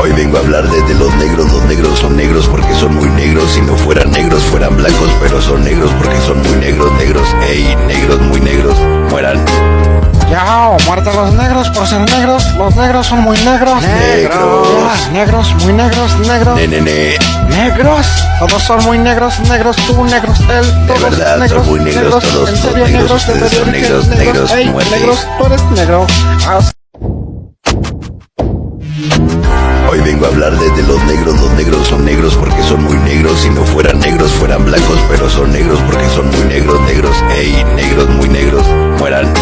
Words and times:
Hoy 0.00 0.12
vengo 0.12 0.38
a 0.38 0.40
hablar 0.40 0.66
de, 0.66 0.94
los 0.94 1.14
negros, 1.16 1.52
los 1.52 1.62
negros 1.64 1.98
son 1.98 2.16
negros 2.16 2.46
porque 2.48 2.74
son 2.74 2.94
muy 2.94 3.08
negros, 3.10 3.52
si 3.52 3.60
no 3.60 3.76
fueran 3.76 4.10
negros 4.10 4.42
fueran 4.44 4.74
blancos, 4.78 5.10
pero 5.20 5.42
son 5.42 5.62
negros 5.62 5.90
porque 5.98 6.18
son 6.22 6.38
muy 6.38 6.56
negros, 6.56 6.90
negros, 6.94 7.28
ey, 7.46 7.76
negros 7.86 8.18
muy 8.22 8.40
negros, 8.40 8.78
mueran. 9.10 9.44
Yao, 10.30 10.78
muerta 10.86 11.12
los 11.12 11.34
negros 11.34 11.68
por 11.68 11.86
ser 11.86 12.00
negros, 12.00 12.54
los 12.54 12.74
negros 12.76 13.06
son 13.06 13.20
muy 13.20 13.36
negros. 13.40 13.82
Negros. 13.82 15.10
negros, 15.12 15.54
muy 15.62 15.72
negros, 15.74 16.18
negros. 16.20 16.60
Negros, 17.50 18.06
todos 18.38 18.62
son 18.62 18.84
muy 18.84 18.96
negros, 18.96 19.38
negros, 19.40 19.76
tú 19.86 20.02
negros, 20.04 20.40
él, 20.40 20.86
todos 20.86 21.02
de 21.02 21.10
verdad, 21.10 21.38
negros, 21.38 21.66
son 21.66 21.68
muy 21.68 21.80
negros, 21.80 22.24
todos 22.24 22.48
en 22.48 22.56
son 22.56 22.70
serio 22.70 22.86
negros, 22.86 23.02
negros, 23.02 23.28
ustedes 23.28 23.52
son 23.52 23.70
negros, 23.70 24.06
negros, 24.08 24.50
ey, 24.52 24.70
muerte. 24.70 24.98
negros, 24.98 25.26
tú 25.38 25.46
eres 25.46 25.62
negro. 25.72 26.06
Ah, 26.48 26.60
Hoy 29.94 30.00
vengo 30.00 30.26
a 30.26 30.28
hablar 30.28 30.58
de, 30.58 30.70
de 30.70 30.82
los 30.82 31.00
negros, 31.04 31.40
los 31.40 31.52
negros 31.52 31.86
son 31.86 32.04
negros 32.04 32.34
porque 32.34 32.60
son 32.64 32.82
muy 32.82 32.96
negros, 32.98 33.38
si 33.38 33.48
no 33.48 33.62
fueran 33.62 34.00
negros 34.00 34.32
fueran 34.32 34.64
blancos, 34.64 34.98
pero 35.08 35.30
son 35.30 35.52
negros 35.52 35.78
porque 35.86 36.08
son 36.08 36.26
muy 36.32 36.44
negros, 36.46 36.80
negros, 36.80 37.16
ey, 37.36 37.62
negros 37.76 38.08
muy 38.08 38.28
negros, 38.28 38.66
mueran. 38.98 39.32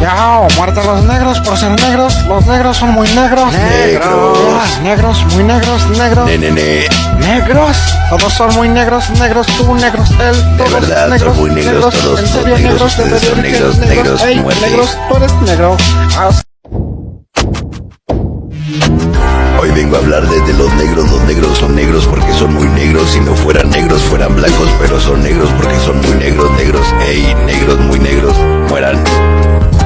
Yao, 0.00 0.48
muerta 0.56 0.82
los 0.82 1.04
negros 1.04 1.40
por 1.40 1.58
ser 1.58 1.72
negros, 1.72 2.16
los 2.26 2.46
negros 2.46 2.74
son 2.78 2.92
muy 2.92 3.06
negros. 3.08 3.52
Negros. 3.52 4.80
negros, 4.82 5.26
muy 5.34 5.44
negros, 5.44 5.86
negros. 5.90 6.24
Nene, 6.24 6.88
Negros, 7.18 7.76
todos 8.08 8.32
son 8.32 8.54
muy 8.54 8.70
negros, 8.70 9.10
negros, 9.20 9.46
tú 9.58 9.74
negros, 9.74 10.10
él, 10.12 10.56
todos 10.56 10.72
verdad, 10.72 11.08
negros, 11.10 11.36
son 11.36 11.42
muy 11.42 11.50
negros, 11.50 11.94
todos 11.94 12.20
en 12.20 12.26
serio 12.26 12.56
negros, 12.56 12.62
negros, 12.62 12.96
de 12.96 13.02
ustedes 13.02 13.22
son 13.28 13.42
verdad, 13.42 13.52
negros, 13.52 13.78
negros, 13.78 14.22
ey, 14.22 14.36
negros, 14.36 14.98
tú 15.10 15.16
eres 15.18 15.32
negro. 15.42 15.76
Ah, 16.16 16.30
Hoy 19.66 19.72
vengo 19.72 19.96
a 19.96 19.98
hablar 19.98 20.24
de, 20.28 20.40
de 20.42 20.52
los 20.52 20.72
negros, 20.74 21.10
los 21.10 21.24
negros 21.24 21.58
son 21.58 21.74
negros 21.74 22.06
porque 22.06 22.32
son 22.34 22.54
muy 22.54 22.68
negros, 22.68 23.10
si 23.10 23.18
no 23.18 23.34
fueran 23.34 23.68
negros 23.68 24.00
fueran 24.02 24.36
blancos, 24.36 24.68
pero 24.78 25.00
son 25.00 25.24
negros 25.24 25.50
porque 25.60 25.76
son 25.80 26.00
muy 26.02 26.14
negros, 26.14 26.48
negros, 26.52 26.86
ey, 27.04 27.34
negros 27.46 27.80
muy 27.80 27.98
negros, 27.98 28.36
mueran. 28.68 29.02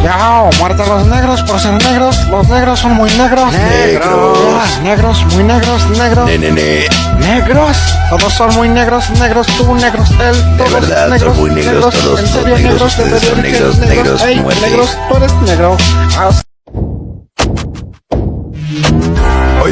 Yao, 0.03 0.51
muerta 0.58 0.84
los 0.84 1.06
negros 1.06 1.42
por 1.45 1.58
ser 1.58 1.83
negros, 1.83 2.27
los 2.28 2.47
negros 2.51 2.78
son 2.78 2.92
muy 2.92 3.11
negros. 3.12 3.51
Negros. 3.55 4.81
negros, 4.83 5.25
muy 5.34 5.45
negros, 5.45 5.91
negros. 5.97 6.27
Nene, 6.27 6.86
Negros, 7.19 7.78
todos 8.11 8.33
son 8.34 8.55
muy 8.56 8.69
negros, 8.69 9.08
negros, 9.19 9.47
tú 9.47 9.75
negros, 9.77 10.11
él, 10.11 10.56
todos 10.58 10.73
verdad, 10.73 11.05
son 11.05 11.11
negros, 11.11 11.36
muy 11.39 11.51
negros, 11.53 11.95
todos 11.95 12.20
en 12.20 12.27
son 12.27 12.42
serio 12.42 12.56
negros, 12.58 12.73
negros, 12.73 12.97
de 12.98 13.03
ustedes 13.03 13.23
son 13.23 13.42
verdad, 13.42 13.51
negros, 13.51 13.78
negros, 13.78 14.23
ey, 14.25 14.41
muerte. 14.41 14.61
negros, 14.61 14.98
tú 15.08 15.17
eres 15.17 15.33
negro. 15.41 15.77
Ah, 16.19 16.31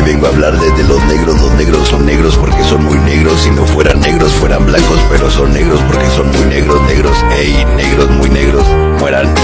vengo 0.09 0.27
a 0.27 0.31
hablar 0.31 0.59
de, 0.59 0.71
de 0.71 0.85
los 0.85 1.05
negros, 1.05 1.39
los 1.39 1.53
negros 1.53 1.87
son 1.87 2.07
negros 2.07 2.35
porque 2.39 2.65
son 2.65 2.83
muy 2.83 2.99
negros, 3.01 3.43
si 3.43 3.51
no 3.51 3.67
fueran 3.67 4.01
negros 4.01 4.33
fueran 4.33 4.65
blancos, 4.65 4.99
pero 5.11 5.31
son 5.31 5.53
negros 5.53 5.83
porque 5.87 6.09
son 6.09 6.33
muy 6.33 6.47
negros, 6.47 6.81
negros, 6.85 7.19
ey, 7.37 7.63
negros 7.77 8.09
muy 8.13 8.31
negros, 8.31 8.67
mueran. 9.01 9.35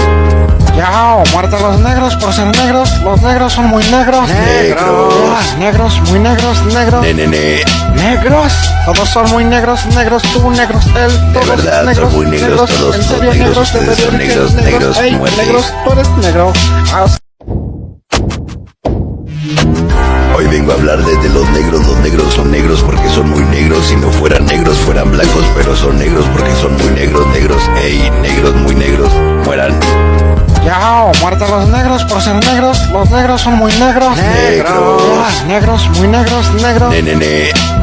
Yao, 0.75 1.23
muerta 1.33 1.59
los 1.59 1.79
negros 1.81 2.15
por 2.15 2.33
ser 2.33 2.47
negros, 2.57 2.99
los 3.03 3.21
negros 3.21 3.53
son 3.53 3.67
muy 3.67 3.83
negros. 3.91 4.27
Negros. 4.27 5.55
negros, 5.59 6.01
muy 6.09 6.19
negros, 6.19 6.65
negros. 6.73 7.01
Nene, 7.03 7.61
Negros, 7.93 8.53
todos 8.85 9.07
son 9.07 9.29
muy 9.29 9.45
negros, 9.45 9.85
negros, 9.95 10.23
tú 10.33 10.49
negros, 10.49 10.83
él, 10.95 11.31
todos 11.31 11.47
verdad, 11.47 11.77
son 11.77 11.85
negros, 11.85 12.11
muy 12.11 12.25
negros, 12.25 12.71
todos 12.71 12.95
en 12.95 13.03
son 13.03 13.17
serio 13.17 13.33
negros, 13.33 13.37
negros, 13.37 13.73
de 13.73 13.79
ustedes 13.79 13.99
son 13.99 14.17
verdad, 14.17 14.27
negros, 14.27 14.53
negros, 14.55 14.97
ey, 14.97 15.15
muerte. 15.15 15.45
negros, 15.45 15.73
tú 15.85 15.91
eres 15.91 16.09
negro. 16.17 16.53
Ah, 16.91 17.05
hablar 20.75 21.03
de, 21.05 21.15
de 21.17 21.29
los 21.29 21.49
negros, 21.51 21.87
los 21.87 21.97
negros 21.99 22.33
son 22.33 22.51
negros 22.51 22.83
porque 22.83 23.07
son 23.09 23.29
muy 23.29 23.43
negros, 23.45 23.85
si 23.85 23.95
no 23.95 24.11
fueran 24.11 24.45
negros 24.45 24.77
fueran 24.79 25.09
blancos, 25.09 25.45
pero 25.55 25.73
son 25.75 25.97
negros 25.97 26.25
porque 26.33 26.53
son 26.55 26.75
muy 26.77 26.91
negros, 26.91 27.25
negros, 27.27 27.63
ey, 27.81 28.11
negros 28.21 28.55
muy 28.55 28.75
negros, 28.75 29.09
mueran. 29.45 29.79
Yao, 30.65 31.11
muerta 31.21 31.47
los 31.47 31.69
negros 31.69 32.03
por 32.05 32.21
ser 32.21 32.35
negros, 32.45 32.89
los 32.91 33.09
negros 33.09 33.41
son 33.41 33.53
muy 33.55 33.71
negros. 33.73 34.17
Negros. 34.17 35.43
negros, 35.47 35.89
muy 35.97 36.07
negros, 36.09 36.53
negros. 36.55 36.93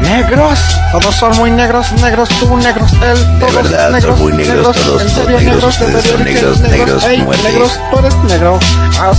Negros, 0.01 0.59
todos 0.91 1.15
son 1.15 1.35
muy 1.37 1.49
negros, 1.49 1.91
negros, 1.93 2.29
tú 2.39 2.57
negros, 2.57 2.93
él, 2.93 3.39
todos 3.39 3.55
verdad, 3.55 3.85
son 3.85 3.93
negros, 3.93 4.19
muy 4.19 4.33
negros, 4.33 4.77
todos 4.77 5.01
son 5.01 5.09
serio 5.09 5.39
negros, 5.39 5.53
negros, 5.53 5.79
de 5.79 5.85
ustedes 5.85 6.05
son 6.05 6.23
verdad, 6.23 6.25
negros, 6.25 6.59
negros, 6.59 7.03
ey, 7.05 7.21
muerte. 7.23 7.43
negros, 7.43 7.79
tú 7.91 7.99
eres 7.99 8.15
negro. 8.25 8.59
Ah, 8.99 9.13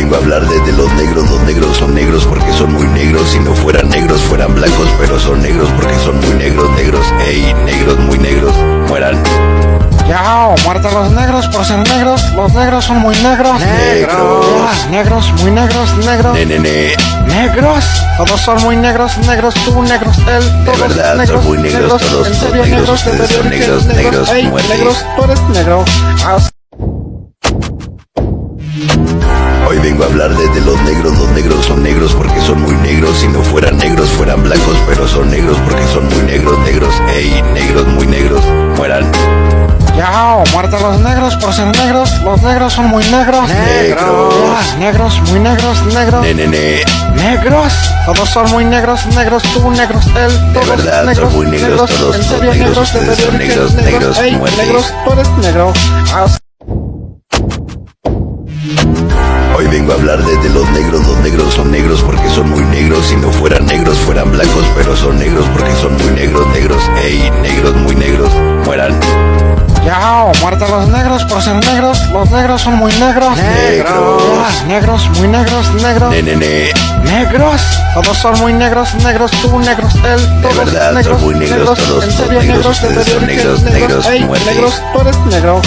vengo 0.00 0.14
a 0.14 0.18
hablar 0.18 0.48
de, 0.48 0.58
de 0.60 0.72
los 0.72 0.90
negros, 0.94 1.30
los 1.30 1.40
negros 1.42 1.76
son 1.76 1.94
negros 1.94 2.24
porque 2.24 2.50
son 2.54 2.72
muy 2.72 2.86
negros, 2.86 3.28
si 3.28 3.38
no 3.38 3.54
fueran 3.54 3.86
negros 3.90 4.22
fueran 4.22 4.54
blancos, 4.54 4.88
pero 4.98 5.20
son 5.20 5.42
negros 5.42 5.68
porque 5.76 5.94
son 5.98 6.18
muy 6.20 6.36
negros, 6.36 6.70
negros, 6.70 7.04
ey, 7.26 7.52
negros 7.66 7.98
muy 7.98 8.18
negros, 8.18 8.54
mueran. 8.88 9.22
Yao, 10.08 10.54
muerta 10.64 10.90
los 10.90 11.10
negros 11.12 11.46
por 11.48 11.66
ser 11.66 11.86
negros, 11.86 12.32
los 12.32 12.50
negros 12.54 12.86
son 12.86 13.00
muy 13.00 13.14
negros. 13.16 13.60
Negros. 13.60 14.86
negros, 14.90 15.32
muy 15.42 15.50
negros, 15.50 15.94
negros. 15.98 16.34
Nene, 16.34 16.94
Negros, 17.26 17.84
todos 18.16 18.40
son 18.40 18.62
muy 18.62 18.76
negros, 18.76 19.18
negros, 19.18 19.52
tú 19.66 19.82
negros, 19.82 20.16
él, 20.18 20.64
todos 20.64 20.80
verdad, 20.80 21.10
son 21.10 21.18
negros, 21.18 21.44
muy 21.44 21.58
negros, 21.58 22.02
todos 22.02 22.26
en 22.26 22.34
son 22.34 22.48
serio 22.48 22.64
negros, 22.64 22.80
negros, 22.80 23.04
de 23.04 23.10
ustedes 23.10 23.30
son 23.30 23.50
verdad, 23.50 23.58
negros, 23.58 23.84
negros, 23.84 24.30
ey, 24.30 24.48
muerte. 24.48 24.68
negros, 24.74 25.04
tú 25.14 25.24
eres 25.24 25.40
negro. 25.50 25.84
Vengo 29.90 30.04
a 30.04 30.06
hablar 30.06 30.36
de, 30.36 30.48
de 30.48 30.60
los 30.60 30.80
negros, 30.82 31.18
los 31.18 31.28
negros 31.30 31.64
son 31.66 31.82
negros 31.82 32.14
porque 32.14 32.40
son 32.40 32.62
muy 32.62 32.76
negros, 32.76 33.18
si 33.18 33.26
no 33.26 33.42
fueran 33.42 33.76
negros 33.76 34.08
fueran 34.10 34.40
blancos, 34.42 34.76
pero 34.86 35.08
son 35.08 35.28
negros 35.28 35.58
porque 35.64 35.84
son 35.88 36.04
muy 36.06 36.22
negros, 36.26 36.58
negros, 36.60 36.94
ey, 37.12 37.42
negros 37.54 37.88
muy 37.88 38.06
negros, 38.06 38.40
mueran. 38.76 39.10
Yao, 39.96 40.44
muerta 40.52 40.78
los 40.78 41.00
negros 41.00 41.34
por 41.36 41.52
ser 41.52 41.76
negros, 41.76 42.20
los 42.22 42.40
negros 42.40 42.72
son 42.72 42.86
muy 42.86 43.04
negros. 43.06 43.48
Negros. 43.48 44.76
negros, 44.78 45.20
muy 45.28 45.40
negros, 45.40 45.86
negros. 45.92 46.26
Negros, 47.16 47.72
todos 48.06 48.28
son 48.30 48.50
muy 48.52 48.64
negros, 48.64 49.06
negros, 49.06 49.42
tú 49.42 49.70
negros, 49.72 50.06
él, 50.06 50.52
todos 50.52 50.68
verdad, 50.68 50.98
son 50.98 51.06
negros, 51.06 51.32
muy 51.32 51.46
negros, 51.46 51.90
todos 51.90 52.16
en 52.16 52.22
son 52.22 52.38
serio 52.38 52.52
negros, 52.52 52.68
negros, 52.68 52.92
de 52.92 52.98
ustedes 53.00 53.18
son 53.18 53.38
verdad, 53.38 53.84
negros, 53.84 54.18
negros, 54.20 54.38
muerte. 54.38 54.56
negros, 54.64 54.94
tú 55.04 55.12
eres 55.12 55.28
negro. 55.38 55.72
Ah, 56.14 56.26
Hoy 59.60 59.66
vengo 59.66 59.92
a 59.92 59.96
hablar 59.96 60.24
de, 60.24 60.36
de 60.38 60.48
los 60.48 60.66
negros, 60.70 61.06
los 61.06 61.18
negros 61.18 61.52
son 61.52 61.70
negros 61.70 62.02
porque 62.02 62.30
son 62.30 62.48
muy 62.48 62.64
negros, 62.64 63.04
si 63.08 63.16
no 63.16 63.30
fueran 63.30 63.66
negros 63.66 63.98
fueran 63.98 64.32
blancos, 64.32 64.64
pero 64.74 64.96
son 64.96 65.18
negros 65.18 65.44
porque 65.52 65.70
son 65.76 65.92
muy 65.98 66.10
negros, 66.12 66.46
negros, 66.46 66.82
ey, 67.04 67.30
negros 67.42 67.76
muy 67.76 67.94
negros, 67.94 68.30
mueran. 68.64 68.98
Yao, 69.84 70.32
muerta 70.40 70.66
los 70.66 70.88
negros 70.88 71.24
por 71.24 71.42
ser 71.42 71.56
negros, 71.56 72.00
los 72.10 72.30
negros 72.30 72.62
son 72.62 72.76
muy 72.76 72.90
negros. 72.94 73.36
Negros. 73.36 74.64
negros, 74.66 75.10
muy 75.18 75.28
negros, 75.28 75.74
negros. 75.74 76.10
Nene, 76.10 76.72
Negros, 77.04 77.60
todos 77.92 78.16
son 78.16 78.40
muy 78.40 78.54
negros, 78.54 78.94
negros, 79.04 79.30
tú 79.42 79.58
negros, 79.58 79.94
él, 79.96 80.40
todos 80.40 80.56
verdad, 80.56 80.86
son 80.86 80.94
negros, 80.94 81.20
muy 81.20 81.34
negros, 81.34 81.78
todos 81.78 82.04
en 82.04 82.10
son 82.12 82.24
serio 82.24 82.40
negros, 82.40 82.56
negros, 82.56 82.80
de 82.80 82.88
ustedes 82.88 83.08
son 83.12 83.26
negros, 83.26 83.62
negros, 83.64 84.06
ey, 84.06 84.24
muerte. 84.24 84.54
negros, 84.54 84.82
tú 84.94 85.00
eres 85.02 85.18
negro. 85.26 85.60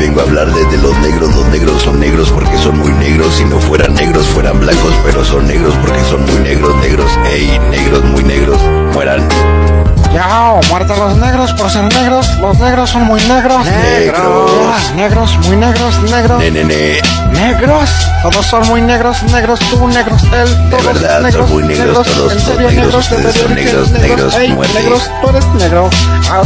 Vengo 0.00 0.20
a 0.20 0.24
hablar 0.24 0.50
de, 0.50 0.64
de 0.64 0.78
los 0.78 0.96
negros, 1.00 1.34
los 1.36 1.46
negros 1.48 1.82
son 1.82 2.00
negros 2.00 2.30
porque 2.30 2.56
son 2.56 2.78
muy 2.78 2.90
negros, 2.94 3.34
si 3.34 3.44
no 3.44 3.60
fueran 3.60 3.94
negros 3.94 4.26
fueran 4.28 4.58
blancos, 4.58 4.94
pero 5.04 5.22
son 5.22 5.46
negros 5.46 5.74
porque 5.84 6.02
son 6.04 6.24
muy 6.24 6.36
negros, 6.36 6.74
negros, 6.76 7.12
ey, 7.30 7.58
negros 7.70 8.02
muy 8.04 8.24
negros, 8.24 8.58
mueran. 8.94 9.28
Yao, 10.14 10.58
muerta 10.70 10.96
los 10.96 11.16
negros 11.18 11.52
por 11.52 11.70
ser 11.70 11.84
negros, 11.92 12.26
los 12.38 12.58
negros 12.58 12.88
son 12.88 13.02
muy 13.02 13.20
negros. 13.24 13.64
Negros. 13.66 14.92
negros, 14.96 15.38
muy 15.46 15.56
negros, 15.56 16.02
negros. 16.10 16.38
Nene, 16.38 17.00
Negros, 17.32 17.90
todos 18.22 18.46
son 18.46 18.66
muy 18.68 18.80
negros, 18.80 19.22
negros, 19.24 19.60
tú 19.70 19.86
negros, 19.86 20.22
él, 20.32 20.70
todos 20.70 20.84
verdad, 20.86 21.14
son 21.16 21.22
negros, 21.24 21.50
muy 21.50 21.62
negros, 21.64 22.06
todos 22.06 22.32
en 22.32 22.40
son 22.40 22.54
serio 22.54 22.70
negros, 22.70 22.74
negros, 22.74 23.10
de 23.10 23.16
ustedes 23.16 23.34
son 23.36 23.54
negros, 23.54 23.90
negros, 23.92 24.36
ey, 24.36 24.48
muerte. 24.52 24.80
negros, 24.80 25.10
tú 25.20 25.28
eres 25.28 25.46
negro. 25.54 25.90
Ah, 26.30 26.42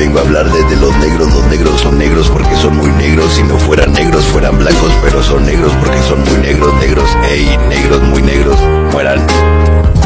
vengo 0.00 0.18
a 0.18 0.22
hablar 0.22 0.50
de, 0.50 0.64
de 0.64 0.76
los 0.76 0.96
negros, 0.96 1.30
los 1.34 1.44
negros 1.44 1.78
son 1.78 1.98
negros 1.98 2.30
porque 2.30 2.56
son 2.56 2.74
muy 2.74 2.90
negros, 2.92 3.34
si 3.34 3.42
no 3.42 3.58
fueran 3.58 3.92
negros 3.92 4.24
fueran 4.24 4.58
blancos, 4.58 4.90
pero 5.02 5.22
son 5.22 5.44
negros 5.44 5.74
porque 5.78 6.02
son 6.04 6.24
muy 6.24 6.38
negros, 6.38 6.72
negros, 6.76 7.10
ey, 7.28 7.58
negros 7.68 8.00
muy 8.04 8.22
negros, 8.22 8.58
mueran. 8.92 9.26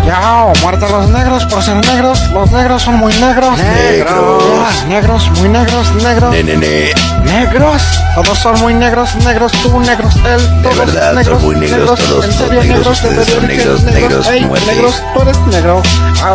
Yao, 0.05 0.53
muerta 0.63 0.89
los 0.89 1.11
negros 1.11 1.45
por 1.45 1.63
ser 1.63 1.77
negros, 1.77 2.29
los 2.33 2.51
negros 2.51 2.83
son 2.83 2.97
muy 2.97 3.13
negros. 3.15 3.57
Negros. 3.57 4.85
negros, 4.89 5.31
muy 5.39 5.49
negros, 5.49 5.95
negros. 6.03 6.31
Nene, 6.33 6.93
Negros, 7.25 7.83
todos 8.17 8.37
son 8.37 8.61
muy 8.63 8.75
negros, 8.75 9.15
negros, 9.25 9.53
tú 9.53 9.79
negros, 9.79 10.17
él, 10.27 10.63
todos 10.65 10.77
verdad, 10.77 11.07
son 11.07 11.17
negros, 11.17 11.43
muy 11.43 11.55
negros, 11.55 12.01
todos 12.01 12.25
en 12.25 12.33
son 12.33 12.51
negros, 12.51 12.67
negros, 12.67 12.85
de 12.85 12.91
ustedes 12.91 13.29
son 13.29 13.47
verdad, 13.47 13.85
negros, 13.85 13.85
negros, 13.85 14.49
muerte. 14.49 14.67
negros, 14.75 15.03
tú 15.15 15.23
eres 15.23 15.39
negro. 15.47 15.83
Ah, 16.21 16.35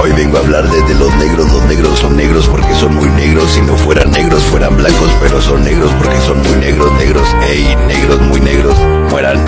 hoy 0.00 0.12
a 0.12 0.38
hablar 0.38 0.68
de, 0.68 0.82
de 0.82 0.94
los 0.94 1.14
negros, 1.16 1.52
los 1.52 1.62
negros 1.64 1.98
son 1.98 2.16
negros 2.16 2.48
porque 2.48 2.74
son 2.74 2.94
muy 2.94 3.08
negros, 3.10 3.50
si 3.52 3.60
no 3.60 3.76
fueran 3.76 4.10
negros 4.10 4.42
fueran 4.44 4.76
blancos, 4.76 5.10
pero 5.20 5.40
son 5.40 5.62
negros 5.62 5.92
porque 5.98 6.18
son 6.20 6.42
muy 6.42 6.56
negros, 6.56 6.92
negros, 6.94 7.28
ey, 7.42 7.76
negros 7.86 8.20
muy 8.22 8.40
negros, 8.40 8.74
mueran. 9.10 9.44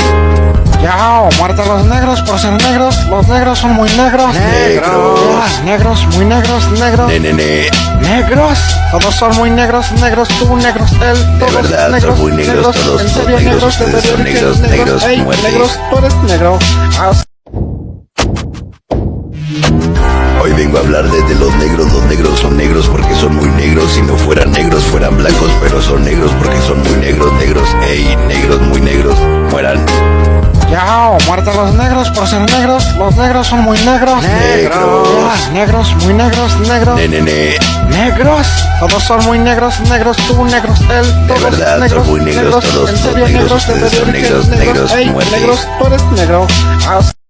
Yao, 0.82 1.28
muerte 1.38 1.62
a 1.62 1.66
los 1.66 1.87
negros 1.87 2.20
por 2.22 2.38
ser 2.40 2.60
negros. 2.60 3.06
Los 3.06 3.28
negros 3.28 3.60
son 3.60 3.72
muy 3.72 3.88
negros. 3.90 4.34
Negros. 4.34 5.60
Negros, 5.64 6.06
muy 6.16 6.25
negros, 6.25 6.70
negros. 6.72 7.08
Nenene, 7.08 7.70
Negros. 8.00 8.58
Todos 8.90 9.14
son 9.14 9.37
muy 9.37 9.50
negros, 9.50 9.93
negros, 9.93 10.28
tú 10.40 10.56
negros, 10.56 10.90
él, 10.93 11.38
todos 11.38 11.54
verdad, 11.54 11.84
son 11.84 11.93
negros, 11.93 12.19
muy 12.19 12.32
negros, 12.32 12.56
negros, 12.56 12.76
todos 12.76 13.00
en 13.00 13.08
son 13.08 13.22
serio 13.22 13.38
negros, 13.38 13.54
negros, 13.54 13.78
de 13.78 13.84
ustedes 13.84 14.04
son 14.04 14.10
verdad 14.19 14.25
que 14.25 14.32
negros, 14.32 14.58
eres 14.58 14.70
negros, 14.70 15.04
ey, 15.04 15.22
muerte. 15.22 15.50
negros, 15.50 15.78
tú 15.90 15.99
eres 15.99 16.14
negro. 16.25 16.58
Ah, 16.99 17.12
hoy 20.42 20.52
vengo 20.54 20.76
a 20.76 20.80
hablar 20.80 21.08
de, 21.08 21.22
de 21.22 21.34
los 21.36 21.54
negros, 21.56 21.92
los 21.92 22.04
negros 22.04 22.40
son 22.40 22.56
negros 22.56 22.88
porque 22.88 23.14
son 23.14 23.36
muy 23.36 23.48
negros, 23.50 23.92
si 23.92 24.02
no 24.02 24.16
fueran 24.16 24.50
negros 24.50 24.82
fueran 24.84 25.16
blancos, 25.16 25.50
pero 25.60 25.80
son 25.80 26.04
negros 26.04 26.32
porque 26.42 26.60
son 26.62 26.82
muy 26.82 26.96
negros, 26.98 27.32
negros, 27.34 27.68
ey, 27.88 28.16
negros 28.26 28.60
muy 28.62 28.80
negros, 28.80 29.16
mueran. 29.50 29.84
Yao, 30.68 31.18
muerte 31.26 31.50
a 31.50 31.54
los 31.54 31.74
negros 31.74 32.08
por 32.10 32.26
ser 32.26 32.50
negros. 32.50 32.96
Los 32.96 33.14
negros 33.16 33.46
son 33.46 33.60
muy 33.60 33.78
negros. 33.80 34.22
Negros. 34.22 35.50
Negros, 35.52 35.94
muy 35.96 36.14
negros, 36.14 36.58
negros. 36.60 36.96
Nenene, 36.96 37.56
Negros, 37.90 38.46
todos 38.80 39.02
son 39.02 39.22
muy 39.26 39.38
negros, 39.38 39.78
negros, 39.90 40.16
tú 40.16 40.44
negros, 40.46 40.80
él, 40.80 41.26
todos 41.28 41.42
verdad, 41.42 41.72
son 41.72 41.80
negros, 41.80 42.06
muy 42.06 42.20
negros, 42.22 42.64
todos 42.64 42.90
en 42.90 42.96
son 42.96 43.12
serio 43.12 43.26
negros, 43.26 43.42
negros, 43.42 43.50
de 43.50 43.72
ustedes 43.72 43.92
son 43.92 44.06
verdad 44.06 44.12
que 44.12 44.20
negros, 44.22 44.48
eres 44.48 44.58
negros, 44.58 44.92
ey, 44.94 45.10
muerte. 45.10 45.36
negros, 45.36 45.68
tú 45.78 45.86
eres 45.86 46.02
negro. 46.12 46.46
Ah, 46.88 47.00
hoy 47.00 47.21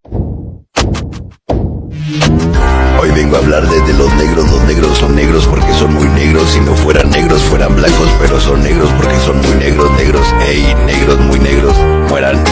vengo 3.33 3.37
a 3.37 3.57
hablar 3.57 3.71
de, 3.71 3.81
de 3.81 3.95
los 3.95 4.13
negros, 4.15 4.51
los 4.51 4.63
negros 4.65 4.99
son 4.99 5.15
negros 5.15 5.47
porque 5.47 5.73
son 5.73 5.95
muy 5.95 6.07
negros, 6.09 6.51
si 6.51 6.61
no 6.61 6.75
fueran 6.75 7.09
negros 7.11 7.41
fueran 7.43 7.75
blancos, 7.75 8.09
pero 8.21 8.39
son 8.39 8.63
negros 8.63 8.91
porque 8.99 9.19
son 9.21 9.41
muy 9.41 9.55
negros, 9.57 9.91
negros, 9.93 10.27
ey, 10.47 10.75
negros 10.87 11.19
muy 11.21 11.39
negros, 11.39 11.75
mueran. 12.11 12.43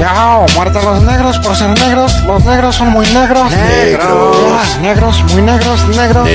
Yao, 0.00 0.46
muerte 0.56 0.78
a 0.78 0.82
los 0.82 1.02
negros 1.02 1.38
por 1.38 1.54
ser 1.54 1.78
negros. 1.78 2.20
Los 2.24 2.44
negros 2.44 2.74
son 2.74 2.88
muy 2.88 3.06
negros. 3.08 3.52
Negros. 3.52 4.36
Ah, 4.50 4.78
negros, 4.80 5.22
muy 5.32 5.42
negros, 5.42 5.88
negros. 5.94 6.28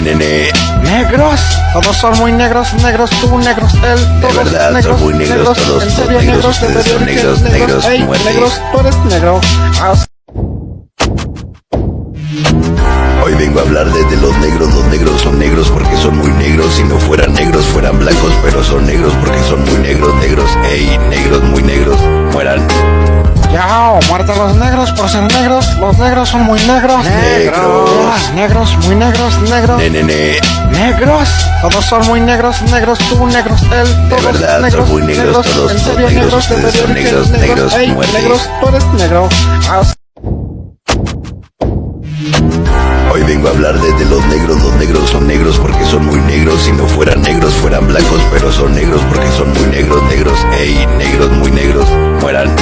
Negros, 0.84 1.42
todos 1.74 1.98
son 1.98 2.18
muy 2.20 2.32
negros, 2.32 2.74
negros, 2.76 3.10
tú 3.20 3.38
negros, 3.40 3.74
él, 3.74 4.22
todos 4.22 4.36
verdad, 4.36 4.66
son 4.66 4.74
negros, 4.76 5.02
muy 5.02 5.14
negros, 5.16 5.58
todos 5.58 5.84
en 5.84 5.92
son 5.92 6.06
serio 6.06 6.22
negros, 6.22 6.62
negros, 6.62 6.62
de 6.62 6.68
ustedes 6.68 6.86
son 6.86 7.06
verdad 7.06 7.06
negros, 7.06 7.42
negros, 7.42 7.86
negros. 9.06 9.42
Ah, 9.82 10.17
vengo 13.38 13.60
a 13.60 13.64
hablar 13.64 13.92
de, 13.92 14.04
de 14.04 14.18
los 14.18 14.36
negros, 14.38 14.74
los 14.74 14.86
negros 14.86 15.22
son 15.22 15.40
negros 15.40 15.70
porque 15.70 15.96
son 15.98 16.18
muy 16.18 16.32
negros, 16.32 16.74
si 16.74 16.84
no 16.84 16.98
fueran 16.98 17.34
negros 17.34 17.66
fueran 17.68 18.00
blancos, 18.00 18.34
pero 18.44 18.64
son 18.64 18.86
negros 18.86 19.14
porque 19.24 19.42
son 19.44 19.64
muy 19.64 19.78
negros, 19.80 20.16
negros, 20.16 20.50
ey, 20.72 20.98
negros 21.10 21.44
muy 21.44 21.62
negros, 21.62 22.00
mueran. 22.34 22.68
Yao, 23.54 24.00
muerte 24.10 24.32
a 24.32 24.36
los 24.36 24.56
negros 24.58 24.92
por 24.92 25.10
ser 25.10 25.24
negros. 25.24 25.66
Los 25.80 25.98
negros 25.98 26.28
son 26.30 26.42
muy 26.44 26.60
negros. 26.62 27.06
Negros. 27.06 28.32
Negros, 28.36 28.78
muy 28.86 28.96
negros, 28.96 29.40
negros. 29.50 29.78
Nenene, 29.78 30.40
Negros, 30.72 31.30
todos 31.62 31.86
son 31.86 32.06
muy 32.08 32.20
negros, 32.20 32.62
negros, 32.64 33.00
tú 33.00 33.26
negros, 33.28 33.62
él, 33.64 34.10
todos 34.10 34.24
verdad, 34.26 34.54
son 34.54 34.62
negros, 34.64 34.90
muy 34.90 35.02
negros, 35.04 35.46
todos 35.48 35.72
en 35.72 35.80
son 35.80 35.94
serio 35.96 36.10
negros, 36.10 36.50
negros, 36.50 36.50
de 36.50 36.56
son 36.56 36.94
verdad 36.94 36.94
negros, 36.94 37.30
negros, 37.32 37.74
ey, 37.76 37.92
muerte. 37.92 38.22
negros, 38.22 38.50
tú 38.60 38.68
eres 38.68 38.86
negro. 38.94 39.30
Hoy 43.18 43.24
vengo 43.24 43.48
a 43.48 43.52
hablar 43.52 43.80
de, 43.80 43.92
de 43.94 44.06
los 44.06 44.24
negros, 44.28 44.62
los 44.62 44.76
negros 44.76 45.10
son 45.10 45.28
negros 45.28 45.58
porque 45.58 45.84
son 45.86 46.06
muy 46.06 46.20
negros, 46.22 46.62
si 46.62 46.72
no 46.72 46.86
fueran 46.86 47.22
negros 47.22 47.52
fueran 47.56 47.88
blancos, 47.88 48.22
pero 48.32 48.52
son 48.52 48.76
negros 48.76 49.02
porque 49.10 49.28
son 49.32 49.50
muy 49.54 49.66
negros, 49.68 50.04
negros, 50.04 50.40
ey, 50.60 50.86
negros 50.98 51.32
muy 51.32 51.52
negros, 51.52 51.90
mueran. 52.22 52.56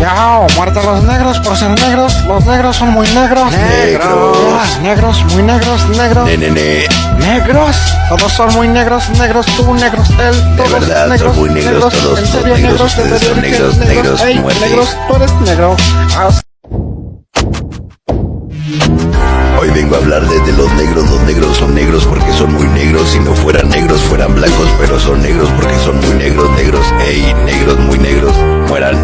Yao, 0.00 0.46
muerte 0.56 0.78
a 0.78 0.82
los 0.82 1.04
negros 1.04 1.38
por 1.40 1.56
ser 1.56 1.70
negros. 1.70 2.14
Los 2.26 2.44
negros 2.44 2.76
son 2.76 2.90
muy 2.90 3.06
negros. 3.08 3.50
Negros. 3.50 4.38
Ah, 4.52 4.78
negros, 4.82 5.24
muy 5.32 5.42
negros, 5.42 5.88
negros. 5.88 6.26
Nenene, 6.26 6.86
Negros, 7.18 7.76
todos 8.10 8.32
son 8.32 8.52
muy 8.54 8.68
negros, 8.68 9.08
negros, 9.18 9.46
tú 9.56 9.74
negros, 9.74 10.08
él, 10.10 10.56
todos 10.56 10.72
verdad, 10.72 11.00
son 11.00 11.10
negros, 11.10 11.36
muy 11.36 11.50
negros, 11.50 11.94
todos 11.94 12.18
en 12.18 12.26
son 12.26 12.40
serio 12.40 12.56
negros, 12.56 12.60
negros, 12.60 12.80
de 12.80 13.02
ustedes 13.02 13.22
son 13.22 13.40
verdad 13.40 13.42
negros, 13.42 13.76
eres 13.76 13.88
negros, 13.88 14.22
ey, 14.22 14.38
muerte. 14.38 14.60
negros, 14.60 14.96
tú 15.08 15.16
eres 15.16 15.32
negro. 15.40 15.76
Hoy 19.66 19.72
vengo 19.72 19.96
a 19.96 19.98
hablar 19.98 20.26
de, 20.26 20.40
de 20.40 20.52
los 20.52 20.72
negros, 20.74 21.10
los 21.10 21.20
negros 21.22 21.56
son 21.56 21.74
negros 21.74 22.04
porque 22.06 22.32
son 22.32 22.52
muy 22.52 22.68
negros, 22.68 23.08
si 23.10 23.18
no 23.18 23.34
fueran 23.34 23.68
negros 23.68 24.00
fueran 24.02 24.34
blancos, 24.34 24.68
pero 24.78 24.98
son 24.98 25.20
negros 25.22 25.48
porque 25.56 25.76
son 25.80 26.00
muy 26.00 26.14
negros, 26.14 26.50
negros, 26.52 26.86
ey, 27.06 27.34
negros 27.44 27.78
muy 27.78 27.98
negros, 27.98 28.32
mueran. 28.68 29.02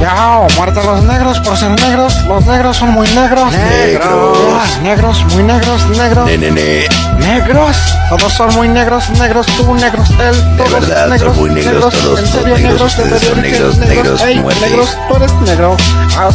Yao, 0.00 0.46
muerte 0.56 0.80
a 0.80 0.84
los 0.84 1.02
negros 1.04 1.40
por 1.40 1.56
ser 1.56 1.70
negros. 1.70 2.14
Los 2.26 2.46
negros 2.46 2.76
son 2.76 2.90
muy 2.90 3.08
negros. 3.08 3.52
Negros. 3.52 4.38
Ah, 4.54 4.64
negros, 4.80 5.24
muy 5.34 5.42
negros, 5.42 5.88
negros. 5.88 6.26
Nenene, 6.26 6.86
Negros, 7.18 7.76
todos 8.08 8.32
son 8.32 8.54
muy 8.54 8.68
negros, 8.68 9.10
negros, 9.10 9.46
tú 9.46 9.74
negros, 9.74 10.08
él, 10.20 10.56
todos 10.56 10.70
verdad, 10.70 11.02
son 11.02 11.10
negros, 11.10 11.36
muy 11.36 11.50
negros, 11.50 11.94
todos 11.94 12.20
son 12.20 12.44
negros, 12.44 12.60
negros, 12.60 12.78
de 12.78 12.84
ustedes 12.84 13.22
son 13.22 13.42
negros, 13.42 13.78
eres 13.78 13.88
negros, 13.88 14.22
ey, 14.22 14.36
negros, 14.36 14.96
tú 15.08 15.16
eres 15.16 15.32
negro. 15.42 15.76
Ah, 16.16 16.30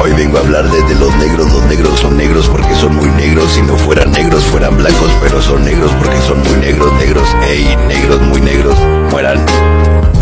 hoy 0.00 0.12
vengo 0.14 0.38
a 0.38 0.40
hablar 0.40 0.64
de, 0.68 0.82
de 0.82 0.94
los 0.94 1.14
negros, 1.16 1.52
los 1.52 1.62
negros 1.64 2.00
son 2.00 2.16
negros 2.16 2.48
porque 2.48 2.74
son 2.74 2.96
muy 2.96 3.08
negros, 3.10 3.52
si 3.52 3.62
no 3.62 3.76
fueran 3.76 4.10
negros 4.12 4.44
fueran 4.44 4.76
blancos, 4.76 5.10
pero 5.22 5.40
son 5.42 5.64
negros 5.64 5.92
porque 5.98 6.20
son 6.22 6.42
muy 6.42 6.58
negros, 6.58 6.92
negros, 6.94 7.28
ey, 7.48 7.76
negros 7.86 8.20
muy 8.22 8.40
negros, 8.40 8.78
mueran. 9.10 9.44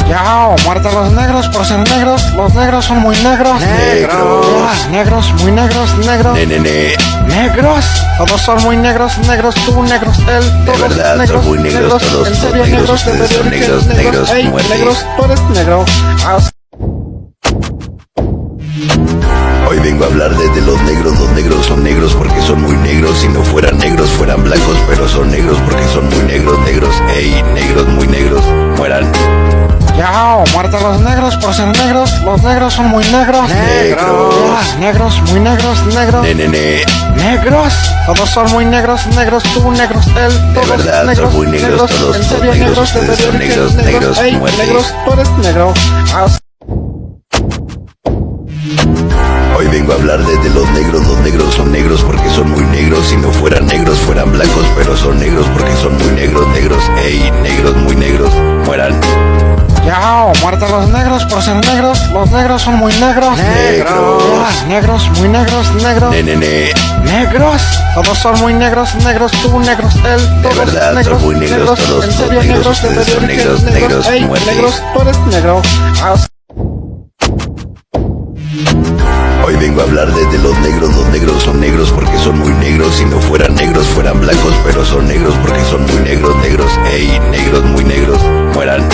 Yao, 0.09 0.57
muerte 0.65 0.89
a 0.89 0.93
los 0.93 1.13
negros 1.13 1.49
por 1.49 1.67
ser 1.67 1.81
negros. 1.91 2.33
Los 2.35 2.55
negros 2.55 2.87
son 2.87 2.99
muy 3.01 3.15
negros. 3.19 3.61
Negros. 3.61 4.47
Ah, 4.67 4.89
negros, 4.91 5.35
muy 5.43 5.53
negros, 5.53 5.99
negros. 5.99 6.35
Nenene, 6.35 6.95
Negros, 7.27 7.85
todos 8.17 8.41
son 8.41 8.63
muy 8.63 8.79
negros, 8.79 9.19
negros, 9.29 9.55
tú 9.67 9.83
negros, 9.83 10.19
él, 10.21 10.65
todos 10.65 10.81
verdad, 10.81 11.11
son 11.11 11.19
negros, 11.19 11.45
muy 11.45 11.59
negros, 11.59 12.03
todos 12.03 12.29
en 12.29 12.35
son 12.35 12.51
serio 12.51 12.65
negros, 12.65 12.81
negros, 12.81 13.05
de 13.05 13.11
ustedes 13.13 13.31
son 13.31 13.51
verdad 13.51 13.51
negros, 13.51 13.87
negros, 13.87 14.45
muerte. 14.51 14.79
negros, 14.79 15.07
tú 15.19 15.25
eres 15.27 15.41
negro. 15.51 15.85
Ah, 16.25 16.39
hoy 19.79 19.91
vengo 19.91 20.05
a 20.05 20.07
hablar 20.07 20.35
de, 20.37 20.49
de 20.49 20.61
los 20.62 20.81
negros, 20.83 21.19
los 21.19 21.31
negros 21.31 21.67
son 21.67 21.83
negros 21.85 22.14
porque 22.14 22.41
son 22.43 22.62
muy 22.62 22.76
negros, 22.76 23.19
si 23.19 23.29
no 23.29 23.43
fueran 23.43 23.79
negros 23.79 24.11
fueran 24.11 24.43
blancos, 24.43 24.76
pero 24.88 25.09
son 25.09 25.31
negros 25.31 25.59
porque 25.64 25.87
son 25.88 26.09
muy 26.09 26.25
negros, 26.25 26.59
negros, 26.61 26.95
ey, 27.14 27.43
negros 27.55 27.87
muy 27.88 28.07
negros, 28.07 28.43
mueran. 28.76 29.11
Yao, 29.97 30.45
muerte 30.52 30.76
a 30.76 30.81
los 30.81 31.00
negros 31.00 31.37
por 31.38 31.52
ser 31.52 31.67
negros. 31.76 32.21
Los 32.23 32.41
negros 32.45 32.73
son 32.73 32.87
muy 32.87 33.05
negros. 33.07 33.49
Negros. 33.49 34.76
Negros, 34.79 35.23
muy 35.23 35.41
negros, 35.41 35.87
negros. 35.87 36.23
Nenene, 36.23 36.83
Negros, 37.17 37.75
todos 38.07 38.31
son 38.31 38.50
muy 38.52 38.64
negros, 38.64 39.07
negros, 39.09 39.43
tú 39.43 39.71
negros, 39.73 40.07
él, 40.07 40.55
todos 40.55 40.69
verdad, 40.69 40.99
son 40.99 41.07
negros, 41.09 41.35
muy 41.35 41.47
negros, 41.49 41.91
todos 41.91 42.17
en 42.17 42.25
son 42.25 42.38
serio 42.38 42.52
negros, 42.55 42.69
negros, 42.69 42.95
de 42.95 43.00
ustedes 43.00 43.19
son 43.19 43.38
verdad 43.38 43.38
negros, 43.38 43.75
negros, 43.75 44.19
ey, 44.19 44.33
negros, 44.33 44.95
tú 45.05 45.12
eres 45.12 45.31
negro. 45.38 45.75
Hoy 49.59 49.67
vengo 49.67 49.93
a 49.93 49.97
hablar 49.97 50.25
de, 50.25 50.37
de 50.38 50.50
los 50.50 50.71
negros, 50.71 51.05
los 51.07 51.19
negros 51.19 51.55
son 51.55 51.73
negros 51.73 52.03
porque 52.05 52.31
son 52.31 52.50
muy 52.50 52.65
negros, 52.67 53.09
si 53.09 53.17
no 53.17 53.31
fueran 53.33 53.67
negros 53.67 53.99
fueran 53.99 54.31
blancos, 54.31 54.65
pero 54.77 54.97
son 54.97 55.19
negros 55.19 55.47
porque 55.53 55.75
son 55.77 55.97
muy 55.99 56.12
negros, 56.12 56.47
negros, 56.49 56.83
ey, 57.03 57.31
negros 57.43 57.77
muy 57.77 57.97
negros, 57.97 58.33
mueran. 58.67 59.00
Yao, 59.85 60.33
muerte 60.43 60.65
a 60.65 60.69
los 60.69 60.88
negros 60.91 61.25
por 61.25 61.43
ser 61.43 61.57
negros. 61.67 61.99
Los 62.12 62.31
negros 62.31 62.61
son 62.61 62.77
muy 62.77 62.93
negros. 62.97 63.38
Negros. 63.38 64.65
Negros, 64.67 65.11
muy 65.19 65.29
negros, 65.29 65.75
negros. 65.77 66.11
Nenene, 66.11 66.73
Negros, 67.05 67.62
todos 67.95 68.19
son 68.19 68.38
muy 68.41 68.53
negros, 68.53 68.95
negros, 68.97 69.33
tú 69.43 69.59
negros, 69.61 69.95
él, 70.05 70.43
todos 70.43 70.59
verdad, 70.59 70.87
son 70.88 70.95
negros, 70.95 71.23
muy 71.23 71.35
negros, 71.37 71.79
todos 71.81 72.05
en 72.05 72.12
son 72.12 72.29
serio 72.29 72.43
negros, 72.43 72.45
negros, 72.45 72.83
de 72.83 72.88
ustedes 72.88 73.07
son 73.07 73.27
verdad 73.27 73.29
que 73.29 73.37
negros, 73.37 73.62
eres 73.62 73.75
negros, 73.75 74.07
ey, 74.09 74.25
muerte. 74.27 74.55
negros, 74.55 74.83
tú 74.95 75.00
eres 75.00 75.19
negro. 75.27 75.62
Ah, 76.03 76.15
hoy 79.49 79.57
vengo 79.57 79.81
a 79.81 79.85
hablar 79.85 80.12
de, 80.12 80.26
de 80.26 80.38
los 80.38 80.59
negros, 80.59 80.95
los 80.95 81.09
negros 81.09 81.43
son 81.43 81.59
negros 81.59 81.90
porque 81.90 82.19
son 82.19 82.38
muy 82.38 82.52
negros, 82.52 82.97
si 82.97 83.07
no 83.07 83.19
fueran 83.19 83.55
negros 83.55 83.87
fueran 83.88 84.21
blancos, 84.21 84.55
pero 84.62 84.85
son 84.85 85.09
negros 85.09 85.35
porque 85.40 85.64
son 85.64 85.87
muy 85.87 86.02
negros, 86.02 86.37
negros, 86.37 86.71
ey, 86.93 87.19
negros 87.31 87.64
muy 87.64 87.83
negros, 87.83 88.21
mueran. 88.55 88.87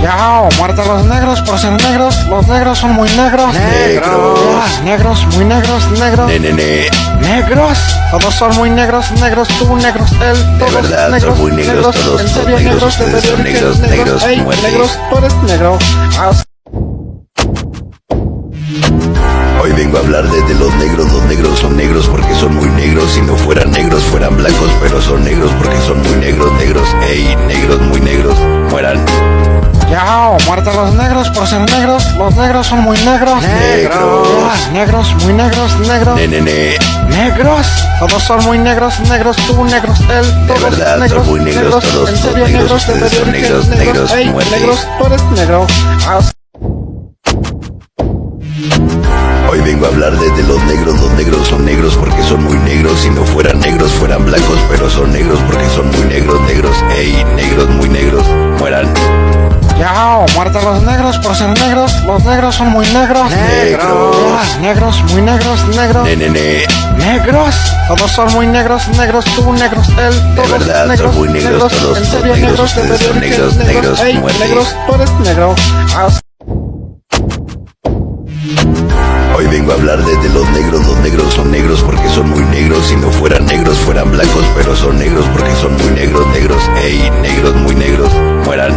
Yao, 0.00 0.48
muerte 0.56 0.80
a 0.80 0.84
los 0.86 1.04
negros 1.06 1.42
por 1.42 1.58
ser 1.58 1.72
negros. 1.72 2.26
Los 2.28 2.46
negros 2.48 2.78
son 2.78 2.92
muy 2.92 3.08
negros. 3.10 3.52
Negros. 3.54 4.40
Ah, 4.54 4.80
negros, 4.84 5.26
muy 5.34 5.44
negros, 5.44 5.90
negros. 5.98 6.26
Nenene, 6.26 6.88
Negros, 7.20 7.78
todos 8.10 8.34
son 8.34 8.56
muy 8.56 8.70
negros, 8.70 9.10
negros, 9.20 9.48
tú 9.58 9.76
negros, 9.76 10.10
él, 10.12 10.58
todos 10.58 10.74
verdad, 10.74 11.02
son 11.02 11.12
negros, 11.12 11.38
muy 11.38 11.52
negros, 11.52 11.96
todos 11.96 12.20
en 12.22 12.28
son 12.28 12.42
serio 12.42 12.56
negros, 12.58 12.72
negros, 12.74 12.98
de 12.98 13.04
ustedes 13.04 13.24
son 13.24 13.42
verdad 13.42 13.44
negros, 13.44 13.78
negros, 13.80 14.22
ey, 14.24 14.40
muerte. 14.40 14.70
negros, 14.70 14.98
tú 15.10 15.18
eres 15.18 15.34
negro. 15.42 15.78
A 19.96 20.00
hablar 20.00 20.30
de, 20.30 20.42
de 20.42 20.54
los 20.54 20.74
negros, 20.76 21.10
los 21.12 21.22
negros 21.24 21.58
son 21.58 21.76
negros 21.76 22.06
porque 22.08 22.34
son 22.34 22.54
muy 22.54 22.68
negros, 22.70 23.12
si 23.12 23.22
no 23.22 23.34
fueran 23.36 23.70
negros 23.70 24.02
fueran 24.04 24.36
blancos, 24.36 24.70
pero 24.80 25.00
son 25.00 25.24
negros 25.24 25.50
porque 25.58 25.80
son 25.82 26.02
muy 26.02 26.16
negros, 26.16 26.52
negros, 26.54 26.88
ey, 27.08 27.36
negros 27.46 27.80
muy 27.80 28.00
negros, 28.00 28.38
mueran. 28.70 29.04
Yao, 29.90 30.36
muerta 30.46 30.72
los 30.74 30.94
negros 30.94 31.30
por 31.30 31.46
ser 31.46 31.60
negros, 31.70 32.04
los 32.18 32.34
negros 32.36 32.66
son 32.66 32.80
muy 32.80 32.98
negros. 32.98 33.42
Negros. 33.42 34.28
Ah, 34.42 34.70
negros, 34.72 35.14
muy 35.22 35.32
negros, 35.32 35.78
negros. 35.80 36.16
Ne, 36.16 36.28
ne, 36.28 36.40
ne. 36.40 36.76
Negros, 37.08 37.66
todos 38.00 38.22
son 38.22 38.44
muy 38.44 38.58
negros, 38.58 38.98
negros, 39.08 39.36
tú 39.46 39.64
negros, 39.64 40.00
él, 40.00 40.46
todos 40.46 40.62
verdad, 40.62 40.98
negros, 40.98 41.24
son 41.24 41.30
muy 41.30 41.40
negros, 41.40 41.84
todos 41.84 42.08
en 42.10 42.14
negros, 42.14 42.50
negros, 42.50 42.68
de 42.68 42.74
ustedes 42.74 43.12
son 43.12 43.24
que 43.24 43.40
negros, 43.40 43.68
negros, 43.68 44.12
ey, 44.12 44.28
muerte. 44.30 44.50
negros, 44.50 44.86
tú 44.98 45.06
eres 45.06 45.22
negro. 45.30 45.66
Ah, 46.06 46.18
A 49.86 49.88
hablar 49.88 50.18
de, 50.18 50.28
de 50.32 50.42
los 50.42 50.60
negros, 50.64 51.00
los 51.00 51.12
negros 51.12 51.46
son 51.46 51.64
negros 51.64 51.96
porque 51.96 52.20
son 52.24 52.42
muy 52.42 52.58
negros, 52.58 52.98
si 52.98 53.08
no 53.08 53.24
fueran 53.24 53.60
negros 53.60 53.92
fueran 53.92 54.24
blancos, 54.24 54.58
pero 54.68 54.90
son 54.90 55.12
negros 55.12 55.38
porque 55.46 55.64
son 55.70 55.88
muy 55.92 56.00
negros, 56.08 56.40
negros, 56.40 56.76
ey, 56.96 57.24
negros 57.36 57.68
muy 57.68 57.88
negros, 57.88 58.26
mueran. 58.58 58.92
Yao, 59.78 60.26
muerta 60.34 60.60
los 60.60 60.82
negros 60.82 61.16
por 61.18 61.36
ser 61.36 61.50
negros, 61.60 62.02
los 62.04 62.24
negros 62.24 62.56
son 62.56 62.70
muy 62.70 62.84
negros. 62.88 63.30
Negros. 63.30 64.58
Negros, 64.60 65.04
muy 65.12 65.22
negros, 65.22 65.68
negros. 65.68 66.04
Ne, 66.04 66.16
ne, 66.16 66.30
ne. 66.30 66.66
Negros, 66.98 67.54
todos 67.86 68.10
son 68.10 68.32
muy 68.32 68.48
negros, 68.48 68.88
negros, 68.88 69.24
tú 69.36 69.52
negros, 69.52 69.88
él, 69.90 70.34
todos 70.34 70.50
verdad, 70.50 70.86
negros, 70.88 71.12
son 71.12 71.16
muy 71.16 71.28
negros, 71.28 71.72
todos 71.72 71.98
en 71.98 72.04
son 72.06 72.20
serio 72.20 72.34
negros, 72.34 72.58
negros, 72.58 72.74
de 72.74 72.82
ustedes 72.82 73.00
son 73.02 73.20
negros, 73.20 73.56
negros, 73.58 74.00
ey, 74.00 74.18
muerte. 74.18 74.38
negros, 74.48 74.76
tú 74.88 74.94
eres 74.96 75.10
negro. 75.20 75.54
Ah, 75.94 76.08
Hoy 79.46 79.52
vengo 79.52 79.70
a 79.70 79.74
hablar 79.76 80.04
de, 80.04 80.16
de 80.16 80.28
los 80.30 80.48
negros, 80.50 80.84
los 80.84 80.98
negros 80.98 81.34
son 81.34 81.52
negros 81.52 81.80
porque 81.84 82.08
son 82.08 82.28
muy 82.30 82.42
negros, 82.46 82.84
si 82.86 82.96
no 82.96 83.08
fueran 83.12 83.46
negros 83.46 83.78
fueran 83.78 84.10
blancos, 84.10 84.44
pero 84.56 84.74
son 84.74 84.98
negros 84.98 85.24
porque 85.32 85.54
son 85.54 85.72
muy 85.76 85.92
negros, 85.92 86.26
negros, 86.32 86.60
ey, 86.82 87.08
negros 87.22 87.54
muy 87.54 87.76
negros, 87.76 88.10
mueran. 88.44 88.76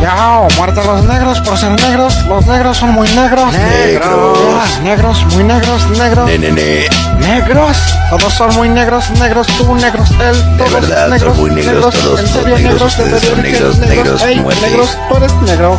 Yao, 0.00 0.46
muerta 0.56 0.84
los 0.84 1.04
negros 1.04 1.40
por 1.40 1.58
ser 1.58 1.72
negros, 1.82 2.14
los 2.26 2.46
negros 2.46 2.76
son 2.76 2.90
muy 2.92 3.08
negros. 3.08 3.52
Negros. 3.52 4.80
Negros, 4.84 5.26
muy 5.34 5.42
negros, 5.42 5.90
negros. 5.98 6.26
Ne, 6.26 6.38
ne, 6.38 6.52
ne. 6.52 6.86
Negros, 7.18 7.76
todos 8.10 8.32
son 8.34 8.54
muy 8.54 8.68
negros, 8.68 9.10
negros, 9.18 9.48
tú 9.48 9.74
negros, 9.74 10.08
él, 10.12 10.58
todos 10.58 10.72
verdad, 10.74 11.02
son 11.02 11.10
negros, 11.10 11.36
muy 11.36 11.50
negros, 11.50 11.94
todos 11.94 12.20
en 12.20 12.28
son 12.28 12.42
serio 12.42 12.56
negros, 12.56 12.72
negros, 12.72 12.98
de 12.98 13.02
ustedes 13.02 13.22
son 13.24 13.42
verdad 13.42 13.42
negros, 13.42 13.78
negros, 13.78 14.22
ey, 14.22 14.38
muerte. 14.38 14.60
negros, 14.68 14.98
tú 15.08 15.16
eres 15.16 15.32
negro. 15.42 15.76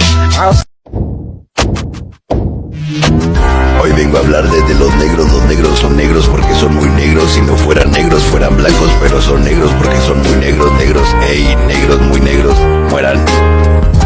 Vengo 4.13 4.17
a 4.17 4.37
hablar 4.37 4.51
de, 4.51 4.61
de 4.61 4.75
los 4.75 4.93
negros, 4.95 5.31
los 5.31 5.43
negros 5.45 5.79
son 5.79 5.97
negros 5.97 6.27
porque 6.27 6.53
son 6.53 6.75
muy 6.75 6.89
negros, 6.89 7.31
si 7.31 7.41
no 7.41 7.55
fueran 7.55 7.89
negros 7.91 8.21
fueran 8.23 8.55
blancos, 8.55 8.91
pero 9.01 9.19
son 9.21 9.43
negros 9.43 9.71
porque 9.79 9.99
son 10.01 10.21
muy 10.21 10.35
negros, 10.35 10.71
negros, 10.73 11.07
ey, 11.27 11.55
negros 11.67 11.99
muy 12.01 12.19
negros, 12.21 12.55
mueran. 12.91 13.25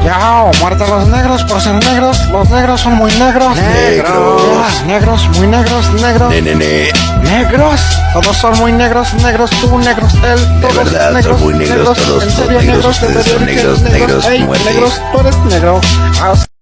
Yao, 0.06 0.52
muerta 0.62 0.88
los 0.88 1.08
negros 1.10 1.44
por 1.44 1.60
ser 1.60 1.74
negros, 1.84 2.26
los 2.30 2.50
negros 2.50 2.80
son 2.80 2.94
muy 2.94 3.12
negros. 3.16 3.58
Negros. 3.58 4.42
Ah, 4.56 4.84
negros, 4.86 5.30
muy 5.38 5.48
negros, 5.48 5.94
negros. 6.02 6.30
Ne, 6.30 6.42
ne, 6.42 6.56
ne. 6.56 6.92
Negros, 7.24 7.82
todos 8.14 8.38
son 8.38 8.58
muy 8.60 8.72
negros, 8.72 9.14
negros, 9.16 9.50
tú 9.50 9.78
negros, 9.80 10.14
él, 10.24 10.62
todos 10.62 10.76
verdad, 10.76 11.06
son 11.08 11.14
negros, 11.16 11.42
muy 11.42 11.54
negros, 11.56 11.98
todos 11.98 12.24
en 12.24 12.32
son 12.32 12.46
serio 12.46 12.62
negros, 12.62 12.66
negros, 12.66 13.02
de 13.02 13.08
ustedes 13.08 13.26
son 13.26 13.46
negros, 13.46 13.82
negros, 13.82 14.26
muerte. 14.46 14.74
negros, 14.74 15.02
tú 15.12 15.20
eres 15.20 15.38
negro. 15.50 15.82
Ah, 16.22 16.34
Hoy 16.34 16.57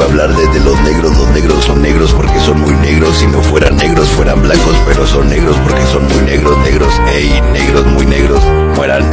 vengo 0.00 0.20
a 0.20 0.22
hablar 0.22 0.36
de, 0.36 0.46
de 0.46 0.60
los 0.64 0.80
negros, 0.80 1.16
los 1.16 1.28
negros 1.30 1.64
son 1.64 1.82
negros 1.82 2.12
porque 2.12 2.40
son 2.40 2.60
muy 2.60 2.74
negros, 2.74 3.18
si 3.18 3.26
no 3.26 3.40
fueran 3.42 3.76
negros 3.76 4.08
fueran 4.10 4.40
blancos, 4.42 4.76
pero 4.86 5.06
son 5.06 5.28
negros 5.28 5.56
porque 5.62 5.84
son 5.86 6.06
muy 6.06 6.22
negros, 6.22 6.58
negros, 6.58 6.92
ey, 7.12 7.40
negros 7.52 7.86
muy 7.86 8.06
negros, 8.06 8.42
mueran. 8.76 9.10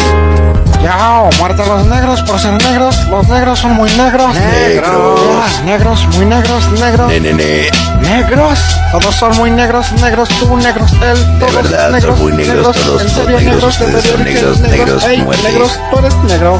Yao, 0.84 1.30
muerta 1.40 1.66
los 1.66 1.86
negros 1.88 2.22
por 2.22 2.40
ser 2.40 2.54
negros, 2.64 2.96
los 3.10 3.28
negros 3.28 3.60
son 3.60 3.74
muy 3.74 3.90
negros. 3.92 4.36
Negros. 4.36 5.64
Negros, 5.66 6.08
muy 6.16 6.26
negros, 6.26 6.72
negros. 6.80 7.08
Ne, 7.08 7.20
ne, 7.20 7.34
ne. 7.34 7.70
Negros, 8.02 8.60
todos 8.92 9.16
son 9.16 9.36
muy 9.38 9.52
negros, 9.52 9.92
negros, 9.94 10.30
tú 10.40 10.56
negros, 10.58 10.92
él, 10.94 11.40
todos 11.40 11.56
verdad, 11.56 11.84
son 11.84 11.94
negros, 11.94 12.20
muy 12.20 12.32
negros, 12.34 12.78
todos 12.78 13.02
en 13.02 13.10
son 13.10 13.26
serio 13.26 13.40
negros, 13.40 13.54
negros, 13.54 13.80
de 13.80 13.86
ustedes 13.86 14.06
son 14.06 14.24
verdad 14.24 14.60
negros, 14.60 14.62
negros, 14.62 15.26
muerte. 15.26 15.52
negros, 15.52 15.80
tú 15.92 16.00
eres 16.00 16.16
negro. 16.24 16.60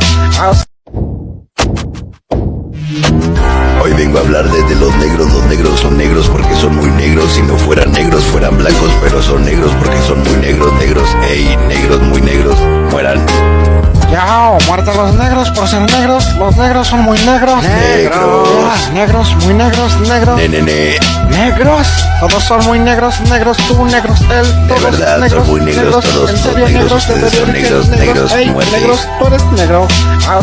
Hoy 3.88 3.94
vengo 3.94 4.18
a 4.18 4.22
hablar 4.22 4.44
de, 4.52 4.64
de 4.64 4.76
los 4.76 4.94
negros, 4.98 5.32
los 5.32 5.46
negros 5.46 5.80
son 5.80 5.98
negros 5.98 6.28
porque 6.28 6.54
son 6.56 6.76
muy 6.76 6.92
negros, 6.92 7.32
si 7.32 7.42
no 7.42 7.56
fueran 7.56 7.90
negros 7.94 8.22
fueran 8.26 8.58
blancos, 8.58 8.92
pero 9.02 9.24
son 9.24 9.46
negros 9.46 9.72
porque 9.80 9.98
son 10.02 10.20
muy 10.26 10.36
negros, 10.42 10.74
negros, 10.74 11.10
ey, 11.30 11.56
negros 11.70 12.02
muy 12.02 12.22
negros, 12.22 12.60
mueran. 12.92 13.26
Yao, 14.12 14.58
muerta 14.68 14.94
los 14.94 15.16
negros 15.16 15.50
por 15.52 15.70
ser 15.70 15.90
negros, 15.90 16.36
los 16.36 16.58
negros 16.58 16.86
son 16.86 17.00
muy 17.00 17.18
negros. 17.20 17.64
Negros. 17.64 18.92
Negros, 18.92 19.36
muy 19.46 19.54
negros, 19.54 19.98
negros. 20.02 20.36
Ne, 20.36 20.50
ne, 20.50 20.62
ne. 20.64 20.98
Negros, 21.30 21.88
todos 22.20 22.44
son 22.44 22.66
muy 22.66 22.80
negros, 22.80 23.22
negros, 23.30 23.56
tú 23.70 23.86
negros, 23.86 24.20
él, 24.20 24.68
todos 24.68 24.84
verdad, 24.84 25.12
son 25.14 25.22
negros, 25.22 25.48
muy 25.48 25.62
negros, 25.62 26.04
todos 26.04 26.30
en 26.30 26.38
son 26.38 26.52
serio 26.52 26.68
negros, 26.68 26.84
negros, 26.84 27.08
de 27.08 27.14
ustedes 27.14 27.34
son 27.34 27.54
verdad 27.54 27.54
que 27.54 27.62
negros, 27.62 27.88
negros, 27.88 28.34
ey, 28.34 28.50
muerte. 28.50 28.72
negros, 28.82 29.08
tú 29.18 29.28
eres 29.28 29.44
negro. 29.54 29.88
Ah, 30.28 30.42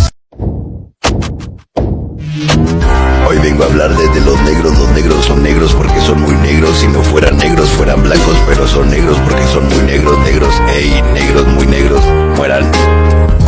Hoy 3.34 3.40
vengo 3.40 3.64
a 3.64 3.66
hablar 3.66 3.90
de, 3.96 4.08
de 4.10 4.20
los 4.20 4.40
negros, 4.42 4.78
los 4.78 4.88
negros 4.90 5.24
son 5.24 5.42
negros 5.42 5.74
porque 5.74 6.00
son 6.02 6.20
muy 6.20 6.36
negros, 6.36 6.78
si 6.78 6.86
no 6.86 7.02
fueran 7.02 7.36
negros 7.36 7.68
fueran 7.70 8.00
blancos, 8.00 8.36
pero 8.46 8.68
son 8.68 8.88
negros 8.88 9.18
porque 9.24 9.44
son 9.48 9.68
muy 9.68 9.78
negros, 9.80 10.16
negros, 10.20 10.54
ey, 10.72 11.02
negros 11.12 11.44
muy 11.48 11.66
negros, 11.66 12.00
mueran. 12.36 12.70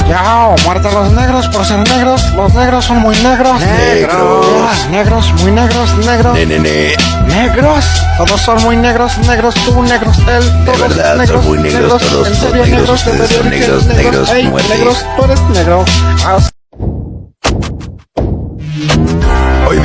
Yao, 0.09 0.57
muerta 0.65 0.91
los 0.91 1.13
negros 1.13 1.47
por 1.51 1.65
ser 1.65 1.89
negros, 1.89 2.21
los 2.35 2.53
negros 2.55 2.85
son 2.85 2.99
muy 2.99 3.15
negros. 3.19 3.61
Negros. 3.61 4.47
Ah, 4.61 4.89
negros, 4.91 5.33
muy 5.35 5.53
negros, 5.53 5.97
negros. 5.99 6.35
Ne, 6.35 6.47
ne, 6.47 6.59
ne. 6.59 6.97
Negros, 7.29 7.85
todos 8.19 8.41
son 8.41 8.61
muy 8.65 8.77
negros, 8.77 9.17
negros, 9.19 9.55
tú 9.55 9.83
negros, 9.85 10.19
él, 10.19 10.65
todos 10.65 10.81
verdad, 10.81 11.11
son 11.11 11.19
negros, 11.19 11.45
muy 11.45 11.59
negros, 11.59 12.03
todos 12.03 12.27
en 12.27 12.35
son 12.35 12.51
serio 12.51 12.65
negros, 12.65 12.89
negros, 12.89 13.05
de 13.05 13.11
ustedes 13.13 13.31
son 13.31 13.51
verdad 13.51 13.61
negros, 13.61 13.87
negros, 13.87 14.31
ey, 14.31 14.49
muerte. 14.49 14.69
negros, 14.69 15.07
tú 15.17 15.25
eres 15.25 15.41
negro. 15.51 15.85
Ah, 16.25 16.39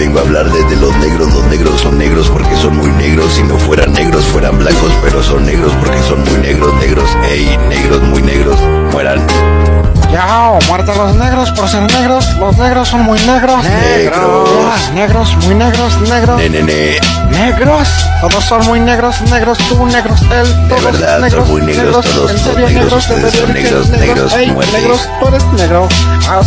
vengo 0.01 0.17
a 0.17 0.23
hablar 0.23 0.49
de, 0.51 0.63
de 0.63 0.75
los 0.77 0.97
negros, 0.97 1.31
los 1.31 1.43
negros 1.45 1.79
son 1.79 1.95
negros 1.95 2.27
porque 2.31 2.55
son 2.57 2.75
muy 2.75 2.89
negros, 2.93 3.33
si 3.33 3.43
no 3.43 3.55
fueran 3.59 3.93
negros 3.93 4.25
fueran 4.25 4.57
blancos, 4.57 4.91
pero 5.03 5.21
son 5.21 5.45
negros 5.45 5.71
porque 5.79 6.01
son 6.01 6.23
muy 6.23 6.39
negros, 6.39 6.73
negros, 6.79 7.07
ey, 7.29 7.55
negros 7.69 8.01
muy 8.01 8.23
negros, 8.23 8.59
mueran. 8.91 9.21
Yao, 10.11 10.57
muerta 10.67 10.95
los 10.95 11.15
negros 11.17 11.51
por 11.51 11.69
ser 11.69 11.83
negros, 11.83 12.35
los 12.39 12.57
negros 12.57 12.89
son 12.89 13.01
muy 13.01 13.19
negros. 13.19 13.63
Negros. 13.63 14.91
Negros, 14.95 15.37
muy 15.45 15.53
negros, 15.53 16.01
negros. 16.09 16.37
Ne, 16.37 16.49
ne, 16.49 16.63
ne. 16.63 16.99
Negros, 17.29 17.87
todos 18.21 18.43
son 18.43 18.65
muy 18.65 18.79
negros, 18.79 19.21
negros, 19.29 19.59
tú 19.69 19.85
negros, 19.85 20.19
él, 20.31 20.67
todos 20.67 20.83
verdad, 20.83 21.13
son 21.13 21.21
negros, 21.21 21.47
muy 21.47 21.61
negros, 21.61 21.91
todos 21.91 22.31
son 22.41 22.55
negros, 22.55 22.71
negros, 22.73 23.07
de 23.07 23.15
son 23.15 23.21
verdad 23.21 23.53
negros, 23.53 23.89
negros, 23.89 24.33
ey, 24.33 24.49
muerte. 24.49 24.81
negros, 24.81 25.09
tú 25.19 25.27
eres 25.27 25.45
negro. 25.53 25.87
Ah, 26.27 26.41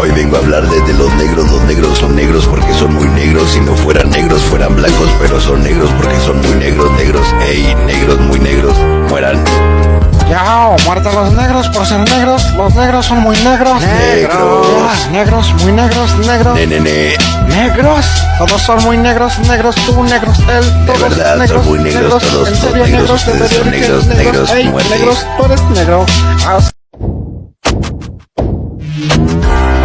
Hoy 0.00 0.10
vengo 0.12 0.36
a 0.36 0.38
hablar 0.38 0.66
de, 0.66 0.80
de 0.80 0.94
los 0.94 1.12
negros, 1.12 1.50
los 1.50 1.62
negros 1.64 1.98
son 1.98 2.16
negros 2.16 2.46
porque 2.46 2.72
son 2.72 2.94
muy 2.94 3.06
negros, 3.08 3.50
si 3.50 3.60
no 3.60 3.76
fueran 3.76 4.08
negros 4.08 4.40
fueran 4.44 4.74
blancos, 4.74 5.10
pero 5.20 5.38
son 5.38 5.62
negros 5.62 5.90
porque 5.98 6.18
son 6.20 6.40
muy 6.40 6.54
negros, 6.54 6.90
negros, 6.92 7.26
ey, 7.46 7.74
negros 7.84 8.18
muy 8.18 8.40
negros, 8.40 8.74
mueran. 9.10 9.44
Yao, 10.30 10.74
muerta 10.86 11.12
los 11.12 11.34
negros 11.34 11.68
por 11.68 11.84
ser 11.84 11.98
negros, 12.08 12.50
los 12.54 12.74
negros 12.76 13.04
son 13.04 13.18
muy 13.18 13.36
negros. 13.40 13.82
Negros. 13.82 14.66
Ah, 14.80 15.08
negros, 15.12 15.54
muy 15.62 15.72
negros, 15.72 16.16
negros. 16.26 16.54
Ne, 16.54 16.66
ne, 16.66 16.80
ne. 16.80 17.16
Negros, 17.48 18.06
todos 18.38 18.62
son 18.62 18.82
muy 18.84 18.96
negros, 18.96 19.38
negros, 19.40 19.74
tú 19.84 20.02
negros, 20.02 20.38
él, 20.48 20.86
todos 20.86 20.98
verdad, 20.98 21.32
son 21.32 21.38
negros, 21.40 21.66
muy 21.66 21.78
negros, 21.78 22.22
todos 22.22 22.48
en 22.48 22.56
son 22.56 22.70
serio 22.70 22.86
negros, 22.86 23.00
negros, 23.00 23.26
de 23.26 23.32
ustedes 23.32 23.50
son 23.52 23.70
verdad 23.70 23.70
que 23.70 23.80
negros, 23.80 24.06
negros, 24.06 24.50
ey, 24.52 24.64
negros, 24.64 25.26
tú 25.36 25.44
eres 25.44 25.62
negro. 25.74 26.06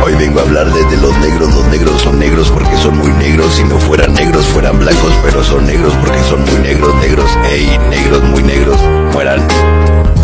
Hoy 0.05 0.13
vengo 0.13 0.39
a 0.39 0.43
hablar 0.43 0.71
de, 0.71 0.83
de 0.83 0.97
los 0.97 1.17
negros, 1.17 1.51
los 1.55 1.65
negros 1.65 2.00
son 2.00 2.19
negros 2.19 2.51
porque 2.51 2.77
son 2.77 2.95
muy 2.95 3.12
negros, 3.13 3.55
si 3.55 3.63
no 3.63 3.79
fueran 3.79 4.13
negros 4.13 4.45
fueran 4.45 4.77
blancos, 4.77 5.12
pero 5.24 5.43
son 5.43 5.65
negros 5.65 5.95
porque 6.00 6.21
son 6.25 6.41
muy 6.41 6.59
negros, 6.59 6.93
negros, 6.97 7.31
ey, 7.50 7.75
negros 7.89 8.21
muy 8.21 8.43
negros, 8.43 8.79
mueran. 9.13 9.47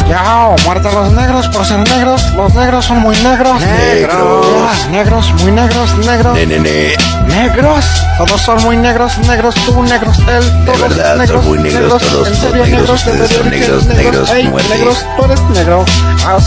Yao, 0.07 0.55
muerta 0.65 0.91
los 0.91 1.11
negros 1.13 1.47
por 1.47 1.65
ser 1.65 1.79
negros, 1.79 2.31
los 2.35 2.53
negros 2.53 2.85
son 2.85 2.99
muy 2.99 3.17
negros. 3.23 3.59
Negros. 3.59 4.45
Ah, 4.59 4.87
negros, 4.91 5.33
muy 5.41 5.51
negros, 5.51 5.97
negros. 6.05 6.35
Ne, 6.35 6.45
ne, 6.45 6.59
ne. 6.59 6.95
Negros, 7.25 7.85
todos 8.19 8.39
son 8.39 8.61
muy 8.61 8.77
negros, 8.77 9.17
negros, 9.27 9.55
tú 9.65 9.81
negros, 9.81 10.19
él, 10.19 10.63
todos 10.63 10.79
verdad, 10.79 11.09
son 11.09 11.17
negros, 11.17 11.45
muy 11.45 11.57
negros, 11.57 12.03
todos 12.03 12.27
en 12.27 12.35
son 12.35 12.51
serio 12.51 12.65
negros, 12.65 12.79
negros, 12.79 13.05
de 13.05 13.11
ustedes 13.11 13.31
son 13.31 13.49
verdad 13.49 13.49
negros, 13.49 13.85
negros, 13.87 14.29
ey, 14.29 14.47
muerte. 14.47 14.77
negros, 14.77 15.05
tú 15.17 15.25
eres 15.25 15.41
negro. 15.49 15.85
Ah, 16.23 16.37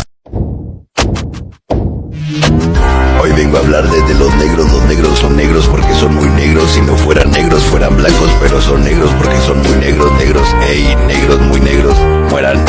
vengo 3.34 3.56
a 3.56 3.60
hablar 3.60 3.88
de, 3.88 4.00
de 4.02 4.14
los 4.14 4.34
negros, 4.36 4.70
los 4.72 4.82
negros 4.84 5.18
son 5.18 5.36
negros 5.36 5.66
porque 5.68 5.94
son 5.94 6.14
muy 6.14 6.28
negros, 6.30 6.70
si 6.72 6.80
no 6.80 6.96
fueran 6.96 7.30
negros 7.30 7.62
fueran 7.64 7.96
blancos, 7.96 8.30
pero 8.40 8.60
son 8.60 8.84
negros 8.84 9.10
porque 9.18 9.40
son 9.40 9.58
muy 9.58 9.76
negros, 9.76 10.12
negros, 10.12 10.48
ey, 10.68 10.94
negros 11.06 11.40
muy 11.40 11.60
negros, 11.60 11.96
mueran. 12.30 12.64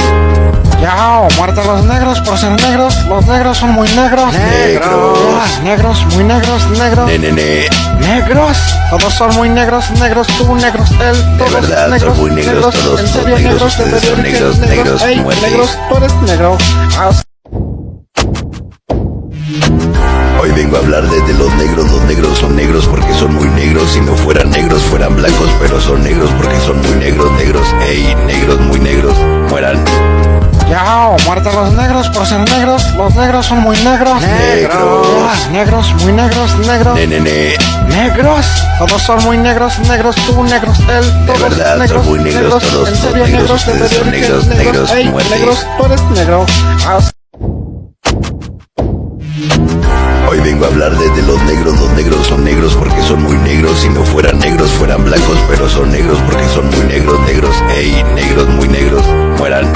Yao, 0.82 1.28
muerte 1.38 1.64
los 1.66 1.86
negros 1.86 2.20
por 2.22 2.38
ser 2.38 2.52
negros, 2.62 3.06
los 3.06 3.26
negros 3.28 3.58
son 3.58 3.72
muy 3.72 3.88
negros. 3.90 4.34
Negros. 4.34 5.20
Ah, 5.40 5.48
negros, 5.64 6.06
muy 6.14 6.24
negros, 6.24 6.70
negros. 6.72 7.08
Ne, 7.08 7.18
ne, 7.18 7.32
ne. 7.32 7.70
Negros, 8.00 8.58
todos 8.90 9.14
son 9.14 9.34
muy 9.36 9.50
negros, 9.50 9.90
negros, 9.92 10.28
tú 10.38 10.56
negros, 10.56 10.92
él, 10.92 11.38
todos 11.38 11.54
verdad, 11.54 11.84
son 11.84 11.92
negros, 11.92 12.18
muy 12.18 12.32
negros, 12.32 12.76
todos 12.76 13.00
en 13.00 13.08
son 13.08 13.22
serio 13.22 13.38
negros, 13.38 13.54
negros, 13.54 13.80
ustedes 13.80 14.02
de 14.02 14.08
son 14.08 14.18
verdad 14.18 14.24
que 14.24 14.32
negros, 14.32 14.58
negros, 14.60 15.02
ey, 15.04 15.20
muerte. 15.22 15.50
negros, 15.50 15.78
tú 15.90 15.98
eres 15.98 16.14
negro. 16.24 16.58
Ah, 20.76 20.78
a 20.78 20.82
hablar 20.82 21.10
de, 21.10 21.22
de 21.22 21.34
los 21.36 21.54
negros, 21.56 21.90
los 21.90 22.04
negros 22.04 22.38
son 22.38 22.56
negros 22.56 22.86
porque 22.88 23.14
son 23.14 23.34
muy 23.34 23.48
negros, 23.50 23.92
si 23.92 24.02
no 24.02 24.14
fueran 24.14 24.50
negros 24.50 24.82
fueran 24.84 25.16
blancos, 25.16 25.50
pero 25.60 25.80
son 25.80 26.04
negros 26.04 26.30
porque 26.38 26.60
son 26.60 26.82
muy 26.82 26.96
negros, 26.96 27.32
negros, 27.34 27.68
ey, 27.88 28.14
negros 28.26 28.60
muy 28.60 28.80
negros, 28.80 29.18
mueran. 29.50 29.84
Yao, 30.70 31.16
muerte 31.26 31.50
los 31.54 31.72
negros 31.74 32.10
por 32.10 32.26
ser 32.26 32.40
negros, 32.50 32.84
los 32.98 33.16
negros 33.16 33.46
son 33.46 33.60
muy 33.60 33.78
negros. 33.78 34.22
Negros. 34.22 35.08
Ah, 35.22 35.50
negros, 35.52 35.94
muy 36.04 36.12
negros, 36.12 36.58
negros. 36.68 36.96
Ne, 36.96 37.08
ne, 37.08 37.20
ne. 37.22 37.56
Negros, 37.88 38.46
todos 38.78 39.02
son 39.02 39.24
muy 39.24 39.38
negros, 39.38 39.80
negros, 39.80 40.16
tú 40.28 40.44
negros, 40.44 40.78
él, 40.80 41.26
todos 41.26 41.42
verdad, 41.42 41.70
son 41.70 41.80
negros, 41.80 42.06
muy 42.06 42.20
negros, 42.20 42.64
todos 42.64 42.90
en 42.90 42.96
son 42.98 43.14
negros, 43.14 43.30
negros, 43.30 43.50
de 43.50 43.54
ustedes 43.56 43.92
son 43.92 44.12
verdad 44.12 44.12
negros, 44.12 44.48
negros, 44.48 45.30
negros, 45.30 45.68
tú 45.78 45.86
eres 45.86 46.02
negro. 46.12 46.46
Vengo 50.46 50.66
a 50.66 50.68
hablar 50.68 50.96
de, 50.96 51.10
de 51.10 51.24
los 51.24 51.42
negros, 51.44 51.80
los 51.80 51.92
negros 51.94 52.28
son 52.28 52.44
negros 52.44 52.76
porque 52.76 53.02
son 53.02 53.24
muy 53.24 53.36
negros, 53.40 53.80
si 53.80 53.90
no 53.90 54.04
fueran 54.04 54.38
negros 54.38 54.70
fueran 54.74 55.04
blancos, 55.04 55.40
pero 55.50 55.68
son 55.68 55.92
negros 55.92 56.20
porque 56.30 56.48
son 56.50 56.70
muy 56.70 56.86
negros, 56.86 57.20
negros, 57.22 57.56
ey, 57.76 58.04
negros 58.14 58.48
muy 58.50 58.68
negros, 58.68 59.04
mueran. 59.40 59.74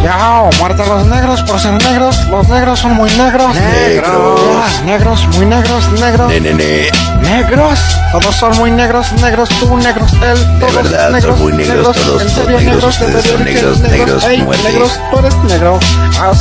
Yao, 0.00 0.48
muerte 0.60 0.82
a 0.82 0.86
los 0.86 1.06
negros 1.08 1.42
por 1.42 1.58
ser 1.58 1.72
negros, 1.82 2.24
los 2.28 2.48
negros 2.48 2.78
son 2.78 2.92
muy 2.92 3.10
negros. 3.10 3.52
Negros. 3.52 4.82
Negros, 4.84 5.26
muy 5.34 5.46
negros, 5.46 5.92
negros. 6.00 6.28
Ne, 6.28 6.40
ne, 6.40 6.54
ne. 6.54 6.90
Negros, 7.22 7.80
todos 8.12 8.36
son 8.36 8.56
muy 8.58 8.70
negros, 8.70 9.12
negros, 9.20 9.48
tú 9.58 9.76
negros, 9.76 10.12
él, 10.22 10.60
todos 10.60 10.74
verdad, 10.74 11.10
negros, 11.10 11.36
son 11.36 11.42
muy 11.42 11.52
negros, 11.52 11.96
todos 11.96 12.22
en 12.22 12.28
son 12.30 12.44
serio 12.44 12.60
negros, 12.60 12.62
negros, 12.62 12.98
de 12.98 13.06
ustedes 13.06 13.24
son 13.24 13.44
verdad 13.44 13.44
que 13.44 13.54
negros, 13.54 13.80
negros, 13.80 14.24
ey, 14.24 14.42
muerte. 14.42 14.62
negros, 14.70 15.00
tú 15.10 15.18
eres 15.18 15.36
negro. 15.44 15.78
Ah, 16.20 16.32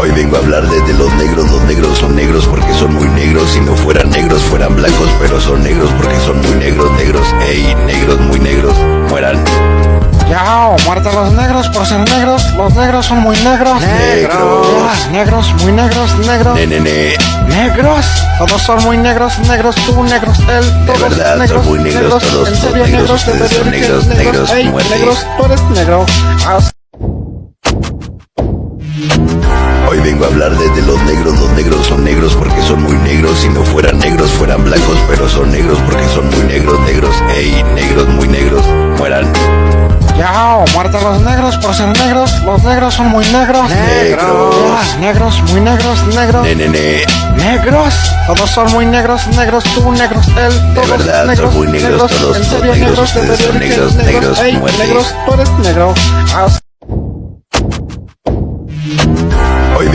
Hoy 0.00 0.12
vengo 0.12 0.36
a 0.36 0.38
hablar 0.38 0.62
de, 0.68 0.80
de 0.82 0.94
los 0.94 1.12
negros, 1.14 1.50
los 1.50 1.62
negros 1.62 1.98
son 1.98 2.14
negros 2.14 2.46
porque 2.46 2.72
son 2.74 2.94
muy 2.94 3.08
negros, 3.08 3.50
si 3.50 3.60
no 3.60 3.74
fueran 3.74 4.08
negros 4.10 4.42
fueran 4.42 4.76
blancos, 4.76 5.10
pero 5.20 5.40
son 5.40 5.62
negros 5.62 5.90
porque 5.96 6.18
son 6.20 6.40
muy 6.40 6.54
negros, 6.54 6.92
negros, 6.92 7.26
ey, 7.48 7.74
negros 7.84 8.20
muy 8.20 8.38
negros, 8.38 8.74
mueran. 9.10 9.44
Yao, 10.30 10.76
muerte 10.84 11.08
a 11.08 11.12
los 11.12 11.32
negros 11.32 11.68
por 11.70 11.84
ser 11.84 11.98
negros, 12.10 12.44
los 12.54 12.74
negros 12.74 13.06
son 13.06 13.18
muy 13.18 13.36
negros. 13.38 13.80
Negros. 13.80 15.08
Negros, 15.10 15.54
muy 15.62 15.72
negros, 15.72 16.18
negros. 16.18 16.54
Ne, 16.54 16.66
ne, 16.66 16.80
ne. 16.80 17.16
Negros, 17.48 18.06
todos 18.38 18.62
son 18.62 18.84
muy 18.84 18.98
negros, 18.98 19.36
negros, 19.48 19.74
tú 19.74 20.04
negros, 20.04 20.38
él, 20.48 20.86
todos 20.86 21.00
verdad, 21.00 21.30
son 21.30 21.38
negros, 21.40 21.64
muy 21.64 21.78
negros, 21.80 22.22
todos 22.22 22.48
en 22.48 22.56
son 22.56 22.70
serio 22.70 22.86
negros, 22.86 23.00
negros, 23.00 23.26
de 23.26 23.32
ustedes 23.32 23.50
son 23.50 23.64
verdad 23.64 23.72
que 23.72 23.80
negros, 23.80 24.06
negros, 24.06 24.50
ey, 24.52 24.68
muerte. 24.68 24.96
negros, 24.96 25.26
tú 25.36 25.44
eres 25.46 25.62
negro. 25.70 26.06
Ah, 26.46 26.58
Hoy 29.90 30.00
vengo 30.00 30.26
a 30.26 30.28
hablar 30.28 30.54
de, 30.54 30.68
de 30.68 30.82
los 30.82 31.00
negros, 31.04 31.40
los 31.40 31.50
negros 31.52 31.86
son 31.86 32.04
negros 32.04 32.34
porque 32.34 32.60
son 32.60 32.82
muy 32.82 32.96
negros, 32.98 33.38
si 33.38 33.48
no 33.48 33.64
fueran 33.64 33.98
negros 33.98 34.30
fueran 34.32 34.62
blancos, 34.62 34.98
pero 35.08 35.26
son 35.26 35.50
negros 35.50 35.78
porque 35.86 36.06
son 36.08 36.28
muy 36.28 36.44
negros, 36.44 36.78
negros, 36.80 37.16
ey, 37.34 37.64
negros 37.74 38.06
muy 38.08 38.28
negros, 38.28 38.66
mueran. 38.98 39.32
Yao, 40.18 40.66
muerte 40.74 40.98
a 40.98 41.00
los 41.00 41.22
negros 41.22 41.56
por 41.56 41.74
ser 41.74 41.88
negros, 41.96 42.38
los 42.42 42.62
negros 42.64 42.92
son 42.92 43.06
muy 43.08 43.24
negros. 43.28 43.70
Negros. 43.70 44.96
Negros, 45.00 45.42
muy 45.50 45.60
negros, 45.62 46.06
negros. 46.08 46.42
Ne, 46.42 46.54
ne, 46.54 46.68
ne. 46.68 47.04
Negros, 47.36 47.94
todos 48.26 48.50
son 48.50 48.70
muy 48.72 48.84
negros, 48.84 49.26
negros, 49.28 49.64
tú 49.74 49.90
negros, 49.92 50.28
él, 50.36 50.74
todos 50.74 50.90
verdad, 50.90 51.20
son 51.20 51.28
negros, 51.28 51.54
muy 51.54 51.66
negros, 51.68 52.12
todos 52.12 52.36
en 52.36 52.44
son 52.44 52.60
serio 52.60 52.74
negros, 52.74 52.88
negros, 52.90 53.14
de 53.14 53.20
ustedes 53.20 53.40
son 53.40 53.58
negros, 53.58 53.94
negros, 53.94 54.38
muerte. 54.58 54.86
negros, 54.86 55.14
tú 55.24 55.32
eres 55.32 55.50
negro. 55.60 55.94
Ah, 56.34 56.48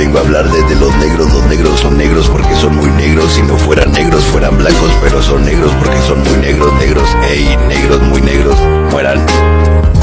vengo 0.04 0.18
a 0.18 0.22
hablar 0.22 0.50
de, 0.50 0.62
de 0.64 0.76
los 0.76 0.94
negros, 0.98 1.32
los 1.32 1.46
negros 1.46 1.80
son 1.80 1.98
negros 1.98 2.28
porque 2.28 2.54
son 2.58 2.76
muy 2.76 2.90
negros, 2.92 3.32
si 3.32 3.42
no 3.42 3.58
fueran 3.58 3.90
negros 3.94 4.26
fueran 4.26 4.58
blancos, 4.58 4.92
pero 5.02 5.22
son 5.22 5.46
negros 5.46 5.72
porque 5.80 5.98
son 6.02 6.22
muy 6.24 6.38
negros, 6.40 6.74
negros, 6.74 7.08
ey, 7.30 7.56
negros 7.70 8.02
muy 8.02 8.22
negros, 8.22 8.58
mueran. 8.92 9.26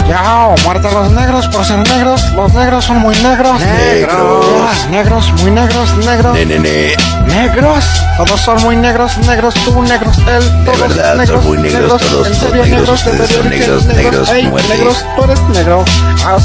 Yao, 0.08 0.54
muerte 0.64 0.88
a 0.88 0.92
los 0.92 1.12
negros 1.12 1.46
por 1.48 1.66
ser 1.66 1.86
negros, 1.86 2.22
los 2.32 2.54
negros 2.54 2.86
son 2.86 2.98
muy 3.00 3.14
negros. 3.16 3.60
Negros. 3.60 4.88
Negros, 4.90 5.32
muy 5.42 5.50
negros, 5.50 5.94
negros. 5.98 6.34
Ne, 6.34 6.46
ne, 6.46 6.58
ne. 6.58 6.94
Negros, 7.26 7.84
todos 8.16 8.40
son 8.40 8.62
muy 8.62 8.76
negros, 8.76 9.18
negros, 9.18 9.52
tú 9.52 9.82
negros, 9.82 10.16
él, 10.16 10.64
todos 10.64 10.80
verdad, 10.80 11.10
son 11.10 11.18
negros, 11.18 11.44
muy 11.44 11.58
negros, 11.58 12.00
todos 12.00 12.26
en 12.26 12.34
son 12.34 12.48
serio 12.48 12.64
negros, 12.64 12.80
negros, 12.80 13.04
de 13.04 13.10
ustedes 13.10 13.30
son 13.30 13.42
verdad 13.44 13.50
que 13.50 13.58
negros, 13.58 13.84
negros, 13.84 14.30
ey, 14.30 14.46
muerte. 14.48 14.68
negros, 14.78 15.04
tú 15.14 15.24
eres 15.24 15.40
negro. 15.50 15.84
Ah, 16.24 16.38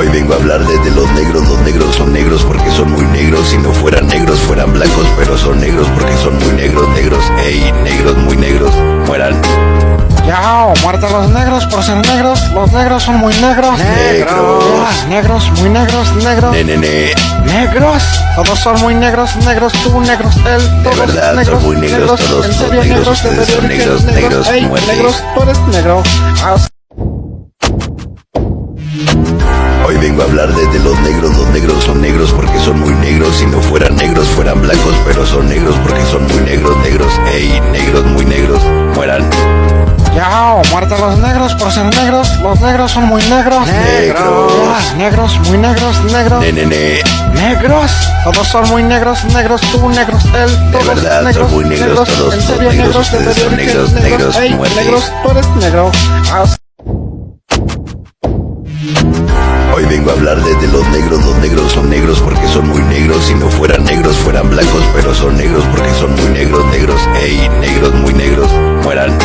Hoy 0.00 0.08
vengo 0.08 0.32
a 0.32 0.36
hablar 0.36 0.66
de, 0.66 0.78
de 0.78 0.90
los 0.92 1.12
negros, 1.12 1.46
los 1.46 1.60
negros 1.60 1.94
son 1.94 2.10
negros 2.10 2.42
porque 2.44 2.70
son 2.70 2.90
muy 2.90 3.04
negros, 3.08 3.48
si 3.48 3.58
no 3.58 3.70
fueran 3.70 4.06
negros 4.06 4.40
fueran 4.40 4.72
blancos, 4.72 5.06
pero 5.18 5.36
son 5.36 5.60
negros 5.60 5.86
porque 5.88 6.16
son 6.16 6.38
muy 6.38 6.54
negros, 6.54 6.88
negros, 6.88 7.22
ey, 7.44 7.70
negros 7.84 8.16
muy 8.16 8.34
negros, 8.34 8.74
mueran. 9.06 9.38
Yao, 10.26 10.72
muerte 10.82 11.04
a 11.04 11.10
los 11.10 11.28
negros 11.28 11.66
por 11.66 11.84
ser 11.84 11.98
negros, 11.98 12.50
los 12.54 12.72
negros 12.72 13.02
son 13.02 13.16
muy 13.16 13.34
negros. 13.42 13.78
Negros. 13.78 15.06
Negros, 15.06 15.50
muy 15.60 15.68
negros, 15.68 16.16
negros. 16.16 16.52
Ne, 16.52 16.64
ne, 16.64 16.76
ne. 16.78 17.14
Negros, 17.44 18.02
todos 18.36 18.58
son 18.58 18.80
muy 18.80 18.94
negros, 18.94 19.36
negros, 19.44 19.70
tú 19.84 20.00
negros, 20.00 20.34
él, 20.46 20.82
todos 20.82 20.98
verdad, 20.98 21.26
son 21.26 21.36
negros, 21.36 21.62
muy 21.62 21.76
negros, 21.76 22.20
todos 22.20 22.46
en 22.46 22.54
son 22.54 22.68
serio 22.70 22.82
negros, 22.84 22.96
negros, 22.96 23.22
de 23.22 23.28
ustedes 23.28 23.48
son 23.50 23.68
verdad 23.68 23.76
negros, 23.76 24.04
negros, 24.04 24.48
ey, 24.48 24.66
muerte. 24.66 24.96
negros, 24.96 25.22
tú 25.34 25.42
eres 25.42 25.58
negro. 25.68 26.02
Ah, 26.42 26.56
Hoy 29.90 29.96
vengo 29.96 30.22
a 30.22 30.24
hablar 30.26 30.54
de, 30.54 30.66
de 30.68 30.78
los 30.84 30.96
negros, 31.00 31.36
los 31.36 31.48
negros 31.48 31.82
son 31.82 32.00
negros 32.00 32.32
porque 32.32 32.56
son 32.60 32.78
muy 32.78 32.94
negros, 32.94 33.34
si 33.34 33.46
no 33.46 33.60
fueran 33.60 33.96
negros 33.96 34.28
fueran 34.28 34.62
blancos, 34.62 34.94
pero 35.04 35.26
son 35.26 35.48
negros 35.48 35.74
porque 35.82 36.00
son 36.06 36.22
muy 36.28 36.40
negros, 36.42 36.76
negros, 36.76 37.12
ey, 37.34 37.60
negros 37.72 38.04
muy 38.04 38.24
negros, 38.24 38.62
mueran. 38.94 39.28
Yao, 40.14 40.62
muerte 40.70 40.94
a 40.94 40.98
los 40.98 41.18
negros 41.18 41.54
por 41.56 41.72
ser 41.72 41.86
negros, 41.86 42.38
los 42.40 42.60
negros 42.60 42.92
son 42.92 43.06
muy 43.06 43.20
negros. 43.24 43.66
Negros. 43.66 44.94
Negros, 44.96 45.40
muy 45.48 45.58
negros, 45.58 46.04
negros. 46.04 46.40
Ne, 46.40 46.52
ne, 46.52 46.66
ne. 46.66 47.00
Negros, 47.34 47.90
todos 48.22 48.46
son 48.46 48.68
muy 48.68 48.84
negros, 48.84 49.24
negros, 49.24 49.60
tú 49.72 49.88
negros, 49.88 50.24
él, 50.26 50.70
todos 50.70 50.86
verdad, 50.86 51.16
son 51.16 51.24
negros, 51.24 51.50
muy 51.50 51.64
negros, 51.64 52.08
todos 52.08 52.34
en 52.34 52.40
negros, 52.46 52.74
negros, 52.76 52.96
ustedes 52.96 53.36
son 53.36 53.56
verdad 53.56 53.56
que 53.56 53.66
negros, 53.66 53.92
negros, 53.92 54.36
ey, 54.36 54.54
negros, 54.54 55.12
tú 55.24 55.30
eres 55.32 55.48
negro. 55.56 55.90
Ah, 56.30 56.44
vengo 59.90 60.10
a 60.10 60.12
hablar 60.14 60.40
de, 60.40 60.54
de 60.54 60.68
los 60.68 60.86
negros, 60.90 61.24
los 61.24 61.36
negros 61.38 61.72
son 61.72 61.90
negros 61.90 62.20
porque 62.20 62.46
son 62.46 62.68
muy 62.68 62.80
negros, 62.84 63.24
si 63.24 63.34
no 63.34 63.48
fueran 63.50 63.82
negros 63.84 64.16
fueran 64.18 64.48
blancos, 64.48 64.84
pero 64.94 65.12
son 65.12 65.36
negros 65.36 65.64
porque 65.74 65.92
son 65.94 66.14
muy 66.14 66.26
negros, 66.26 66.64
negros, 66.66 67.00
ey, 67.20 67.48
negros 67.60 67.92
muy 67.94 68.14
negros, 68.14 68.48
mueran. 68.84 69.18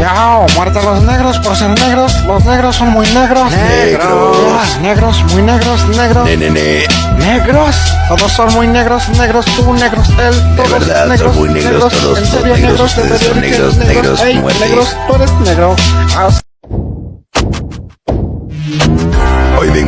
Yao, 0.00 0.44
muerte 0.56 0.80
a 0.80 0.82
los 0.82 1.02
negros 1.04 1.38
por 1.38 1.54
ser 1.56 1.70
negros, 1.78 2.12
los 2.24 2.44
negros 2.44 2.74
son 2.74 2.88
muy 2.88 3.06
negros. 3.10 3.50
Negros. 3.52 4.36
Ah, 4.50 4.78
negros, 4.82 5.24
muy 5.32 5.42
negros, 5.42 5.88
negros. 5.96 6.24
Ne, 6.24 6.36
ne, 6.36 6.50
ne. 6.50 6.86
Negros, 7.18 7.76
todos 8.08 8.32
son 8.32 8.52
muy 8.54 8.66
negros, 8.66 9.08
negros, 9.10 9.46
tú 9.54 9.72
negros, 9.72 10.08
él, 10.18 10.56
todos 10.56 10.70
verdad, 10.72 11.00
son 11.00 11.08
negros, 11.10 11.36
muy 11.36 11.48
negros, 11.50 11.92
todos 11.92 12.18
en 12.18 12.26
son 12.26 12.40
serio 12.40 12.56
negros, 12.56 12.60
negros, 12.60 12.96
de 12.96 13.02
ustedes 13.02 13.20
son 13.20 13.40
verdad 13.40 13.50
negros, 13.50 13.76
negros, 13.76 14.22
ey, 14.22 14.38
muerte. 14.40 14.66
negros, 14.66 14.96
tú 15.06 15.14
eres 15.14 15.32
negro. 15.44 15.76
Ah, 16.16 16.28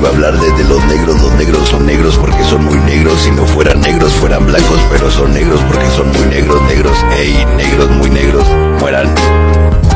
A 0.08 0.10
hablar 0.10 0.40
de, 0.40 0.50
de 0.52 0.64
los 0.64 0.82
negros, 0.86 1.20
los 1.20 1.32
negros 1.34 1.68
son 1.68 1.84
negros 1.84 2.16
porque 2.16 2.42
son 2.42 2.64
muy 2.64 2.78
negros, 2.78 3.20
si 3.20 3.30
no 3.30 3.44
fueran 3.44 3.78
negros 3.82 4.10
fueran 4.14 4.46
blancos, 4.46 4.80
pero 4.90 5.10
son 5.10 5.34
negros 5.34 5.60
porque 5.68 5.86
son 5.90 6.10
muy 6.12 6.26
negros, 6.28 6.62
negros, 6.62 6.96
ey, 7.18 7.44
negros 7.56 7.90
muy 7.90 8.08
negros, 8.08 8.48
mueran. 8.80 9.14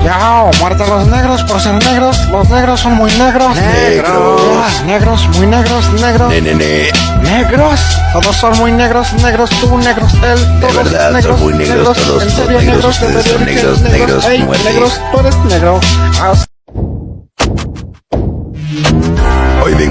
Yao, 0.04 0.50
muerte 0.60 0.82
a 0.82 0.86
los 0.86 1.06
negros 1.06 1.42
por 1.44 1.58
ser 1.62 1.82
negros, 1.82 2.28
los 2.28 2.46
negros 2.50 2.80
son 2.80 2.92
muy 2.92 3.10
negros. 3.12 3.56
Negros. 3.56 4.42
Ah, 4.62 4.82
negros, 4.84 5.28
muy 5.30 5.46
negros, 5.46 5.90
negros. 5.94 6.28
Ne, 6.28 6.42
ne, 6.42 6.54
ne. 6.56 6.90
Negros, 7.22 7.80
todos 8.12 8.36
son 8.36 8.58
muy 8.58 8.70
negros, 8.70 9.14
negros, 9.14 9.48
tú 9.62 9.78
negros, 9.78 10.12
él, 10.22 10.60
todos 10.60 10.74
verdad, 10.76 11.06
son 11.06 11.14
negros, 11.14 11.40
muy 11.40 11.54
negros, 11.54 11.96
todos 11.96 12.22
en 12.22 12.30
son 12.30 12.44
serio 12.44 12.60
negros, 12.60 12.64
negros, 12.64 13.00
de 13.00 13.06
ustedes 13.06 13.24
son 13.24 13.46
verdad 13.46 13.46
que 13.46 13.54
negros, 13.54 13.80
negros, 13.80 14.26
ey, 14.26 14.42
muerte. 14.44 14.72
negros, 14.72 15.00
tú 15.10 15.20
eres 15.20 15.36
negro. 15.46 15.80
Ah, 16.20 16.34
Hoy 16.34 16.51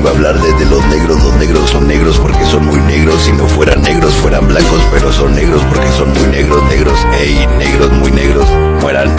vengo 0.01 0.09
a 0.09 0.17
hablar 0.17 0.41
de, 0.41 0.51
de 0.53 0.65
los 0.65 0.83
negros, 0.87 1.23
los 1.23 1.33
negros 1.35 1.69
son 1.69 1.87
negros 1.87 2.17
porque 2.17 2.43
son 2.45 2.65
muy 2.65 2.79
negros, 2.81 3.21
si 3.21 3.31
no 3.33 3.47
fueran 3.47 3.83
negros 3.83 4.15
fueran 4.15 4.47
blancos, 4.47 4.81
pero 4.91 5.11
son 5.11 5.35
negros 5.35 5.61
porque 5.69 5.91
son 5.91 6.11
muy 6.13 6.27
negros, 6.27 6.63
negros, 6.63 6.99
ey, 7.19 7.45
negros, 7.59 7.91
muy 7.91 8.11
negros, 8.11 8.47
mueran. 8.81 9.15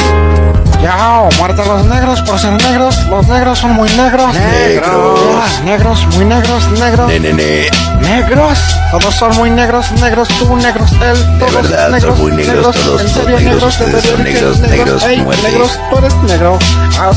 Yao, 0.82 1.28
muerta 1.38 1.64
los 1.64 1.86
negros 1.86 2.20
por 2.22 2.36
ser 2.36 2.54
negros, 2.54 2.96
los 3.06 3.28
negros 3.28 3.60
son 3.60 3.72
muy 3.74 3.88
negros. 3.90 4.34
Negros. 4.34 5.60
Negros, 5.64 6.06
muy 6.16 6.24
negros, 6.24 6.68
negros. 6.72 7.08
Nenene, 7.08 7.68
Negros, 8.00 8.58
todos 8.90 9.14
son 9.14 9.36
muy 9.36 9.50
negros, 9.50 9.92
negros, 9.92 10.26
tú 10.40 10.56
negros, 10.56 10.90
él, 11.00 11.38
todos 11.38 11.54
verdad, 11.54 11.84
son 11.84 11.92
negros, 11.92 12.18
muy 12.18 12.32
negros, 12.32 12.76
todos 12.76 13.00
en 13.02 13.08
son 13.08 13.22
serio 13.22 13.38
negros, 13.38 13.54
negros, 13.54 13.78
ustedes 13.78 14.04
son 14.04 14.24
negros, 14.24 14.58
negros, 14.58 15.02
muerte. 15.18 15.48
negros, 15.48 15.78
tú 15.90 15.98
eres 15.98 16.14
negro. 16.24 16.58
Ah, 16.98 17.12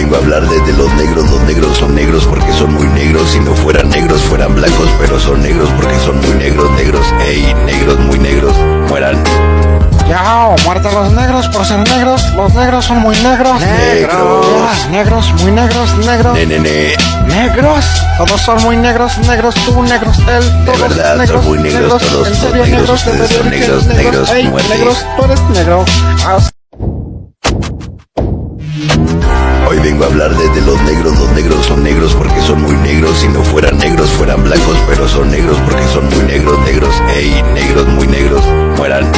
vengo 0.00 0.16
a 0.16 0.18
hablar 0.18 0.48
de, 0.48 0.58
de 0.60 0.72
los 0.72 0.90
negros, 0.94 1.30
los 1.30 1.42
negros 1.42 1.76
son 1.76 1.94
negros 1.94 2.24
porque 2.24 2.50
son 2.54 2.72
muy 2.72 2.86
negros, 2.88 3.32
si 3.32 3.40
no 3.40 3.54
fueran 3.54 3.90
negros 3.90 4.22
fueran 4.22 4.54
blancos, 4.54 4.88
pero 4.98 5.20
son 5.20 5.42
negros 5.42 5.68
porque 5.76 5.98
son 5.98 6.18
muy 6.22 6.36
negros, 6.36 6.70
negros, 6.70 7.06
ey, 7.20 7.52
negros, 7.66 7.98
muy 7.98 8.18
negros, 8.18 8.54
mueran. 8.88 9.22
Yao, 10.08 10.56
muerta 10.64 10.90
los 10.90 11.12
negros 11.12 11.48
por 11.48 11.66
ser 11.66 11.86
negros, 11.86 12.32
los 12.34 12.54
negros 12.54 12.86
son 12.86 13.00
muy 13.00 13.14
negros. 13.18 13.60
Negros. 13.60 14.88
Negros, 14.90 15.34
muy 15.42 15.52
negros, 15.52 15.94
negros. 15.98 16.34
Nenene, 16.34 16.94
Negros, 17.26 17.84
todos 18.16 18.40
son 18.40 18.62
muy 18.62 18.78
negros, 18.78 19.18
negros, 19.28 19.54
tú 19.66 19.82
negros, 19.82 20.18
él, 20.20 20.64
todos 20.64 20.80
verdad, 20.80 21.10
son 21.10 21.18
negros, 21.18 21.44
muy 21.44 21.58
negros, 21.58 22.02
todos 22.02 22.28
en 22.28 22.34
son 22.36 22.50
serio 22.50 22.64
negros, 22.64 22.80
negros, 22.80 23.04
de 23.04 23.10
ustedes 23.10 23.30
son 23.36 23.50
negros, 23.50 23.86
negros, 23.86 24.44
muerte. 24.44 24.68
negros, 24.70 25.06
tú 25.16 25.24
eres 25.24 25.40
negro. 25.50 25.84
Ah, 26.24 26.38
Hoy 29.70 29.78
vengo 29.78 30.02
a 30.02 30.08
hablar 30.08 30.34
de, 30.36 30.48
de 30.48 30.62
los 30.62 30.82
negros, 30.82 31.16
los 31.16 31.30
negros 31.30 31.64
son 31.64 31.84
negros 31.84 32.12
porque 32.16 32.40
son 32.42 32.60
muy 32.60 32.74
negros, 32.78 33.18
si 33.20 33.28
no 33.28 33.40
fueran 33.40 33.78
negros 33.78 34.10
fueran 34.10 34.42
blancos, 34.42 34.76
pero 34.88 35.08
son 35.08 35.30
negros 35.30 35.56
porque 35.64 35.86
son 35.86 36.06
muy 36.06 36.24
negros, 36.24 36.58
negros, 36.64 36.92
ey, 37.14 37.40
negros, 37.54 37.86
muy 37.86 38.08
negros, 38.08 38.42
mueran. 38.76 39.12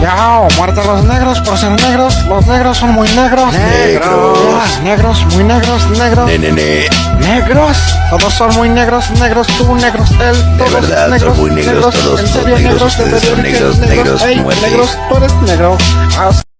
Yao, 0.00 0.46
muerta 0.58 0.84
los 0.84 1.02
negros 1.06 1.40
por 1.40 1.58
ser 1.58 1.72
negros, 1.72 2.24
los 2.28 2.46
negros 2.46 2.78
son 2.78 2.90
muy 2.92 3.08
negros. 3.16 3.52
Negros. 3.52 4.38
Ah, 4.54 4.80
negros, 4.84 5.26
muy 5.34 5.42
negros, 5.42 5.90
negros. 5.98 6.26
Nenene, 6.28 6.86
Negros, 7.18 7.76
todos 8.10 8.32
son 8.32 8.54
muy 8.54 8.68
negros, 8.68 9.10
negros, 9.18 9.48
tú 9.58 9.74
negros, 9.74 10.08
él, 10.12 10.56
todos 10.56 10.72
verdad, 10.72 11.02
son 11.02 11.10
negros, 11.10 11.36
muy 11.38 11.50
negros, 11.50 11.94
todos 11.94 12.20
en 12.20 12.28
son 12.28 12.42
serio 12.44 12.56
negros, 12.58 12.72
negros, 12.74 12.96
de 12.98 13.02
ustedes 13.02 13.22
son 13.24 13.42
verdad 13.42 13.78
negros, 13.78 13.78
negros, 13.78 14.22
muerte. 14.44 14.70
negros, 14.70 14.98
tú 15.08 15.16
eres 15.16 15.34
negro. 15.42 15.78
Ah, 16.16 16.30
Hoy 16.30 16.53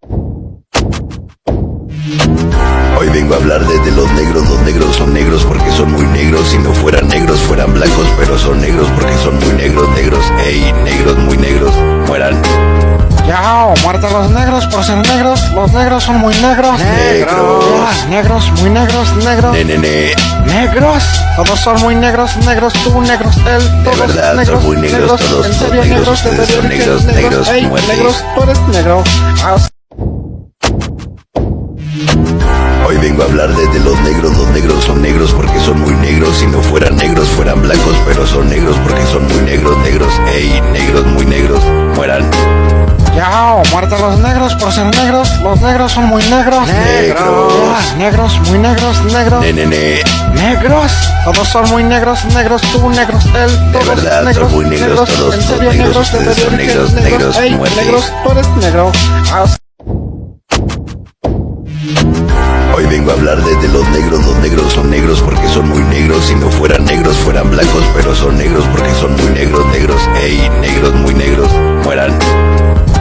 vengo 3.14 3.35
a 3.35 3.37
hablar 3.37 3.64
de, 3.64 3.79
de 3.79 3.92
los 3.92 4.11
negros, 4.12 4.48
los 4.48 4.61
negros 4.62 4.96
son 4.96 5.14
negros 5.14 5.44
porque 5.44 5.70
son 5.70 5.92
muy 5.92 6.05
negros, 6.09 6.48
si 6.48 6.59
no 6.59 6.72
fueran 6.74 7.07
negros 7.07 7.38
fueran 7.42 7.72
blancos, 7.72 8.09
pero 8.18 8.37
son 8.37 8.61
negros 8.61 8.88
porque 8.98 9.16
son 9.18 9.38
muy 9.38 9.53
negros, 9.53 9.88
negros, 9.90 10.24
ey, 10.44 10.72
negros, 10.83 11.16
muy 11.18 11.37
negros, 11.38 11.72
mueran. 12.09 12.42
Yao, 13.24 13.72
muerta 13.85 14.11
los 14.11 14.31
negros 14.31 14.66
por 14.66 14.83
ser 14.83 14.96
negros, 14.96 15.40
los 15.53 15.72
negros 15.72 16.03
son 16.03 16.16
muy 16.16 16.35
negros. 16.35 16.79
Negros. 16.81 18.07
Negros, 18.11 18.50
muy 18.61 18.70
negros, 18.70 19.16
negros. 19.24 19.57
Negros, 20.46 21.05
todos 21.37 21.61
son 21.61 21.81
muy 21.83 21.94
negros, 21.94 22.37
negros, 22.38 22.72
tú 22.83 23.00
negros, 23.00 23.37
él, 23.46 23.85
todos 23.85 23.98
verdad, 23.98 24.29
son 24.31 24.37
negros, 24.38 24.64
muy 24.64 24.77
negros, 24.77 25.20
todos 25.20 25.46
en 25.46 25.55
son 25.55 25.68
serio 25.68 25.85
negros, 25.85 26.24
negros, 26.24 26.24
de 26.24 26.46
son 26.46 26.62
verdad 26.62 26.68
negros, 26.68 27.05
negros, 27.05 27.48
ey, 27.48 27.66
muerte. 27.66 27.94
negros, 27.94 28.24
tú 28.35 28.42
eres 28.42 28.61
negro. 28.68 29.05
Ah, 29.44 29.57
hoy 32.87 32.97
vengo 32.99 33.23
a 33.23 33.27
hablar 33.27 33.49
de, 33.55 33.66
de 33.68 33.81
los 33.81 33.99
negros, 34.01 34.37
los 34.37 34.49
negros 34.49 34.85
son 34.85 35.03
negros 35.03 35.33
porque 35.33 35.59
son 35.61 35.81
muy 35.81 35.94
negros, 35.94 36.37
si 36.37 36.47
no 36.47 36.61
fueran 36.62 36.97
negros 36.97 37.29
fueran 37.29 37.62
blancos, 37.62 37.97
pero 38.07 38.27
son 38.27 38.49
negros 38.49 38.77
porque 38.85 39.05
son 39.07 39.27
muy 39.27 39.42
negros, 39.42 39.77
negros, 39.79 40.12
ey, 40.33 40.61
negros, 40.73 41.07
muy 41.07 41.27
negros, 41.27 41.62
mueran. 41.97 42.31
Yao, 43.16 43.62
muerta 43.70 43.97
los 43.99 44.18
negros 44.18 44.55
por 44.57 44.73
ser 44.73 44.87
negros, 44.97 45.40
los 45.40 45.61
negros 45.61 45.92
son 45.92 46.07
muy 46.07 46.23
negros. 46.25 46.66
Negros. 46.66 47.94
Negros, 47.97 48.40
muy 48.49 48.59
negros, 48.59 49.05
negros. 49.05 49.40
Nenene, 49.40 50.03
Negros, 50.35 50.92
todos 51.25 51.49
son 51.49 51.70
muy 51.70 51.85
negros, 51.85 52.25
negros, 52.35 52.61
tú 52.73 52.90
negros, 52.90 53.25
él, 53.27 53.73
todos 53.73 53.87
verdad, 53.87 54.16
son 54.16 54.25
negros, 54.27 54.53
muy 54.53 54.64
negros, 54.66 55.09
todos 55.09 55.35
en 55.35 55.42
son 55.42 55.57
serio 55.57 55.73
negros, 55.73 55.87
negros, 55.87 56.12
de 56.12 56.18
ustedes 56.18 56.37
son 56.38 56.57
verdad 56.57 56.57
negros, 56.57 56.94
negros, 56.94 57.59
muerte. 57.59 57.85
negros, 57.85 58.12
tú 58.25 58.31
eres 58.33 58.49
negro. 58.57 58.92
Ah, 59.33 59.44
hoy 62.75 62.87
vengo 62.87 63.11
a 63.11 63.15
hablar 63.15 63.43
de, 63.43 63.55
de 63.57 63.69
los 63.69 63.89
negros, 63.91 64.25
los 64.27 64.37
negros 64.39 64.73
son 64.73 64.91
negros 64.91 65.21
porque 65.23 65.49
son 65.49 65.69
muy 65.69 65.83
negros, 65.85 66.25
si 66.25 66.35
no 66.35 66.51
fueran 66.51 66.85
negros 66.85 67.17
fueran 67.19 67.51
blancos, 67.51 67.85
pero 67.95 68.15
son 68.15 68.37
negros 68.37 68.65
porque 68.73 68.93
son 68.95 69.15
muy 69.17 69.31
negros, 69.31 69.65
negros, 69.67 70.03
ey, 70.21 70.51
negros, 70.61 70.95
muy 70.95 71.15
negros, 71.15 71.49
mueran. 71.85 72.19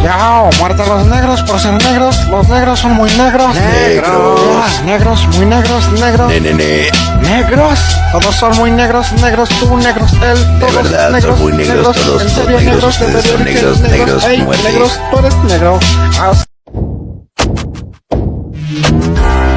Yao, 0.04 0.50
muerta 0.60 0.86
los 0.86 1.08
negros 1.08 1.42
por 1.44 1.60
ser 1.60 1.74
negros, 1.82 2.28
los 2.28 2.48
negros 2.50 2.80
son 2.80 2.92
muy 2.94 3.10
negros. 3.12 3.56
Negros. 3.56 4.82
Negros, 4.86 5.28
muy 5.38 5.46
negros, 5.46 5.92
negros. 5.94 6.28
Nenene, 6.28 6.90
Negros, 7.22 7.80
todos 8.12 8.36
son 8.36 8.56
muy 8.58 8.70
negros, 8.70 9.12
negros, 9.14 9.50
tú 9.60 9.78
negros, 9.78 10.12
él, 10.14 10.60
todos 10.60 10.76
verdad, 10.76 11.06
son 11.06 11.14
negros, 11.14 11.40
muy 11.40 11.54
negros, 11.54 11.98
todos 11.98 12.22
en 12.22 12.30
son 12.30 12.46
serio 12.46 12.60
negros, 12.60 12.74
negros, 12.74 13.00
de 13.00 13.06
ustedes 13.06 13.26
son 13.26 13.32
verdad 13.40 13.46
que 13.46 13.54
negros, 13.54 13.80
negros, 13.80 14.26
ey, 14.26 14.42
muerte. 14.44 14.72
negros, 14.72 15.00
tú 15.10 15.20
eres 15.20 15.36
negro. 15.46 15.80
Ah, 16.20 16.34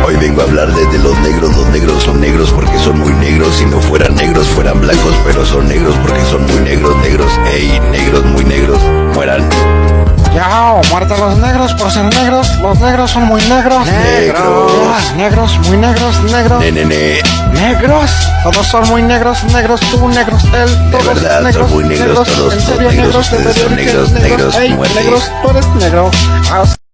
hoy 0.06 0.16
vengo 0.16 0.40
a 0.40 0.44
hablar 0.44 0.72
de, 0.72 0.86
de 0.86 0.98
los 1.00 1.18
negros, 1.18 1.56
los 1.56 1.66
negros 1.68 2.02
son 2.04 2.20
negros 2.20 2.52
porque 2.52 2.78
son 2.78 2.98
muy 3.00 3.12
negros, 3.14 3.56
si 3.56 3.66
no 3.66 3.80
fueran 3.80 4.14
negros 4.14 4.46
fueran 4.48 4.80
blancos, 4.80 5.14
pero 5.24 5.44
son 5.44 5.66
negros 5.66 5.96
porque 6.00 6.24
son 6.26 6.46
muy 6.46 6.60
negros, 6.60 6.96
negros, 6.98 7.32
ey, 7.52 7.80
negros, 7.90 8.24
muy 8.24 8.44
negros, 8.44 8.78
mueran. 9.14 9.48
Yao, 10.32 10.80
muerta 10.90 11.16
los 11.16 11.38
negros 11.38 11.72
por 11.74 11.90
ser 11.90 12.04
negros, 12.04 12.56
los 12.60 12.78
negros 12.78 13.10
son 13.10 13.24
muy 13.24 13.42
negros. 13.44 13.86
Negros. 13.86 15.14
Negros, 15.16 15.58
muy 15.66 15.76
negros, 15.78 16.22
negros. 16.24 16.60
Nenene, 16.60 17.20
Negros, 17.52 18.10
todos 18.44 18.66
son 18.66 18.88
muy 18.88 19.02
negros, 19.02 19.42
negros, 19.44 19.80
tú 19.80 20.08
negros, 20.08 20.44
él, 20.44 20.90
todos 20.92 21.06
verdad, 21.06 21.36
son 21.36 21.44
negros, 21.44 21.70
muy 21.70 21.84
negros, 21.84 22.28
todos 22.28 22.54
en 22.54 22.60
son 22.60 22.78
negros, 22.78 22.94
negros, 22.94 23.14
de 23.14 23.18
ustedes 23.18 23.56
son 23.56 23.76
verdad 23.76 23.76
negros, 23.76 24.10
negros, 24.12 24.54
muerte. 24.76 25.00
negros, 25.02 25.32
tú 25.42 25.50
eres 25.50 25.66
negro. 25.76 26.10
Ah, 26.52 26.64
hoy 26.64 26.85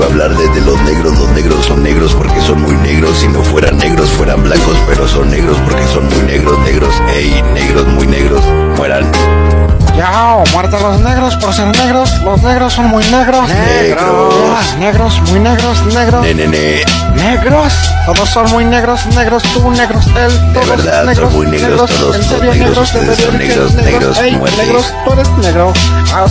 vengo 0.00 0.04
a 0.04 0.24
hablar 0.24 0.36
de, 0.36 0.48
de 0.48 0.60
los 0.62 0.80
negros, 0.82 1.18
los 1.18 1.28
negros 1.30 1.66
son 1.66 1.82
negros 1.82 2.14
porque 2.14 2.40
son 2.40 2.62
muy 2.62 2.74
negros, 2.76 3.18
si 3.18 3.28
no 3.28 3.42
fueran 3.42 3.76
negros 3.76 4.08
fueran 4.10 4.42
blancos, 4.42 4.76
pero 4.86 5.06
son 5.06 5.30
negros 5.30 5.58
porque 5.64 5.86
son 5.88 6.06
muy 6.06 6.22
negros, 6.24 6.58
negros, 6.60 6.94
ey, 7.14 7.42
negros, 7.54 7.86
muy 7.88 8.06
negros, 8.06 8.42
mueran. 8.76 9.10
Yao, 9.96 10.44
muerta 10.52 10.80
los 10.80 11.00
negros 11.00 11.36
por 11.36 11.52
ser 11.52 11.66
negros, 11.76 12.18
los 12.22 12.42
negros 12.42 12.72
son 12.72 12.86
muy 12.86 13.04
negros. 13.06 13.48
Negros. 13.48 14.34
Ah, 14.56 14.76
negros, 14.78 15.20
muy 15.28 15.40
negros, 15.40 15.84
negros. 15.92 16.26
Negros, 17.14 17.72
todos 18.06 18.28
son 18.30 18.50
muy 18.52 18.64
negros, 18.64 19.06
negros, 19.14 19.42
tú 19.42 19.70
negros, 19.70 20.06
él, 20.06 20.52
todos 20.54 20.68
verdad, 20.68 20.98
son 20.98 21.06
negros, 21.06 21.32
muy 21.32 21.46
negros, 21.46 21.90
todos 21.90 22.16
en 22.16 22.22
son 22.22 22.38
serio 22.38 22.52
negros, 22.54 22.68
negros, 22.68 22.94
de 22.94 23.00
ustedes 23.00 23.18
son 23.18 23.38
verdad 23.38 23.74
negros, 23.74 23.74
negros, 23.74 24.38
muerte. 24.38 24.56
negros, 24.64 24.94
tú 25.04 25.12
eres 25.12 25.28
negro. 25.38 25.72
Ah, 26.14 26.26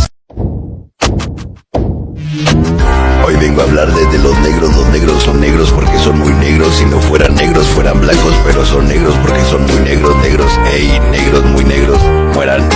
hoy 3.30 3.36
vengo 3.36 3.62
a 3.62 3.64
hablar 3.66 3.94
de, 3.94 4.06
de 4.08 4.18
los 4.18 4.38
negros, 4.40 4.76
los 4.76 4.88
negros 4.88 5.22
son 5.22 5.40
negros 5.40 5.72
porque 5.72 6.00
son 6.00 6.18
muy 6.18 6.34
negros, 6.34 6.76
si 6.76 6.86
no 6.86 7.00
fueran 7.00 7.36
negros 7.36 7.68
fueran 7.68 8.02
blancos, 8.02 8.34
pero 8.44 8.66
son 8.66 8.88
negros 8.88 9.16
porque 9.22 9.46
son 9.46 9.62
muy 9.68 9.80
negros, 9.82 10.16
negros, 10.18 10.52
ey, 10.74 11.00
negros, 11.12 11.46
muy 11.46 11.64
negros, 11.64 12.00
mueran. 12.34 12.68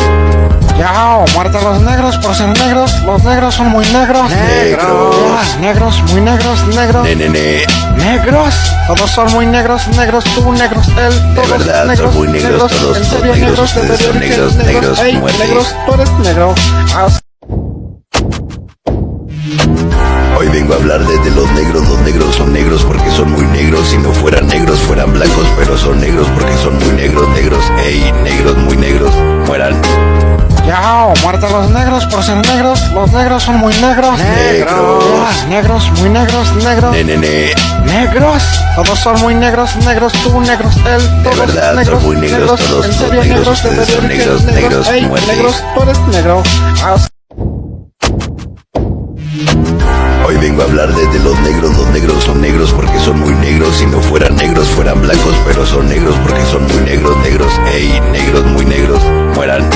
Yao, 0.78 1.26
muerta 1.34 1.60
los 1.62 1.82
negros 1.82 2.18
por 2.18 2.36
ser 2.36 2.50
negros, 2.50 2.92
los 3.04 3.24
negros 3.24 3.56
son 3.56 3.70
muy 3.70 3.84
negros. 3.88 4.30
Negros. 4.30 5.16
Ah, 5.32 5.44
negros, 5.60 6.04
muy 6.12 6.22
negros, 6.22 6.68
negros. 6.68 7.04
Nenene, 7.04 7.64
Negros, 7.98 8.54
todos 8.88 9.10
son 9.10 9.32
muy 9.34 9.48
negros, 9.48 9.88
negros, 9.98 10.24
tú 10.36 10.52
negros, 10.52 10.88
él, 10.90 11.36
todos 11.36 11.50
verdad, 11.50 11.80
son 11.80 11.88
negros, 11.88 12.16
muy 12.16 12.28
negros, 12.28 12.72
todos. 12.72 12.98
En 12.98 13.06
son 13.06 13.20
serio 13.20 13.36
negros, 13.36 13.76
negros, 13.76 13.98
de 13.98 13.98
son 14.06 14.20
negros, 14.20 14.58
negros, 14.58 15.14
muerte. 15.20 15.48
negros, 15.48 15.76
tú 15.88 15.94
eres 15.96 16.12
negro. 16.20 16.56
Ah, 16.94 17.08
vengo 20.54 20.74
a 20.74 20.78
hablar 20.78 21.00
de, 21.06 21.18
de 21.18 21.32
los 21.32 21.52
negros, 21.54 21.90
los 21.90 22.00
negros 22.02 22.36
son 22.36 22.54
negros 22.54 22.84
porque 22.84 23.10
son 23.10 23.32
muy 23.32 23.46
negros, 23.48 23.88
si 23.88 23.98
no 23.98 24.12
fueran 24.14 24.48
negros 24.48 24.80
fueran 24.82 25.12
blancos, 25.12 25.48
pero 25.58 25.76
son 25.76 26.00
negros 26.00 26.28
porque 26.38 26.56
son 26.58 26.78
muy 26.78 26.90
negros, 26.90 27.28
negros, 27.30 27.66
ey, 27.84 28.12
negros, 28.24 28.56
muy 28.58 28.78
negros, 28.78 29.12
mueran. 29.48 29.82
Yao, 30.68 31.14
muerta 31.24 31.50
los 31.50 31.72
negros 31.72 32.06
por 32.06 32.24
ser 32.24 32.38
negros, 32.38 32.80
los 32.92 33.12
negros 33.12 33.44
son 33.44 33.56
muy 33.58 33.74
negros. 33.78 34.18
Negros. 34.20 35.04
Ah, 35.28 35.46
negros, 35.50 35.92
muy 36.00 36.10
negros, 36.10 36.54
negros. 36.64 36.92
Nenene, 36.92 37.54
Negros, 37.86 38.44
todos 38.76 39.00
son 39.00 39.20
muy 39.22 39.34
negros, 39.34 39.76
negros, 39.78 40.14
tú 40.24 40.40
negros, 40.40 40.76
él, 40.86 41.24
todos 41.24 41.40
verdad, 41.40 41.68
son 41.70 41.76
negros, 41.78 42.04
muy 42.04 42.16
negros, 42.18 42.60
todos 42.62 42.86
en 42.86 42.94
son 42.94 43.08
serio 43.08 43.24
negros, 43.24 43.28
negros, 43.28 43.64
de 43.64 43.70
ustedes 43.70 43.90
son 43.90 44.08
verdad 44.08 44.10
que 44.10 44.18
negros, 44.18 44.44
negros, 44.46 44.90
ey, 44.90 45.02
muerte. 45.08 45.28
negros, 45.36 45.64
tú 45.76 45.82
eres 45.82 46.00
negro. 46.10 46.44
Ah, 46.84 46.96
a 50.64 50.66
hablar 50.66 50.94
de, 50.94 51.06
de 51.08 51.20
los 51.20 51.38
negros, 51.42 51.78
los 51.78 51.88
negros 51.90 52.24
son 52.24 52.40
negros 52.40 52.72
porque 52.72 52.98
son 53.00 53.20
muy 53.20 53.34
negros, 53.36 53.76
si 53.76 53.86
no 53.86 54.00
fueran 54.00 54.36
negros 54.36 54.68
fueran 54.70 55.02
blancos, 55.02 55.36
pero 55.46 55.66
son 55.66 55.90
negros 55.90 56.16
porque 56.24 56.46
son 56.46 56.66
muy 56.68 56.78
negros, 56.84 57.18
negros, 57.18 57.54
ey, 57.74 58.00
negros, 58.12 58.46
muy 58.46 58.66
negros, 58.66 59.02
mueran. 59.36 59.70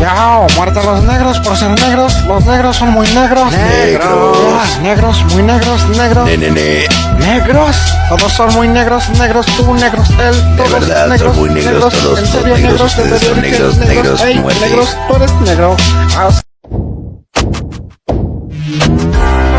Yao, 0.00 0.46
muerta 0.56 0.82
los 0.82 1.04
negros 1.04 1.38
por 1.40 1.56
ser 1.56 1.70
negros, 1.80 2.24
los 2.24 2.44
negros 2.46 2.76
son 2.76 2.90
muy 2.90 3.06
negros. 3.08 3.52
Negros. 3.52 4.78
negros, 4.82 5.24
muy 5.34 5.42
negros, 5.42 5.88
negros. 5.90 6.24
Nenene, 6.24 6.86
Negros, 7.18 7.76
todos 8.08 8.32
son 8.32 8.54
muy 8.54 8.68
negros, 8.68 9.08
negros, 9.18 9.46
tú 9.56 9.74
negros, 9.74 10.08
él, 10.10 10.56
todos 10.56 10.70
verdad, 10.72 11.08
negros, 11.08 11.34
son 11.34 11.40
muy 11.40 11.50
negros, 11.50 11.92
todos 11.92 12.18
son 12.20 12.44
negros, 12.44 12.60
negros, 12.60 12.80
ustedes 12.80 13.20
de 13.20 13.26
son 13.28 13.40
negros, 13.42 13.76
negros, 13.78 14.22
ey, 14.22 14.38
muerte. 14.38 14.60
negros, 14.68 14.96
tú 15.08 15.16
eres 15.16 15.32
negro. 15.42 15.76
Ah, 16.16 16.30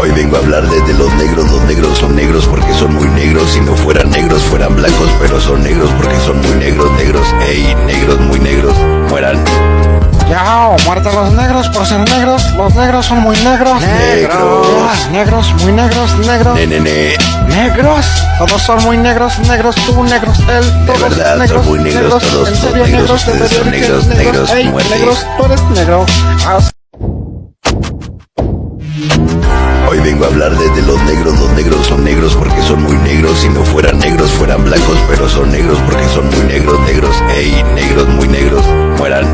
Hoy 0.09 0.15
vengo 0.15 0.37
a 0.37 0.39
hablar 0.39 0.67
de, 0.67 0.81
de 0.81 0.93
los 0.95 1.13
negros, 1.13 1.51
los 1.51 1.61
negros 1.65 1.99
son 1.99 2.15
negros 2.15 2.47
porque 2.47 2.73
son 2.73 2.95
muy 2.95 3.07
negros, 3.09 3.51
si 3.51 3.61
no 3.61 3.75
fueran 3.75 4.09
negros 4.09 4.41
fueran 4.41 4.75
blancos, 4.75 5.07
pero 5.21 5.39
son 5.39 5.61
negros 5.63 5.91
porque 5.97 6.19
son 6.21 6.41
muy 6.41 6.55
negros, 6.55 6.91
negros, 6.93 7.27
ey, 7.47 7.75
negros, 7.85 8.19
muy 8.21 8.39
negros, 8.39 8.73
mueran. 9.07 9.43
Yao, 10.27 10.75
muerta 10.85 11.13
los 11.13 11.31
negros 11.33 11.69
por 11.69 11.85
ser 11.85 11.99
negros, 12.09 12.43
los 12.55 12.73
negros 12.73 13.05
son 13.05 13.19
muy 13.19 13.37
negros. 13.37 13.81
Negros. 13.81 15.09
negros, 15.11 15.53
muy 15.61 15.73
negros, 15.73 16.17
negros. 16.25 16.55
Nenene, 16.55 17.15
Negros, 17.47 18.05
todos 18.39 18.61
son 18.63 18.83
muy 18.85 18.97
negros, 18.97 19.37
negros, 19.47 19.75
tú 19.75 20.03
negros, 20.05 20.39
él, 20.39 20.85
todos 20.87 21.01
verdad, 21.01 21.29
son 21.33 21.39
negros, 21.39 21.65
muy 21.67 21.79
negros, 21.79 22.23
todos 22.23 22.49
en 22.49 22.55
son 22.55 22.71
serio 22.71 22.85
negros, 22.87 23.01
negros, 23.01 23.25
de 23.25 23.31
ustedes 23.31 23.51
son 23.51 23.69
verdad 23.69 23.71
negros, 23.71 24.07
negros, 24.07 24.51
ey, 24.53 24.69
muerte. 24.69 24.89
negros, 24.95 25.25
tú 25.37 25.45
eres 25.45 25.61
negro. 25.69 26.05
Ah, 26.47 26.59
Hoy 29.89 29.99
vengo 30.01 30.23
a 30.23 30.27
hablar 30.27 30.55
de, 30.55 30.69
de 30.69 30.83
los 30.83 31.01
negros, 31.01 31.39
los 31.39 31.49
negros 31.53 31.87
son 31.87 32.03
negros 32.03 32.35
porque 32.35 32.61
son 32.61 32.83
muy 32.83 32.95
negros, 32.97 33.39
si 33.39 33.49
no 33.49 33.63
fueran 33.63 33.97
negros 33.97 34.29
fueran 34.29 34.63
blancos, 34.63 34.99
pero 35.07 35.27
son 35.27 35.51
negros 35.51 35.79
porque 35.83 36.07
son 36.09 36.29
muy 36.29 36.45
negros, 36.45 36.79
negros, 36.81 37.15
ey, 37.35 37.63
negros, 37.73 38.07
muy 38.07 38.27
negros, 38.27 38.63
mueran. 38.99 39.33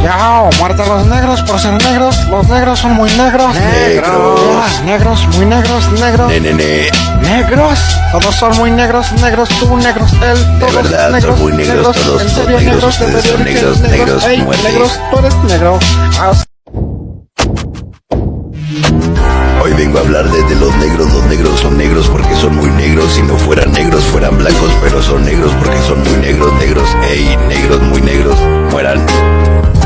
Yao, 0.00 0.48
muerta 0.60 0.86
los 0.86 1.06
negros 1.06 1.42
por 1.42 1.58
ser 1.58 1.72
negros, 1.82 2.24
los 2.28 2.46
negros 2.48 2.78
son 2.78 2.92
muy 2.92 3.10
negros. 3.14 3.52
Negros. 3.56 4.82
negros, 4.84 5.28
muy 5.36 5.46
negros, 5.46 5.92
negros. 5.98 6.28
Nenene, 6.28 6.88
Negros, 7.22 7.78
todos 8.12 8.34
son 8.36 8.56
muy 8.56 8.70
negros, 8.70 9.10
negros, 9.20 9.48
tú 9.58 9.76
negros, 9.76 10.12
él, 10.22 10.58
todos 10.60 10.72
verdad, 10.72 11.06
son 11.06 11.12
negros, 11.14 11.38
muy 11.40 11.52
negros, 11.52 11.96
todos 11.96 12.22
en 12.22 12.28
son 12.28 12.44
serio 12.44 12.60
negros, 12.60 12.74
negros, 12.74 13.00
de 13.00 13.06
ustedes 13.06 13.24
son 13.24 13.44
verdad 13.44 13.44
negros, 13.44 13.80
negros, 13.80 14.24
ey, 14.24 14.40
muerte. 14.40 14.68
negros, 14.68 15.00
tú 15.10 15.18
eres 15.18 15.34
negro. 15.48 15.78
Ah, 16.20 16.32
Hoy 19.64 19.72
vengo 19.72 19.96
a 19.96 20.02
hablar 20.02 20.30
de, 20.30 20.42
de 20.42 20.56
los 20.56 20.76
negros, 20.76 21.10
los 21.10 21.24
negros 21.24 21.58
son 21.58 21.78
negros 21.78 22.06
porque 22.10 22.36
son 22.36 22.54
muy 22.54 22.68
negros, 22.72 23.14
si 23.14 23.22
no 23.22 23.34
fueran 23.34 23.72
negros 23.72 24.04
fueran 24.04 24.36
blancos, 24.36 24.70
pero 24.82 25.02
son 25.02 25.24
negros 25.24 25.54
porque 25.58 25.80
son 25.88 26.00
muy 26.02 26.18
negros, 26.18 26.52
negros, 26.58 26.86
ey, 27.08 27.34
negros, 27.48 27.80
muy 27.80 28.02
negros, 28.02 28.36
mueran. 28.70 29.06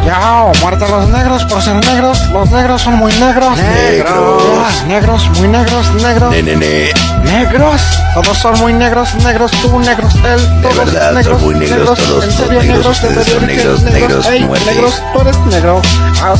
Yao, 0.05 0.51
muerta 0.63 0.89
los 0.89 1.09
negros 1.11 1.45
por 1.45 1.63
ser 1.63 1.77
negros, 1.77 2.29
los 2.33 2.51
negros 2.51 2.83
son 2.83 2.95
muy 2.97 3.13
negros. 3.21 3.57
Negros. 3.57 4.85
negros, 4.89 5.31
muy 5.39 5.47
negros, 5.47 5.95
negros. 6.03 6.31
Nenene, 6.33 6.91
Negros, 7.23 7.81
todos 8.15 8.37
son 8.37 8.59
muy 8.59 8.73
negros, 8.73 9.15
negros, 9.23 9.53
tú 9.63 9.79
negros, 9.79 10.13
él, 10.17 10.61
todos 10.61 10.77
verdad, 10.77 11.07
son 11.07 11.15
negros, 11.15 11.43
muy 11.43 11.55
negros, 11.55 11.99
todos 12.01 12.25
en 12.25 12.33
son 12.33 12.49
negros, 12.49 12.65
negros, 12.65 12.85
de 12.85 12.91
ustedes 12.91 13.27
son 13.29 13.47
verdad 13.47 13.47
que 13.47 13.55
negros, 13.55 13.83
negros, 13.83 14.27
ey, 14.27 14.45
muerte. 14.45 14.75
negros, 14.75 15.03
tú 15.13 15.21
eres 15.21 15.39
negro. 15.47 15.83
Ah, 16.21 16.35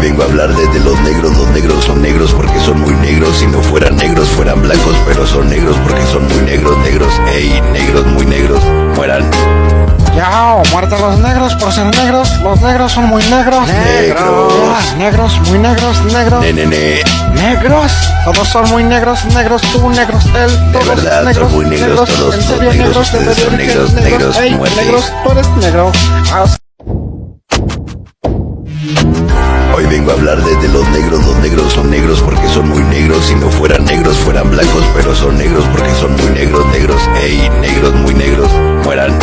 vengo 0.00 0.22
a 0.22 0.26
hablar 0.26 0.54
de, 0.54 0.66
de 0.68 0.80
los 0.80 0.98
negros, 1.00 1.36
los 1.36 1.48
negros 1.50 1.84
son 1.84 2.02
negros 2.02 2.32
porque 2.32 2.58
son 2.60 2.80
muy 2.80 2.94
negros, 2.94 3.36
si 3.36 3.46
no 3.46 3.60
fueran 3.60 3.96
negros 3.96 4.28
fueran 4.30 4.62
blancos, 4.62 4.96
pero 5.06 5.26
son 5.26 5.48
negros 5.48 5.76
porque 5.86 6.04
son 6.06 6.26
muy 6.26 6.40
negros, 6.42 6.78
negros, 6.78 7.12
ey, 7.32 7.60
negros, 7.72 8.06
muy 8.06 8.24
negros, 8.24 8.62
mueran. 8.96 9.30
Yao, 10.16 10.62
muerta 10.72 10.98
los 10.98 11.18
negros 11.20 11.54
por 11.54 11.72
ser 11.72 11.86
negros, 11.96 12.28
los 12.42 12.60
negros 12.60 12.92
son 12.92 13.04
muy 13.06 13.22
negros. 13.24 13.68
Negros. 13.68 14.96
negros, 14.96 15.40
muy 15.48 15.58
negros, 15.58 16.04
negros. 16.12 16.40
Nenene, 16.40 17.02
Negros, 17.34 17.92
todos 18.24 18.48
son 18.48 18.68
muy 18.70 18.82
negros, 18.84 19.24
negros, 19.26 19.62
tú 19.72 19.88
negros, 19.90 20.24
él, 20.26 20.72
todos 20.72 20.88
verdad, 20.88 21.16
son 21.16 21.24
negros, 21.26 21.52
muy 21.52 21.66
negros, 21.66 22.08
todos 22.08 22.34
en 22.34 22.42
son 22.42 22.56
serio 22.56 22.72
negros, 22.72 22.86
negros, 22.86 23.12
de 23.12 23.18
ustedes 23.18 23.38
son 23.38 23.56
verdad 23.56 23.58
que 23.58 23.66
negros, 23.66 23.92
negros, 23.92 24.38
ey, 24.38 24.54
muerte. 24.54 24.76
negros, 24.82 25.12
tú 25.24 25.32
eres 25.32 25.48
negro. 25.56 25.92
Hoy 29.80 29.86
vengo 29.86 30.10
a 30.10 30.14
hablar 30.14 30.36
de, 30.44 30.56
de 30.56 30.68
los 30.68 30.86
negros, 30.90 31.24
los 31.24 31.38
negros 31.38 31.72
son 31.72 31.90
negros 31.90 32.20
porque 32.20 32.46
son 32.50 32.68
muy 32.68 32.82
negros, 32.84 33.24
si 33.24 33.34
no 33.34 33.48
fueran 33.48 33.82
negros 33.86 34.14
fueran 34.18 34.50
blancos, 34.50 34.84
pero 34.94 35.14
son 35.14 35.38
negros 35.38 35.64
porque 35.72 35.94
son 35.94 36.12
muy 36.16 36.30
negros, 36.32 36.66
negros, 36.66 37.00
ey, 37.22 37.48
negros, 37.62 37.94
muy 37.94 38.12
negros, 38.12 38.52
mueran. 38.84 39.18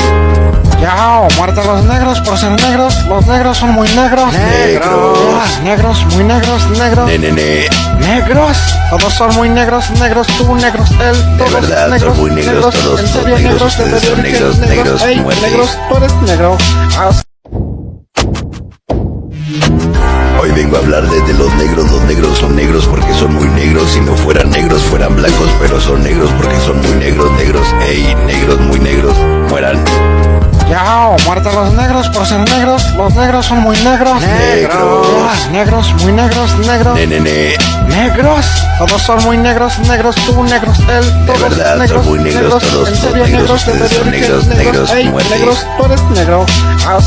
Yao, 0.82 1.28
muerta 1.38 1.63
los 1.63 1.84
negros 1.86 2.20
por 2.22 2.39
ser 2.39 2.60
negros, 2.60 3.06
los 3.06 3.28
negros 3.28 3.56
son 3.56 3.70
muy 3.70 3.88
negros. 3.89 4.34
Negros. 4.34 5.60
negros, 5.63 6.06
muy 6.15 6.24
negros, 6.24 6.70
negros. 6.72 7.06
Nenene, 7.06 7.67
Negros, 8.00 8.58
todos 8.89 9.13
son 9.13 9.36
muy 9.36 9.50
negros, 9.50 9.91
negros, 10.00 10.26
tú 10.39 10.56
negros, 10.56 10.89
él, 10.89 11.38
todos 11.38 11.54
verdad, 11.54 11.82
son 11.82 11.91
negros, 11.91 12.17
muy 12.17 12.32
negros, 12.32 12.74
todos 12.74 13.00
en 13.00 13.08
son 13.08 13.22
serio 13.22 13.38
negros, 13.38 13.41
negros, 13.43 13.78
de 13.78 13.84
ustedes 13.84 14.04
son 14.04 14.22
verdad 14.24 14.24
negros, 14.24 14.58
negros, 14.58 15.04
ey, 15.04 15.20
muerte. 15.20 15.41
negros, 15.52 15.78
tú 15.88 15.98
eres 15.98 16.13
negro. 16.24 16.58
Hoy 20.48 20.54
vengo 20.54 20.78
a 20.78 20.80
hablar 20.80 21.06
de, 21.10 21.20
de 21.24 21.34
los 21.34 21.54
negros, 21.56 21.92
los 21.92 22.02
negros 22.04 22.38
son 22.38 22.56
negros 22.56 22.86
porque 22.86 23.14
son 23.16 23.34
muy 23.34 23.50
negros, 23.50 23.92
si 23.92 24.00
no 24.00 24.16
fueran 24.16 24.50
negros 24.50 24.82
fueran 24.84 25.14
blancos, 25.14 25.50
pero 25.60 25.78
son 25.82 26.02
negros 26.02 26.32
porque 26.38 26.58
son 26.62 26.82
muy 26.82 26.92
negros, 26.92 27.30
negros, 27.34 27.68
ey, 27.86 28.16
negros, 28.26 28.58
muy 28.62 28.80
negros, 28.80 29.14
mueran. 29.50 29.84
Yao, 30.70 31.18
muerta 31.26 31.52
los 31.52 31.74
negros 31.74 32.08
por 32.10 32.26
ser 32.26 32.40
negros, 32.50 32.82
los 32.96 33.14
negros 33.14 33.46
son 33.46 33.60
muy 33.60 33.76
negros. 33.80 34.22
Negros. 34.22 35.50
negros, 35.52 35.94
muy 36.02 36.14
negros, 36.14 36.58
negros. 36.60 36.96
Nenene, 36.96 37.58
Negros, 37.90 38.46
todos 38.78 39.02
son 39.02 39.22
muy 39.26 39.36
negros, 39.36 39.78
negros, 39.80 40.16
tú 40.16 40.44
negros, 40.46 40.80
él, 40.80 41.26
todos 41.26 41.42
verdad, 41.42 41.72
son 41.72 41.80
negros, 41.80 42.06
muy 42.06 42.20
negros, 42.20 42.64
todos 42.64 42.88
en 42.88 42.96
son 42.96 43.14
negros, 43.14 43.30
negros, 43.32 43.66
de 43.66 43.72
son 43.74 43.80
verdad 43.80 44.12
negros, 44.12 44.48
negros, 44.48 44.92
ey, 44.92 45.12
negros, 45.30 45.68
tú 45.78 45.86
eres 45.86 46.02
negro. 46.12 46.46
Ah, 46.86 47.00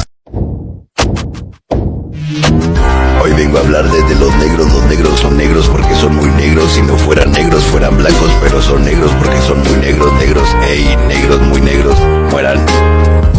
Hoy 3.30 3.36
vengo 3.36 3.58
a 3.58 3.60
hablar 3.60 3.88
de, 3.88 4.02
de 4.02 4.14
los 4.16 4.34
negros, 4.38 4.72
los 4.72 4.82
negros 4.86 5.20
son 5.20 5.36
negros 5.36 5.68
porque 5.68 5.94
son 5.94 6.16
muy 6.16 6.28
negros, 6.32 6.72
si 6.72 6.82
no 6.82 6.96
fueran 6.98 7.30
negros 7.30 7.62
fueran 7.62 7.96
blancos, 7.96 8.28
pero 8.42 8.60
son 8.60 8.84
negros 8.84 9.12
porque 9.20 9.40
son 9.42 9.62
muy 9.62 9.76
negros, 9.78 10.12
negros, 10.14 10.48
ey, 10.68 10.96
negros, 11.06 11.40
muy 11.42 11.60
negros, 11.60 11.96
mueran. 12.32 12.58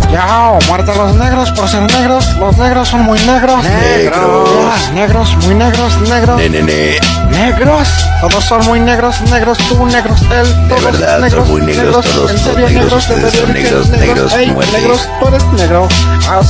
Yao, 0.10 0.60
muerta 0.70 0.96
los 0.96 1.16
negros 1.16 1.52
por 1.52 1.68
ser 1.68 1.82
negros, 1.92 2.26
los 2.38 2.58
negros 2.58 2.88
son 2.88 3.02
muy 3.02 3.20
negros. 3.20 3.64
Negros. 3.66 4.92
negros, 4.94 5.36
muy 5.46 5.56
negros, 5.56 6.02
negros. 6.08 6.38
Nenene, 6.38 6.98
Negros, 7.30 7.90
todos 8.22 8.46
son 8.46 8.66
muy 8.68 8.80
negros, 8.80 9.20
negros, 9.30 9.58
tú 9.58 9.86
negros, 9.88 10.22
él, 10.22 10.68
todos 10.70 10.84
verdad, 10.86 11.16
son 11.16 11.22
negros, 11.22 11.48
muy 11.50 11.62
negros, 11.64 12.06
todos 12.06 12.32
en 12.32 12.38
son 12.38 12.54
serio 12.54 12.70
negros, 12.70 12.84
negros, 12.86 13.08
de 13.10 13.14
ustedes 13.16 13.34
son 13.34 13.54
verdad 13.54 13.54
negros, 13.54 13.90
negros, 13.90 14.54
muerte. 14.54 14.78
negros, 14.80 15.10
tú 15.20 15.28
eres 15.28 15.44
negro. 15.52 15.88
Ah, 16.30 16.42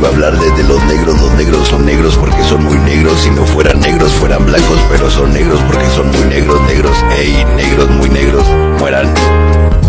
vengo 0.00 0.06
a 0.06 0.14
hablar 0.14 0.38
de, 0.38 0.50
de 0.52 0.64
los 0.64 0.82
negros, 0.84 1.20
los 1.20 1.32
negros 1.32 1.68
son 1.68 1.84
negros 1.84 2.16
porque 2.16 2.42
son 2.44 2.64
muy 2.64 2.78
negros, 2.78 3.20
si 3.20 3.30
no 3.30 3.44
fueran 3.44 3.80
negros 3.80 4.12
fueran 4.12 4.46
blancos, 4.46 4.78
pero 4.88 5.10
son 5.10 5.32
negros 5.32 5.60
porque 5.66 5.86
son 5.90 6.10
muy 6.10 6.24
negros, 6.24 6.60
negros, 6.62 6.96
ey, 7.18 7.44
negros, 7.56 7.90
muy 7.90 8.08
negros, 8.08 8.44
mueran. 8.78 9.12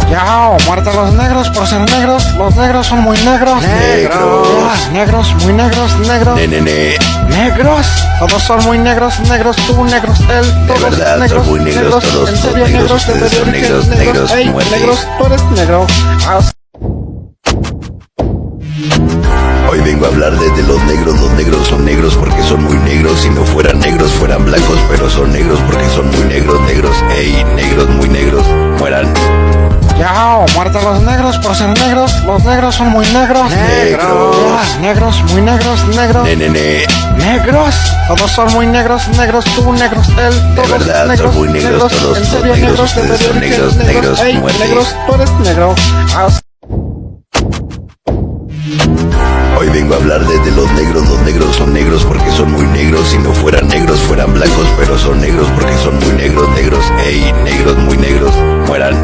Yao, 0.10 0.58
muerta 0.66 0.92
los 0.94 1.14
negros 1.14 1.50
por 1.52 1.66
ser 1.66 1.90
negros, 1.90 2.26
los 2.36 2.54
negros 2.58 2.88
son 2.88 3.00
muy 3.00 3.18
negros. 3.20 3.62
Negros. 3.62 4.90
negros, 4.92 5.36
muy 5.46 5.54
negros, 5.54 6.00
negros. 6.00 6.36
Nenene, 6.36 6.96
Negros, 7.30 7.88
todos 8.20 8.44
son 8.44 8.64
muy 8.66 8.80
negros, 8.80 9.18
negros, 9.30 9.56
tú 9.56 9.86
negros, 9.86 10.20
él, 10.20 10.68
todos 10.68 10.82
verdad, 10.82 11.12
son 11.12 11.20
negros, 11.22 11.48
muy 11.48 11.60
negros, 11.62 12.04
todos 12.04 12.30
en 12.30 12.38
son 12.38 12.52
serio 12.52 12.68
negros, 12.68 12.82
negros, 12.82 13.06
de 13.06 13.14
ustedes 13.14 13.32
son 13.32 13.46
verdad 13.46 13.52
negros, 13.52 13.88
negros, 13.88 14.32
ey, 14.34 14.50
muerte. 14.50 14.78
negros, 14.78 15.08
tú 15.18 15.26
eres 15.26 15.44
negro. 15.52 15.88
Hoy 16.28 16.44
vengo 19.92 20.06
a 20.06 20.10
hablar 20.10 20.40
de, 20.40 20.50
de 20.52 20.64
los 20.64 20.82
negros, 20.84 21.20
los 21.20 21.32
negros 21.32 21.68
son 21.68 21.84
negros 21.84 22.16
porque 22.16 22.42
son 22.44 22.64
muy 22.64 22.78
negros, 22.78 23.20
si 23.20 23.30
no 23.30 23.44
fueran 23.44 23.78
negros 23.80 24.10
fueran 24.14 24.46
blancos, 24.46 24.80
pero 24.90 25.10
son 25.10 25.34
negros 25.34 25.60
porque 25.68 25.86
son 25.90 26.08
muy 26.12 26.24
negros, 26.28 26.62
negros, 26.62 26.96
ey, 27.14 27.44
negros, 27.56 27.90
muy 27.90 28.08
negros, 28.08 28.46
mueran. 28.80 29.14
Yao, 30.00 30.46
muerta 30.56 30.82
los 30.82 31.02
negros 31.02 31.38
por 31.40 31.54
ser 31.56 31.78
negros, 31.78 32.24
los 32.24 32.42
negros 32.46 32.76
son 32.76 32.88
muy 32.90 33.06
negros. 33.08 33.52
Negros. 33.52 34.78
negros, 34.80 35.24
muy 35.34 35.42
negros, 35.42 35.86
negros. 35.88 36.24
Nenene, 36.24 36.86
Negros, 37.18 37.76
todos 38.08 38.32
son 38.32 38.54
muy 38.54 38.68
negros, 38.68 39.10
negros, 39.18 39.44
tú 39.44 39.74
negros, 39.74 40.08
él, 40.18 40.56
todos 40.56 40.72
verdad, 40.72 41.00
son 41.00 41.08
negros, 41.10 41.36
muy 41.36 41.50
negros, 41.50 41.92
todos 41.92 42.18
en 42.18 42.26
son 42.26 42.40
serio 42.40 42.56
negros, 42.56 42.96
negros, 42.96 42.96
de 42.96 43.02
ustedes 43.02 43.20
son 43.20 43.40
verdad 43.40 43.42
negros, 43.42 43.76
negros, 43.76 44.22
ey, 44.22 44.38
muerte. 44.38 44.60
negros, 44.60 44.96
tú 45.06 45.16
eres 45.16 45.32
negro. 45.42 45.76
Hoy 49.62 49.70
vengo 49.70 49.94
a 49.94 49.98
hablar 49.98 50.26
de, 50.26 50.40
de 50.40 50.50
los 50.54 50.72
negros, 50.72 51.08
los 51.08 51.22
negros 51.22 51.56
son 51.56 51.72
negros 51.72 52.04
porque 52.04 52.32
son 52.32 52.52
muy 52.52 52.66
negros, 52.66 53.10
si 53.10 53.20
no 53.20 53.32
fueran 53.32 53.68
negros 53.68 54.00
fueran 54.00 54.34
blancos, 54.34 54.68
pero 54.76 54.98
son 54.98 55.22
negros 55.22 55.48
porque 55.54 55.78
son 55.78 56.00
muy 56.00 56.14
negros, 56.14 56.50
negros, 56.50 56.84
ey, 57.06 57.32
negros 57.44 57.78
muy 57.78 57.96
negros, 57.96 58.34
mueran. 58.66 59.00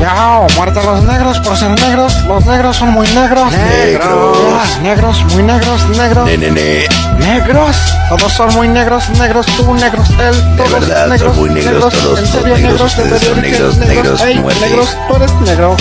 Yao, 0.00 0.46
muerte 0.54 0.78
a 0.78 0.82
los 0.84 1.02
negros 1.02 1.40
por 1.40 1.56
ser 1.56 1.70
negros. 1.70 2.14
Los 2.28 2.46
negros 2.46 2.76
son 2.76 2.90
muy 2.90 3.08
negros. 3.08 3.50
Negros. 3.50 4.38
Ah, 4.52 4.78
negros, 4.80 5.24
muy 5.32 5.42
negros, 5.42 5.88
negros. 5.88 6.24
Ne, 6.24 6.38
ne, 6.38 6.50
ne. 6.52 6.86
Negros. 7.18 7.76
Todos 8.10 8.32
son 8.32 8.54
muy 8.54 8.68
negros, 8.68 9.10
negros, 9.18 9.44
tú 9.56 9.74
negros, 9.74 10.08
él, 10.10 10.56
todos 10.56 10.70
verdad, 10.70 11.00
son 11.00 11.10
negros, 11.10 11.36
muy 11.36 11.50
negros, 11.50 11.92
todos 11.92 12.18
en 12.20 12.26
son 12.28 12.42
serio 12.42 12.54
negros, 12.54 12.70
negros, 12.70 12.92
ustedes 12.92 13.10
de 13.10 13.26
son 13.26 13.42
verdad 13.42 13.50
negros, 13.50 13.76
negros, 13.78 14.20
ey, 14.20 14.38
muerte. 14.38 14.68
negros, 14.68 14.96
tú 15.08 15.16
eres 15.16 15.32
negro. 15.40 15.76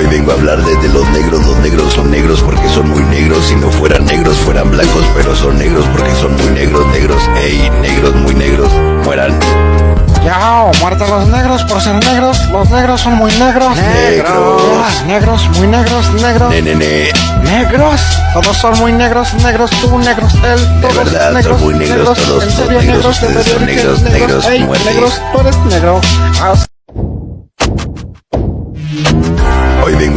Hoy 0.00 0.06
vengo 0.06 0.32
a 0.32 0.34
hablar 0.34 0.64
de, 0.64 0.76
de 0.76 0.88
los 0.88 1.06
negros, 1.10 1.46
los 1.46 1.58
negros 1.58 1.92
son 1.92 2.10
negros 2.10 2.40
porque 2.40 2.66
son 2.70 2.88
muy 2.88 3.02
negros, 3.02 3.44
si 3.44 3.54
no 3.54 3.70
fueran 3.70 4.06
negros 4.06 4.34
fueran 4.38 4.70
blancos, 4.70 5.04
pero 5.14 5.36
son 5.36 5.58
negros 5.58 5.84
porque 5.94 6.10
son 6.14 6.34
muy 6.38 6.46
negros, 6.54 6.86
negros, 6.86 7.22
ey, 7.36 7.68
negros 7.82 8.14
muy 8.14 8.34
negros, 8.34 8.72
mueran. 9.04 9.38
Yao, 10.24 10.72
muerte 10.80 11.04
a 11.04 11.06
los 11.06 11.28
negros 11.28 11.64
por 11.64 11.82
ser 11.82 11.96
negros. 11.96 12.38
Los 12.50 12.70
negros 12.70 12.98
son 13.02 13.16
muy 13.16 13.30
negros. 13.32 13.76
Negros. 13.76 14.62
Ah, 14.82 15.04
negros, 15.06 15.48
muy 15.58 15.66
negros, 15.66 16.10
negros. 16.14 16.48
Ne, 16.48 16.62
ne, 16.62 16.74
ne. 16.76 17.12
Negros, 17.42 18.00
todos 18.32 18.56
son 18.56 18.78
muy 18.78 18.92
negros, 18.92 19.34
negros, 19.34 19.70
tú 19.82 19.98
negros, 19.98 20.32
él, 20.36 20.80
todos 20.80 20.96
verdad, 20.96 21.24
son 21.26 21.34
negros, 21.34 21.60
muy 21.60 21.74
negros, 21.74 22.18
todos 22.18 22.44
en 22.44 22.50
son 22.50 22.64
serio 22.64 22.80
negros, 22.80 22.86
negros, 22.86 23.20
de 23.20 23.26
ustedes 23.26 23.46
son 23.46 23.66
verdad 23.66 23.66
que 23.66 23.76
negros, 23.76 24.02
negros, 24.02 24.46
ey, 24.46 24.64
muerte. 24.64 24.94
negros, 24.94 25.20
tú 25.34 25.40
eres 25.40 25.56
negro. 25.66 26.00
Ah, 26.40 26.54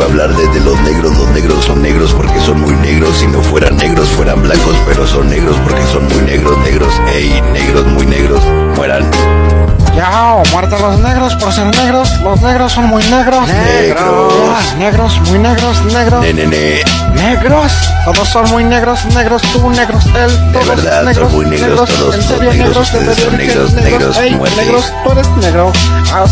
A 0.03 0.05
hablar 0.05 0.35
de, 0.35 0.45
de 0.49 0.59
los 0.59 0.77
negros, 0.81 1.17
los 1.17 1.29
negros 1.29 1.63
son 1.63 1.81
negros 1.81 2.11
porque 2.13 2.37
son 2.41 2.59
muy 2.59 2.75
negros, 2.75 3.15
si 3.19 3.25
no 3.25 3.41
fueran 3.41 3.77
negros 3.77 4.09
fueran 4.09 4.43
blancos, 4.43 4.75
pero 4.85 5.07
son 5.07 5.29
negros 5.29 5.55
porque 5.63 5.81
son 5.93 6.05
muy 6.09 6.21
negros, 6.23 6.57
negros, 6.57 6.93
ey, 7.13 7.41
negros 7.53 7.85
muy 7.85 8.05
negros, 8.05 8.43
mueran. 8.75 9.09
Yao, 9.95 10.43
muerte 10.51 10.75
a 10.75 10.79
los 10.79 10.99
negros 10.99 11.35
por 11.35 11.53
ser 11.53 11.67
negros. 11.77 12.19
Los 12.19 12.41
negros 12.41 12.73
son 12.73 12.87
muy 12.87 13.01
negros. 13.05 13.47
Negros. 13.47 14.75
Negros, 14.77 15.21
muy 15.29 15.39
negros, 15.39 15.85
negros. 15.85 16.21
Ne, 16.21 16.33
ne, 16.33 16.47
ne. 16.47 16.83
Negros, 17.13 17.71
todos 18.03 18.27
son 18.27 18.49
muy 18.49 18.65
negros, 18.65 19.05
negros, 19.15 19.41
tú 19.53 19.69
negros, 19.69 20.05
él, 20.07 20.51
todos 20.51 20.67
verdad, 20.67 20.97
son 20.97 21.05
negros, 21.05 21.31
muy 21.31 21.45
negros, 21.45 21.89
todos 21.89 22.15
en 22.15 22.21
son 22.23 22.39
negros, 22.39 22.57
negros, 22.57 22.91
de 22.91 22.97
son 22.97 23.05
verdad 23.05 23.37
negros, 23.37 23.73
negros, 24.17 24.57
negros, 24.57 24.93
tú 25.05 25.11
eres 25.13 25.27
negro. 25.37 25.71
Ah, 26.11 26.25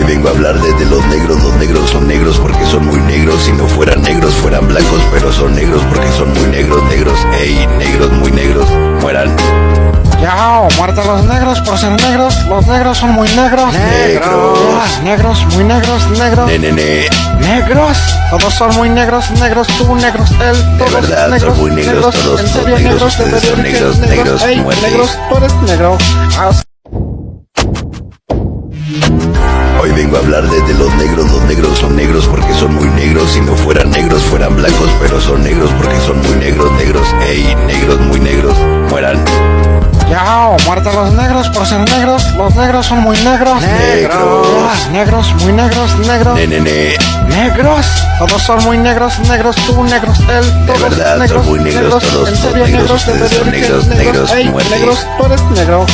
Hoy 0.00 0.06
vengo 0.06 0.28
a 0.28 0.30
hablar 0.30 0.58
de, 0.58 0.72
de 0.72 0.86
los 0.86 1.04
negros, 1.08 1.42
los 1.42 1.54
negros 1.56 1.90
son 1.90 2.08
negros 2.08 2.38
porque 2.38 2.64
son 2.64 2.86
muy 2.86 2.98
negros, 3.00 3.42
si 3.42 3.52
no 3.52 3.66
fueran 3.66 4.00
negros 4.00 4.32
fueran 4.36 4.66
blancos, 4.66 5.02
pero 5.12 5.30
son 5.30 5.54
negros 5.54 5.82
porque 5.90 6.10
son 6.12 6.32
muy 6.32 6.48
negros, 6.48 6.82
negros, 6.84 7.18
ey, 7.38 7.66
negros 7.76 8.10
muy 8.12 8.32
negros, 8.32 8.66
mueran. 9.02 9.36
Yao, 10.22 10.68
muerte 10.78 11.02
a 11.02 11.04
los 11.04 11.24
negros 11.26 11.60
por 11.60 11.76
ser 11.76 11.92
negros. 12.00 12.34
Los 12.46 12.66
negros 12.66 12.96
son 12.96 13.10
muy 13.10 13.28
negros. 13.28 13.74
Negros. 13.74 15.00
Negros, 15.04 15.46
muy 15.54 15.64
negros, 15.64 16.10
negros. 16.18 16.46
Ne, 16.46 16.58
ne, 16.58 16.72
ne. 16.72 17.08
Negros, 17.40 17.98
todos 18.30 18.54
son 18.54 18.74
muy 18.76 18.88
negros, 18.88 19.30
negros, 19.32 19.66
tú 19.66 19.94
negros, 19.96 20.30
él, 20.30 20.78
todos 20.78 20.92
verdad, 20.92 21.24
son 21.24 21.30
negros, 21.30 21.58
muy 21.58 21.70
negros, 21.72 22.14
todos 22.14 22.40
son 22.40 22.48
serio 22.48 22.78
negros, 22.78 22.80
negros, 22.80 23.18
de 23.18 23.24
ustedes 23.24 23.42
son 23.42 23.62
verdad 23.62 23.62
negros, 23.62 23.98
negros, 23.98 24.42
ey, 24.44 24.60
muerte. 24.60 24.90
negros, 24.90 25.18
tú 25.28 25.36
eres 25.36 25.54
negro. 25.66 25.98
Hoy 29.80 29.92
vengo 29.92 30.16
a 30.16 30.20
hablar 30.20 30.42
de, 30.42 30.60
de 30.60 30.74
los 30.74 30.94
negros, 30.96 31.32
los 31.32 31.42
negros 31.44 31.78
son 31.78 31.96
negros 31.96 32.26
porque 32.26 32.52
son 32.52 32.74
muy 32.74 32.88
negros, 32.90 33.30
si 33.30 33.40
no 33.40 33.56
fueran 33.56 33.90
negros 33.90 34.22
fueran 34.24 34.54
blancos, 34.54 34.90
pero 35.00 35.18
son 35.18 35.42
negros 35.42 35.70
porque 35.78 35.98
son 36.00 36.20
muy 36.20 36.36
negros, 36.36 36.70
negros, 36.72 37.08
ey, 37.26 37.54
negros 37.66 37.98
muy 38.00 38.20
negros, 38.20 38.54
mueran. 38.90 39.24
Yao, 40.10 40.56
muerte 40.66 40.90
a 40.90 40.92
los 40.92 41.12
negros 41.14 41.48
por 41.48 41.66
ser 41.66 41.88
negros. 41.88 42.30
Los 42.36 42.54
negros 42.56 42.84
son 42.84 42.98
muy 43.00 43.16
negros. 43.20 43.62
Negros. 43.62 44.48
Ah, 44.68 44.88
negros, 44.92 45.34
muy 45.36 45.52
negros, 45.54 45.98
negros. 46.00 46.34
Ne, 46.34 46.46
ne, 46.46 46.60
ne. 46.60 46.96
Negros, 47.28 47.86
todos 48.18 48.42
son 48.42 48.62
muy 48.64 48.76
negros, 48.76 49.18
negros, 49.20 49.56
tú 49.66 49.82
negros, 49.84 50.18
él, 50.28 50.66
todos 50.66 50.82
verdad, 50.82 51.12
son 51.12 51.18
negros, 51.20 51.46
muy 51.46 51.60
negros, 51.60 52.04
todos 52.04 52.28
en 52.28 52.36
son 52.36 52.52
serio 52.52 52.66
negros, 52.66 52.80
negros, 52.82 53.06
de 53.06 53.12
ustedes 53.12 53.32
son 53.32 53.50
verdad 53.50 53.50
negros, 53.50 53.86
negros, 53.86 54.32
ey, 54.32 54.48
muerte. 54.50 54.78
negros, 54.78 55.06
tú 55.16 55.24
eres 55.24 55.42
negro. 55.52 55.86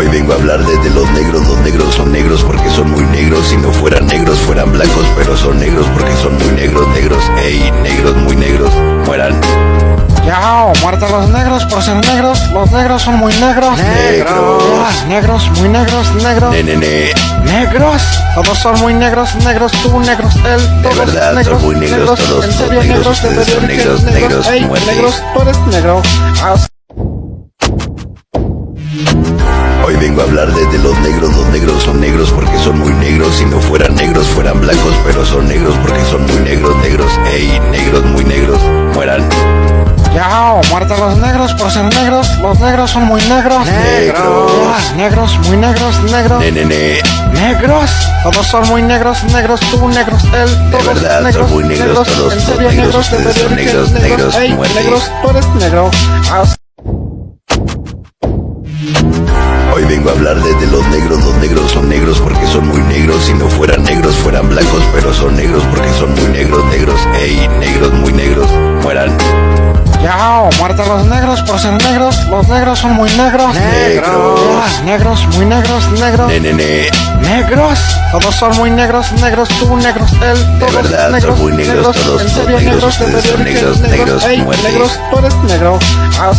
Hoy 0.00 0.08
vengo 0.08 0.32
a 0.32 0.36
hablar 0.36 0.64
de, 0.64 0.78
de 0.78 0.88
los 0.94 1.10
negros, 1.10 1.46
los 1.46 1.58
negros 1.58 1.94
son 1.94 2.10
negros 2.10 2.42
porque 2.42 2.70
son 2.70 2.90
muy 2.90 3.04
negros, 3.04 3.48
si 3.48 3.58
no 3.58 3.70
fueran 3.70 4.06
negros 4.06 4.38
fueran 4.38 4.72
blancos, 4.72 5.04
pero 5.14 5.36
son 5.36 5.58
negros 5.58 5.86
porque 5.92 6.16
son 6.16 6.38
muy 6.38 6.52
negros, 6.52 6.88
negros, 6.88 7.22
ey, 7.42 7.70
negros 7.82 8.16
muy 8.16 8.34
negros, 8.34 8.72
mueran. 9.04 9.38
Yao, 10.24 10.72
muerte 10.80 11.04
a 11.04 11.10
los 11.10 11.28
negros 11.28 11.66
por 11.66 11.82
ser 11.82 11.96
negros. 11.96 12.50
Los 12.50 12.72
negros 12.72 13.02
son 13.02 13.16
muy 13.16 13.30
negros. 13.34 13.78
Negros. 13.78 15.04
Negros, 15.06 15.50
muy 15.58 15.68
negros, 15.68 16.14
negros. 16.14 16.50
Ne, 16.50 16.62
ne, 16.62 16.76
ne. 16.76 17.12
Negros, 17.44 18.02
todos 18.34 18.58
son 18.58 18.80
muy 18.80 18.94
negros, 18.94 19.34
negros, 19.44 19.70
tú 19.82 20.00
negros, 20.00 20.34
él, 20.36 20.82
todos 20.82 20.96
verdad, 20.96 21.26
son 21.26 21.36
negros, 21.36 21.62
muy 21.62 21.76
negros, 21.76 22.18
todos 22.18 22.44
en 22.46 22.52
son 22.52 22.58
serio 22.58 22.82
negros, 22.82 22.96
negros, 22.96 23.22
de 23.22 23.28
ustedes 23.28 23.48
son 23.48 23.66
verdad 23.66 23.68
que 23.68 23.76
negros, 23.76 24.02
negros, 24.04 24.48
ey, 24.48 24.64
muerte. 24.64 24.94
negros, 24.94 25.22
tú 25.34 25.42
eres 25.42 25.58
negro. 25.66 26.02
Vengo 30.10 30.22
a 30.22 30.24
hablar 30.24 30.52
de, 30.52 30.66
de 30.66 30.78
los 30.78 30.98
negros, 31.00 31.36
los 31.36 31.46
negros 31.50 31.82
son 31.84 32.00
negros 32.00 32.32
porque 32.32 32.58
son 32.58 32.80
muy 32.80 32.92
negros, 32.94 33.32
si 33.36 33.44
no 33.44 33.60
fueran 33.60 33.94
negros 33.94 34.26
fueran 34.28 34.60
blancos, 34.60 34.92
pero 35.04 35.24
son 35.24 35.46
negros 35.46 35.76
porque 35.82 36.04
son 36.06 36.22
muy 36.26 36.40
negros, 36.40 36.76
negros, 36.78 37.12
ey, 37.32 37.60
negros 37.70 38.04
muy 38.06 38.24
negros, 38.24 38.60
mueran. 38.94 39.28
Yao, 40.12 40.60
muerte 40.68 40.94
a 40.94 40.98
los 40.98 41.16
negros 41.18 41.54
por 41.54 41.70
ser 41.70 41.84
negros. 41.84 42.28
Los 42.38 42.58
negros 42.58 42.90
son 42.90 43.04
muy 43.04 43.22
negros. 43.22 43.64
Negros. 43.64 44.96
Negros, 44.96 45.38
muy 45.46 45.56
negros, 45.56 46.02
negros. 46.10 46.40
Ne, 46.40 46.50
ne, 46.50 46.64
ne. 46.64 47.00
Negros, 47.32 47.90
todos 48.24 48.46
son 48.48 48.66
muy 48.68 48.82
negros, 48.82 49.22
negros, 49.32 49.60
tú 49.60 49.88
negros, 49.88 50.24
él, 50.24 50.70
todos 50.72 50.86
verdad, 50.86 51.14
son 51.14 51.24
negros, 51.24 51.50
muy 51.52 51.64
negros, 51.64 52.08
todos 52.08 52.32
en 52.32 52.40
son 52.40 52.54
serio 52.54 52.70
negros, 52.70 52.94
negros, 52.94 53.10
de 53.10 53.16
son 53.16 53.24
verdad 53.24 53.56
negros, 53.56 53.92
negros, 53.92 54.74
negros, 54.74 55.10
tú 55.22 55.30
eres 55.30 55.46
negro. 55.54 55.90
Ah, 56.32 56.42
Hoy 56.42 56.69
vengo 59.90 60.08
a 60.08 60.12
hablar 60.12 60.40
de, 60.40 60.54
de 60.54 60.66
los 60.68 60.86
negros, 60.86 61.24
los 61.24 61.34
negros 61.38 61.72
son 61.72 61.88
negros 61.88 62.20
porque 62.20 62.46
son 62.46 62.68
muy 62.68 62.80
negros, 62.82 63.24
si 63.24 63.34
no 63.34 63.48
fueran 63.48 63.82
negros 63.82 64.14
fueran 64.18 64.48
blancos, 64.48 64.84
pero 64.94 65.12
son 65.12 65.34
negros 65.34 65.64
porque 65.68 65.92
son 65.94 66.14
muy 66.14 66.28
negros, 66.28 66.64
negros, 66.66 67.00
ey, 67.20 67.48
negros 67.58 67.92
muy 67.94 68.12
negros, 68.12 68.48
mueran. 68.84 69.18
Yao, 70.00 70.48
muerte 70.58 70.82
a 70.82 70.86
los 70.86 71.06
negros 71.06 71.42
por 71.42 71.58
ser 71.58 71.72
negros. 71.82 72.24
Los 72.28 72.48
negros 72.48 72.78
son 72.78 72.92
muy 72.92 73.10
negros. 73.10 73.52
Negros. 73.52 74.40
Ah, 74.62 74.82
negros, 74.84 75.26
muy 75.34 75.44
negros, 75.44 75.90
negros. 75.98 76.28
Ne, 76.28 76.40
ne, 76.40 76.52
ne. 76.52 76.90
Negros, 77.22 77.78
todos 78.12 78.34
son 78.36 78.56
muy 78.58 78.70
negros, 78.70 79.10
negros, 79.20 79.48
tú 79.48 79.76
negros, 79.76 80.12
él, 80.22 80.58
todos 80.60 80.72
verdad, 80.72 81.02
son 81.02 81.12
negros, 81.12 81.38
muy 81.38 81.52
negros, 81.52 81.96
todos 81.96 82.22
en 82.22 82.28
son 82.28 82.44
serio 82.44 82.60
negros, 82.60 82.62
negros, 82.62 82.98
de 82.98 83.04
ustedes 83.04 83.24
son 83.24 83.44
verdad 83.44 83.44
negros, 83.44 83.80
negros, 83.80 84.24
ey, 84.24 84.42
muerte. 84.42 84.62
negros, 84.62 85.00
tú 85.10 85.18
eres 85.18 85.34
negro. 85.48 85.78
Ah, 86.20 86.32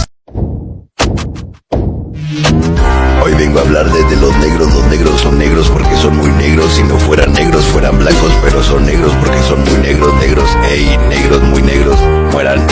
vengo 3.41 3.57
a 3.57 3.63
hablar 3.63 3.89
de, 3.91 4.03
de 4.03 4.17
los 4.17 4.37
negros, 4.37 4.71
los 4.71 4.85
negros 4.85 5.19
son 5.19 5.39
negros 5.39 5.67
porque 5.71 5.97
son 5.97 6.15
muy 6.15 6.29
negros, 6.33 6.73
si 6.73 6.83
no 6.83 6.95
fueran 6.99 7.33
negros 7.33 7.65
fueran 7.65 7.97
blancos, 7.97 8.31
pero 8.43 8.61
son 8.61 8.85
negros 8.85 9.11
porque 9.19 9.41
son 9.41 9.63
muy 9.63 9.79
negros, 9.79 10.13
negros, 10.19 10.47
ey, 10.69 10.95
negros 11.09 11.41
muy 11.41 11.63
negros, 11.63 11.99
mueran. 12.31 12.63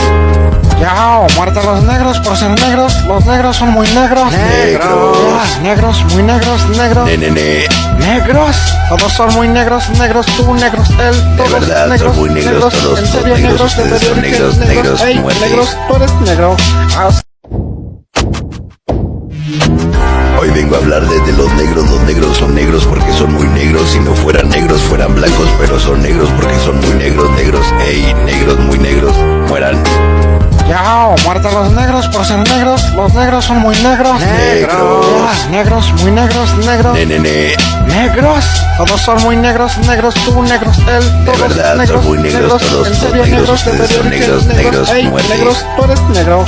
Yao, 0.79 1.25
muerte 1.35 1.59
a 1.59 1.63
los 1.63 1.83
negros 1.85 2.19
por 2.19 2.37
ser 2.37 2.51
negros. 2.51 3.03
Los 3.05 3.25
negros 3.25 3.57
son 3.57 3.69
muy 3.71 3.87
negros. 3.87 4.31
Negros. 4.31 5.17
Ah, 5.33 5.59
negros, 5.63 6.05
muy 6.13 6.21
negros, 6.21 6.69
negros. 6.69 7.05
Ne, 7.07 7.17
ne, 7.17 7.31
ne. 7.31 7.65
Negros, 7.97 8.55
todos 8.89 9.11
son 9.11 9.33
muy 9.33 9.47
negros, 9.47 9.89
negros, 9.97 10.27
tú 10.37 10.53
negros, 10.53 10.87
él, 10.91 11.35
todos 11.35 11.51
verdad, 11.51 11.81
son 11.81 11.89
negros, 11.89 12.15
muy 12.15 12.29
negros, 12.29 12.73
todos 12.75 12.99
en 12.99 13.07
son 13.07 13.21
serio 13.21 13.37
negros, 13.37 13.41
negros, 13.41 13.75
de 13.75 13.81
ustedes 13.83 14.01
son 14.03 14.21
verdad 14.21 14.21
que 14.21 14.29
negros, 14.29 14.57
negros, 14.57 15.01
ey, 15.01 15.19
muerte. 15.19 15.49
negros, 15.49 15.77
tú 15.87 15.95
eres 15.95 16.13
negro. 16.21 16.55
Ah, 16.95 17.09
Hoy 17.09 17.28
vengo 20.59 20.75
a 20.75 20.79
hablar 20.79 21.07
de, 21.07 21.17
de 21.21 21.31
los 21.37 21.49
negros, 21.53 21.89
los 21.89 22.01
negros 22.01 22.35
son 22.35 22.53
negros 22.53 22.85
porque 22.85 23.13
son 23.13 23.31
muy 23.31 23.47
negros, 23.47 23.91
si 23.91 23.99
no 23.99 24.13
fueran 24.13 24.49
negros 24.49 24.81
fueran 24.81 25.15
blancos, 25.15 25.47
pero 25.57 25.79
son 25.79 26.01
negros 26.01 26.29
porque 26.35 26.59
son 26.59 26.81
muy 26.81 26.95
negros, 26.95 27.31
negros, 27.31 27.65
ey, 27.87 28.13
negros 28.25 28.59
muy 28.59 28.77
negros, 28.77 29.15
mueran. 29.47 29.81
Yao, 30.67 31.15
muerte 31.23 31.47
a 31.47 31.51
los 31.51 31.71
negros 31.71 32.07
por 32.09 32.25
ser 32.25 32.39
negros. 32.49 32.93
Los 32.93 33.13
negros 33.13 33.45
son 33.45 33.59
muy 33.59 33.75
negros. 33.77 34.19
Negros. 34.19 35.47
Negros, 35.49 35.93
muy 36.01 36.11
negros, 36.11 36.57
negros. 36.57 36.93
Ne, 36.93 37.05
ne, 37.05 37.19
ne. 37.19 37.55
Negros, 37.87 38.45
todos 38.77 39.01
son 39.01 39.21
muy 39.23 39.37
negros, 39.37 39.77
negros, 39.87 40.13
tú 40.25 40.43
negros, 40.43 40.77
él, 40.79 41.25
todos 41.25 41.39
verdad, 41.39 41.69
son 41.69 41.77
negros, 41.77 42.03
muy 42.03 42.17
negros, 42.17 42.61
todos 42.61 42.87
en 42.87 42.95
son 42.95 43.11
negros, 43.13 43.29
negros, 43.29 43.47
de 43.47 43.53
ustedes 43.53 43.91
son 43.91 44.09
verdad 44.09 44.09
que 44.09 44.19
negros, 44.19 44.45
negros, 44.45 44.91
ey, 44.91 45.07
muerte. 45.07 45.37
negros, 45.37 45.65
tú 45.77 45.83
eres 45.85 46.01
negro. 46.09 46.45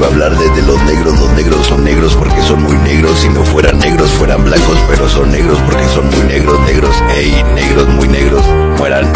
Vengo 0.00 0.04
a 0.04 0.08
hablar 0.08 0.38
de, 0.38 0.48
de 0.50 0.62
los 0.62 0.82
negros, 0.84 1.20
los 1.20 1.30
negros 1.32 1.66
son 1.66 1.84
negros 1.84 2.14
porque 2.16 2.40
son 2.42 2.62
muy 2.62 2.76
negros, 2.78 3.18
si 3.18 3.28
no 3.28 3.42
fueran 3.44 3.78
negros 3.78 4.10
fueran 4.12 4.44
blancos, 4.44 4.78
pero 4.88 5.08
son 5.08 5.30
negros 5.30 5.58
porque 5.66 5.86
son 5.88 6.06
muy 6.06 6.26
negros, 6.26 6.58
negros, 6.60 6.96
ey, 7.14 7.42
negros 7.54 7.88
muy 7.88 8.08
negros, 8.08 8.42
mueran. 8.78 9.12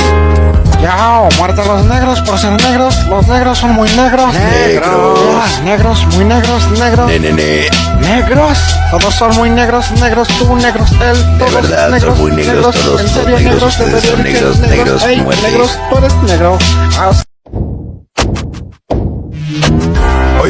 Yao, 0.82 1.28
muerta 1.38 1.64
los 1.64 1.86
negros 1.86 2.20
por 2.20 2.38
ser 2.38 2.52
negros, 2.62 3.02
los 3.08 3.26
negros 3.26 3.58
son 3.58 3.72
muy 3.72 3.88
negros. 3.92 4.34
Negros. 4.34 5.20
Ah, 5.34 5.60
negros, 5.64 6.06
muy 6.14 6.24
negros, 6.26 6.70
negros. 6.78 7.06
Ne, 7.08 7.18
ne, 7.18 7.32
ne. 7.32 7.68
Negros, 8.00 8.58
todos 8.90 9.14
son 9.14 9.34
muy 9.36 9.48
negros, 9.48 9.90
negros, 9.92 10.28
tú 10.38 10.54
negros, 10.56 10.92
él, 10.92 11.38
todos 11.38 11.54
verdad, 11.54 11.84
son 11.84 11.92
negros, 11.92 12.18
muy 12.18 12.32
negros, 12.32 12.76
todos 12.76 13.00
en 13.00 13.08
son 13.08 13.22
serio 13.22 13.38
negros, 13.38 13.54
negros, 13.54 13.78
ustedes 13.78 14.02
de 14.02 14.08
son 14.10 14.22
negros, 14.22 14.58
negros, 14.60 15.02
muerte. 15.22 15.42
negros, 15.50 15.78
tú 15.88 15.96
eres 15.98 16.14
negro. 16.24 16.58
Ah, 16.98 17.12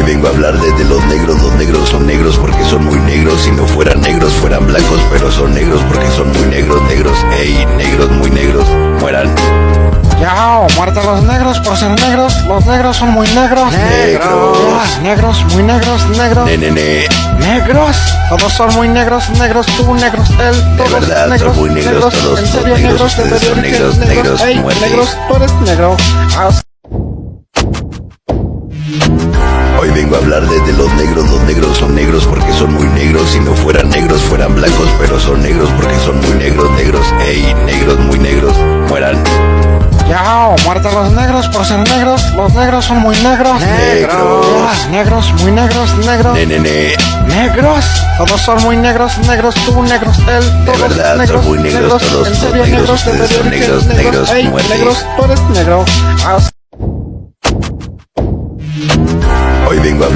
vengo 0.04 0.26
a 0.26 0.30
hablar 0.30 0.58
de, 0.60 0.72
de 0.72 0.84
los 0.84 1.04
negros, 1.06 1.40
los 1.42 1.52
negros 1.54 1.88
son 1.88 2.06
negros 2.06 2.36
porque 2.38 2.64
son 2.64 2.84
muy 2.84 2.98
negros, 3.00 3.42
si 3.42 3.50
no 3.50 3.66
fueran 3.66 4.00
negros 4.00 4.32
fueran 4.34 4.66
blancos, 4.66 5.00
pero 5.10 5.30
son 5.30 5.54
negros 5.54 5.80
porque 5.88 6.10
son 6.10 6.28
muy 6.28 6.46
negros, 6.46 6.82
negros, 6.82 7.16
ey, 7.38 7.66
negros 7.76 8.10
muy 8.10 8.30
negros, 8.30 8.66
mueran. 9.00 9.34
Yao, 10.20 10.66
muerta 10.76 11.02
los 11.02 11.22
negros 11.24 11.58
por 11.60 11.76
ser 11.76 11.90
negros, 12.00 12.34
los 12.46 12.64
negros 12.66 12.96
son 12.96 13.10
muy 13.10 13.26
negros. 13.28 13.72
Negros. 13.72 14.58
Ah, 14.72 15.00
negros, 15.02 15.44
muy 15.52 15.62
negros, 15.62 16.06
negros. 16.16 16.46
Ne, 16.46 16.56
ne, 16.56 16.70
ne. 16.70 17.08
Negros, 17.38 17.96
todos 18.28 18.52
son 18.52 18.74
muy 18.74 18.88
negros, 18.88 19.28
negros, 19.30 19.66
tú 19.66 19.94
negros, 19.94 20.30
él, 20.30 20.76
todos 20.76 20.92
verdad, 20.92 21.22
son 21.22 21.30
negros, 21.30 21.56
muy 21.56 21.70
negros, 21.70 22.14
todos 22.14 22.38
en 22.38 22.46
son 22.46 22.60
serio 22.60 22.76
negros, 22.76 22.92
negros, 22.92 23.16
de 23.16 23.22
ustedes 23.22 23.42
son 23.42 23.62
verdad, 23.62 24.06
negros, 24.06 24.40
negros, 24.40 24.62
muerte. 24.62 24.80
negros, 24.88 25.16
tú 25.28 25.36
eres 25.36 25.52
negro. 25.62 25.96
Ah, 26.36 26.50
Hoy 29.84 29.90
vengo 29.90 30.16
a 30.16 30.18
hablar 30.18 30.48
de, 30.48 30.60
de 30.60 30.72
los 30.72 30.90
negros, 30.94 31.30
los 31.30 31.42
negros 31.42 31.76
son 31.76 31.94
negros 31.94 32.26
porque 32.26 32.50
son 32.54 32.72
muy 32.72 32.86
negros, 32.88 33.28
si 33.28 33.38
no 33.38 33.52
fueran 33.52 33.90
negros 33.90 34.18
fueran 34.22 34.54
blancos, 34.54 34.88
pero 34.98 35.20
son 35.20 35.42
negros 35.42 35.68
porque 35.76 35.94
son 35.98 36.16
muy 36.22 36.30
negros, 36.38 36.70
negros, 36.70 37.06
ey, 37.26 37.52
negros 37.66 37.98
muy 37.98 38.18
negros, 38.18 38.56
mueran. 38.88 39.22
Yao, 40.08 40.56
muerta 40.64 40.90
los 40.90 41.12
negros 41.12 41.48
por 41.48 41.66
ser 41.66 41.80
negros, 41.80 42.24
los 42.34 42.54
negros 42.54 42.82
son 42.86 43.00
muy 43.00 43.14
negros. 43.18 43.60
Negros. 43.60 44.46
Ah, 44.66 44.88
negros, 44.90 45.34
muy 45.42 45.52
negros, 45.52 45.94
negros. 45.98 46.32
Ne, 46.32 46.46
ne, 46.46 46.60
ne. 46.60 46.96
Negros, 47.26 47.84
todos 48.16 48.40
son 48.40 48.62
muy 48.62 48.78
negros, 48.78 49.18
negros, 49.28 49.54
tú 49.66 49.82
negros, 49.82 50.18
él, 50.20 50.64
todos 50.64 50.80
verdad, 50.80 51.16
negros, 51.18 51.44
son 51.44 51.50
muy 51.50 51.58
negros, 51.58 52.02
todos 52.02 52.28
en 52.28 52.34
son 52.34 52.48
serio 52.48 52.64
negros, 52.64 52.70
negros, 52.70 53.04
de 53.04 53.10
ustedes 53.10 53.30
son 53.30 53.50
verdad, 53.50 53.50
que 53.50 53.58
negros, 53.60 53.86
negros, 53.86 54.30
ey, 54.30 54.48
muerte. 54.48 54.78
negros, 54.78 55.06
tú 55.18 55.24
eres 55.26 55.40
negro. 55.50 55.84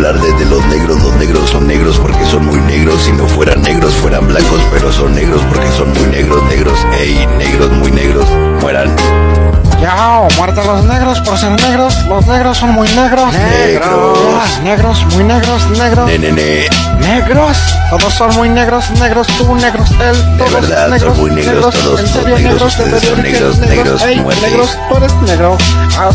Hoy 0.08 0.14
vengo 0.14 0.24
a 0.24 0.32
hablar 0.32 0.38
de, 0.38 0.44
de 0.44 0.50
los 0.50 0.64
negros, 0.66 1.02
los 1.02 1.16
negros 1.16 1.50
son 1.50 1.66
negros 1.66 1.98
porque 1.98 2.24
son 2.24 2.46
muy 2.46 2.60
negros, 2.62 3.02
si 3.02 3.12
no 3.12 3.26
fueran 3.26 3.60
negros 3.60 3.92
fueran 3.94 4.26
blancos, 4.26 4.60
pero 4.72 4.90
son 4.90 5.14
negros 5.14 5.42
porque 5.52 5.70
son 5.72 5.92
muy 5.92 6.06
negros, 6.06 6.42
negros, 6.44 6.78
ey, 6.98 7.26
negros 7.36 7.70
muy 7.72 7.90
negros, 7.90 8.26
mueran. 8.62 8.94
Yao, 9.82 10.28
muerta 10.38 10.64
los 10.64 10.84
negros 10.84 11.20
por 11.20 11.36
ser 11.36 11.50
negros, 11.60 11.94
los 12.06 12.26
negros 12.26 12.56
son 12.56 12.70
muy 12.70 12.88
negros. 12.88 13.32
Negros. 13.34 14.18
Ah, 14.34 14.60
negros, 14.62 15.04
muy 15.14 15.24
negros, 15.24 15.70
negros. 15.78 16.06
Ne, 16.06 16.18
ne, 16.18 16.32
ne. 16.32 16.68
Negros, 17.00 17.58
todos 17.90 18.14
son 18.14 18.34
muy 18.36 18.48
negros, 18.48 18.90
negros, 18.92 19.26
tú 19.36 19.54
negros, 19.56 19.90
él, 19.90 20.38
todos 20.38 20.52
verdad, 20.52 20.88
negros, 20.88 21.14
son 21.14 21.20
muy 21.20 21.30
negros, 21.32 21.74
todos 21.74 22.00
en 22.00 22.06
son 22.08 22.22
serio 22.22 22.38
negros, 22.38 22.52
negros, 22.52 22.76
de 22.78 22.84
ustedes 22.84 23.02
son 23.02 23.22
negros, 23.22 23.58
negros, 23.58 24.02
negros, 24.42 24.78
tú 24.88 24.96
eres 24.96 25.14
negro. 25.22 25.58
Ah, 25.98 26.10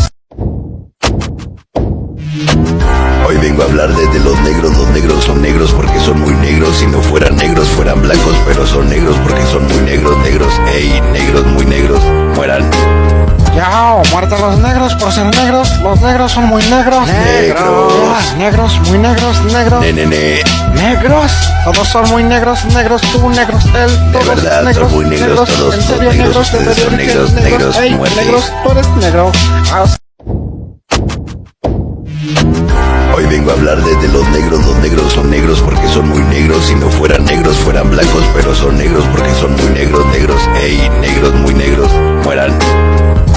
vengo 3.54 3.62
a 3.62 3.66
hablar 3.66 3.94
de, 3.94 4.06
de 4.08 4.18
los 4.18 4.40
negros, 4.40 4.76
los 4.76 4.88
negros 4.88 5.24
son 5.24 5.40
negros 5.40 5.72
porque 5.72 6.00
son 6.00 6.20
muy 6.20 6.34
negros, 6.34 6.76
si 6.76 6.86
no 6.88 7.00
fueran 7.00 7.36
negros 7.36 7.68
fueran 7.68 8.02
blancos, 8.02 8.34
pero 8.44 8.66
son 8.66 8.88
negros 8.88 9.16
porque 9.22 9.46
son 9.46 9.68
muy 9.68 9.78
negros, 9.82 10.18
negros, 10.24 10.52
ey, 10.74 11.00
negros 11.12 11.46
muy 11.46 11.64
negros, 11.64 12.02
mueran. 12.34 12.68
Yao, 13.54 14.02
muerta 14.10 14.36
los 14.38 14.58
negros 14.58 14.94
por 14.96 15.12
ser 15.12 15.26
negros, 15.36 15.70
los 15.82 16.00
negros 16.00 16.32
son 16.32 16.46
muy 16.46 16.64
negros. 16.64 17.06
Negros. 17.06 18.34
Negros, 18.36 18.80
muy 18.88 18.98
negros, 18.98 19.44
negros. 19.44 19.80
Ne, 19.82 19.92
ne, 19.92 20.06
ne. 20.06 20.42
Negros, 20.74 21.32
todos 21.64 21.86
son 21.86 22.10
muy 22.10 22.24
negros, 22.24 22.64
negros, 22.74 23.02
tú 23.02 23.30
negros, 23.30 23.64
él, 23.66 24.12
todos 24.12 24.26
verdad, 24.26 24.56
son 24.56 24.64
negros, 24.64 24.90
muy 24.90 25.04
negros, 25.04 25.48
todos 25.48 25.74
en 25.74 25.82
son 25.82 25.96
serio 25.96 26.10
negros, 26.12 26.16
negros, 26.16 26.34
de 26.34 26.58
ustedes 26.58 26.78
son 26.78 26.96
negros, 26.96 27.32
negros, 27.34 27.76
muerte. 27.92 28.16
negros, 28.16 28.52
tú 28.64 28.70
eres 28.72 28.88
negro. 28.96 29.32
Ah, 29.72 29.84
Hoy 33.16 33.26
vengo 33.26 33.52
a 33.52 33.54
hablar 33.54 33.80
de, 33.80 33.94
de 33.94 34.08
los 34.08 34.28
negros, 34.30 34.66
los 34.66 34.76
negros 34.78 35.12
son 35.12 35.30
negros 35.30 35.60
porque 35.60 35.86
son 35.86 36.08
muy 36.08 36.22
negros, 36.24 36.64
si 36.64 36.74
no 36.74 36.90
fueran 36.90 37.24
negros 37.24 37.56
fueran 37.58 37.88
blancos, 37.88 38.24
pero 38.34 38.52
son 38.52 38.76
negros 38.76 39.04
porque 39.12 39.32
son 39.34 39.54
muy 39.54 39.70
negros, 39.70 40.04
negros, 40.06 40.42
ey, 40.60 40.90
negros 41.00 41.32
muy 41.34 41.54
negros, 41.54 41.92
mueran. 42.24 42.58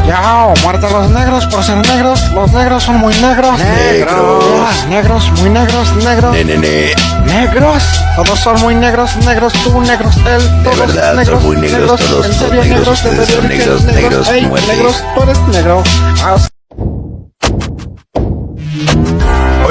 Yao, 0.08 0.56
muerta 0.64 0.90
los 0.90 1.12
negros 1.12 1.46
por 1.46 1.64
ser 1.64 1.78
negros, 1.88 2.20
los 2.32 2.52
negros 2.54 2.84
son 2.86 2.98
muy 2.98 3.14
negros. 3.18 3.60
Negros. 3.60 4.86
Negros, 4.90 5.32
muy 5.40 5.50
negros, 5.52 5.96
negros. 5.98 6.34
Ne, 6.34 6.44
ne, 6.44 6.58
ne. 6.58 6.94
Negros, 7.28 7.84
todos 8.16 8.40
son 8.40 8.60
muy 8.62 8.74
negros, 8.74 9.16
negros, 9.18 9.54
tú 9.64 9.80
negros, 9.82 10.18
él, 10.26 10.64
todos 10.64 10.80
verdad, 10.80 11.10
son 11.10 11.18
negros, 11.18 11.44
muy 11.44 11.58
negros, 11.58 12.02
todos 12.02 12.26
en 12.26 12.34
son 12.34 12.50
serio 12.50 12.64
negros, 12.64 12.80
negros, 12.80 13.04
de 13.04 13.10
ustedes 13.10 13.30
son 13.30 13.48
verdad, 13.48 13.50
que 13.50 13.58
negros, 13.58 13.84
negros, 13.84 14.30
ey, 14.30 14.42
negros, 14.42 15.04
tú 15.14 15.22
eres 15.22 15.40
negro. 15.50 15.84
Ah, 16.24 16.38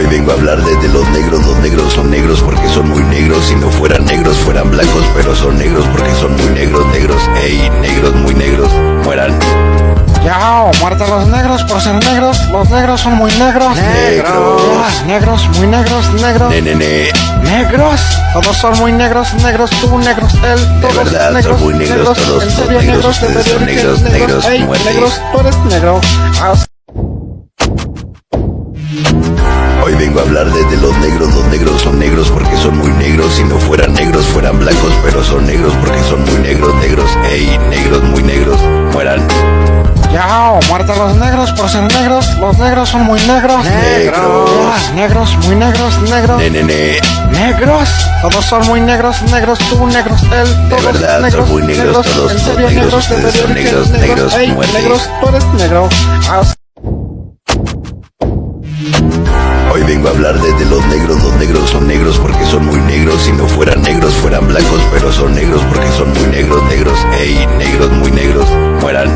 Hoy 0.07 0.19
vengo 0.19 0.31
a 0.31 0.35
hablar 0.35 0.63
de, 0.63 0.77
de 0.77 0.89
los 0.89 1.09
negros, 1.09 1.45
los 1.45 1.57
negros 1.59 1.93
son 1.93 2.11
negros 2.11 2.41
porque 2.41 2.69
son 2.69 2.89
muy 2.89 3.03
negros, 3.05 3.47
si 3.47 3.57
no 3.57 3.69
fueran 3.71 4.05
negros 4.05 4.37
fueran 4.39 4.71
blancos, 4.71 5.05
pero 5.17 5.35
son 5.35 5.59
negros 5.59 5.85
porque 5.91 6.15
son 6.15 6.37
muy 6.37 6.47
negros, 6.51 6.87
negros, 6.93 7.21
ey, 7.43 7.69
negros 7.81 8.15
muy 8.15 8.33
negros, 8.35 8.71
mueran. 9.05 9.37
Yao, 10.25 10.71
muerta 10.81 11.09
los 11.09 11.27
negros 11.27 11.65
por 11.65 11.81
ser 11.81 11.95
negros, 12.05 12.41
los 12.51 12.71
negros 12.71 13.01
son 13.01 13.15
muy 13.15 13.33
negros. 13.33 13.77
Negros. 13.77 15.05
Negros, 15.07 15.49
muy 15.59 15.67
negros, 15.67 16.13
negros. 16.15 16.51
Ne, 16.51 16.63
ne, 16.63 16.75
ne. 16.77 17.11
Negros, 17.43 18.01
todos 18.33 18.57
son 18.57 18.79
muy 18.79 18.93
negros, 18.93 19.35
negros, 19.43 19.71
tú 19.71 19.99
negros, 19.99 20.35
él, 20.35 20.81
todos 20.83 20.97
verdad, 20.97 21.27
son 21.27 21.35
negros, 21.35 21.61
muy 21.61 21.75
negros, 21.75 22.19
todos 22.19 22.45
en 22.45 22.51
son 22.51 22.65
serio 22.67 22.81
negros, 22.81 22.97
negros, 22.97 23.21
de 23.21 23.27
ustedes 23.27 23.47
son 23.47 23.67
verdad, 23.67 24.03
negros, 24.03 24.03
negros, 24.03 24.67
muerte. 24.67 24.85
negros, 24.85 25.21
tú 25.33 25.41
eres 25.41 25.57
negro. 25.65 26.01
Hoy 26.01 26.03
vengo 26.41 26.43
a 26.43 26.47
hablar 26.53 26.76
de, 30.45 30.65
de 30.65 30.77
los 30.77 30.95
negros, 30.99 31.35
los 31.35 31.47
negros 31.47 31.81
son 31.81 31.99
negros 31.99 32.31
porque 32.31 32.55
son 32.59 32.77
muy 32.77 32.91
negros, 32.91 33.33
si 33.35 33.45
no 33.45 33.57
fueran 33.59 33.95
negros 33.95 34.27
fueran 34.27 34.59
blancos, 34.59 34.93
pero 35.03 35.25
son 35.25 35.47
negros 35.47 35.73
porque 35.81 36.03
son 36.03 36.23
muy 36.25 36.35
negros, 36.43 36.75
negros, 36.75 37.11
ey, 37.31 37.59
negros 37.71 38.03
muy 38.03 38.23
negros, 38.23 38.61
mueran. 38.93 39.27
Yao, 40.13 40.61
muerta 40.69 40.95
los 40.95 41.17
negros 41.17 41.53
por 41.53 41.71
ser 41.71 41.85
negros, 41.85 42.37
los 42.39 42.59
negros 42.59 42.89
son 42.91 43.05
muy 43.05 43.19
negros. 43.23 43.65
Negros. 43.65 44.51
Ah, 44.67 44.93
negros, 44.95 45.37
muy 45.47 45.57
negros, 45.57 46.03
negros. 46.03 46.39
Ne, 46.39 46.51
ne, 46.51 46.63
ne. 46.63 47.01
Negros, 47.31 47.89
todos 48.21 48.45
son 48.45 48.67
muy 48.67 48.81
negros, 48.83 49.23
negros, 49.33 49.59
tú 49.59 49.87
negros, 49.87 50.23
él, 50.25 50.69
todos 50.69 50.85
verdad, 50.85 51.15
son 51.15 51.23
negros, 51.23 51.49
muy 51.49 51.63
negros, 51.63 52.07
todos 52.07 52.33
en 52.33 52.39
son 52.39 52.47
serio 52.47 52.69
negros, 52.69 52.85
negros, 52.85 53.09
de 53.09 53.15
ustedes 53.17 53.35
son 53.41 53.55
verdad, 53.55 53.65
negros, 53.65 53.91
negros, 53.91 54.35
ey, 54.35 54.53
muerte. 54.53 54.83
negros, 54.83 55.11
tú 55.23 55.29
eres 55.29 55.45
negro. 55.55 55.89
Vengo 59.87 60.09
a 60.09 60.11
hablar 60.11 60.41
de, 60.41 60.53
de 60.53 60.65
los 60.67 60.85
negros, 60.87 61.23
los 61.23 61.33
negros 61.37 61.71
son 61.71 61.87
negros 61.87 62.19
porque 62.19 62.45
son 62.47 62.67
muy 62.67 62.81
negros, 62.81 63.23
si 63.23 63.33
no 63.33 63.47
fueran 63.47 63.81
negros 63.83 64.13
fueran 64.15 64.47
blancos, 64.49 64.81
pero 64.93 65.13
son 65.13 65.35
negros 65.35 65.63
porque 65.73 65.91
son 65.93 66.11
muy 66.11 66.27
negros, 66.27 66.63
negros, 66.65 66.99
ey, 67.21 67.47
negros 67.59 67.91
muy 67.93 68.11
negros, 68.11 68.49
mueran. 68.81 69.15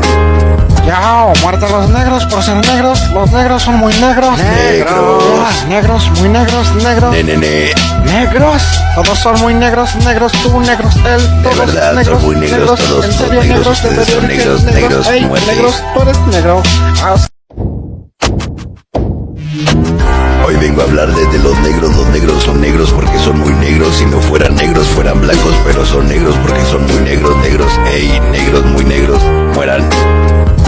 Yao, 0.85 1.33
muerta 1.41 1.69
los 1.69 1.89
negros 1.89 2.25
por 2.25 2.41
ser 2.41 2.55
negros, 2.65 2.99
los 3.13 3.31
negros 3.31 3.61
son 3.61 3.75
muy 3.75 3.93
negros. 3.95 4.37
Negros. 4.37 5.23
Ah, 5.39 5.51
negros, 5.67 6.09
muy 6.19 6.29
negros, 6.29 6.75
negros. 6.75 7.11
Ne, 7.11 7.23
ne, 7.23 7.37
ne. 7.37 7.73
Negros, 8.05 8.63
todos 8.95 9.19
son 9.19 9.39
muy 9.41 9.53
negros, 9.53 9.95
negros, 9.97 10.31
tú 10.41 10.59
negros, 10.61 10.95
él, 10.95 11.43
todos 11.43 11.57
verdad, 11.57 11.87
son 11.87 11.95
negros, 11.97 12.23
muy 12.23 12.35
negros, 12.37 12.79
todos 12.79 13.05
en 13.05 13.11
son 13.11 13.27
serio 13.27 13.41
negros, 13.41 13.57
negros, 13.57 13.81
de 13.83 13.89
ustedes 13.89 14.07
son 14.07 14.27
verdad, 14.27 14.29
que 14.29 14.37
negros, 14.37 14.63
negros, 14.63 15.07
ey, 15.09 15.25
muerte. 15.25 15.53
negros, 15.53 15.83
tú 15.93 16.01
eres 16.01 16.19
negro. 16.27 16.63
Ah, 17.03 17.15
Hoy 20.51 20.57
vengo 20.57 20.81
a 20.81 20.83
hablar 20.83 21.07
de, 21.15 21.25
de 21.27 21.39
los 21.39 21.57
negros, 21.59 21.95
los 21.95 22.09
negros 22.09 22.43
son 22.43 22.59
negros 22.59 22.91
porque 22.91 23.17
son 23.19 23.39
muy 23.39 23.53
negros, 23.53 23.95
si 23.95 24.05
no 24.05 24.19
fueran 24.19 24.53
negros 24.53 24.85
fueran 24.87 25.21
blancos, 25.21 25.55
pero 25.63 25.85
son 25.85 26.09
negros 26.09 26.35
porque 26.45 26.61
son 26.65 26.85
muy 26.87 26.97
negros, 26.97 27.37
negros, 27.37 27.71
ey, 27.89 28.19
negros 28.31 28.65
muy 28.65 28.83
negros, 28.83 29.23
mueran. 29.55 29.89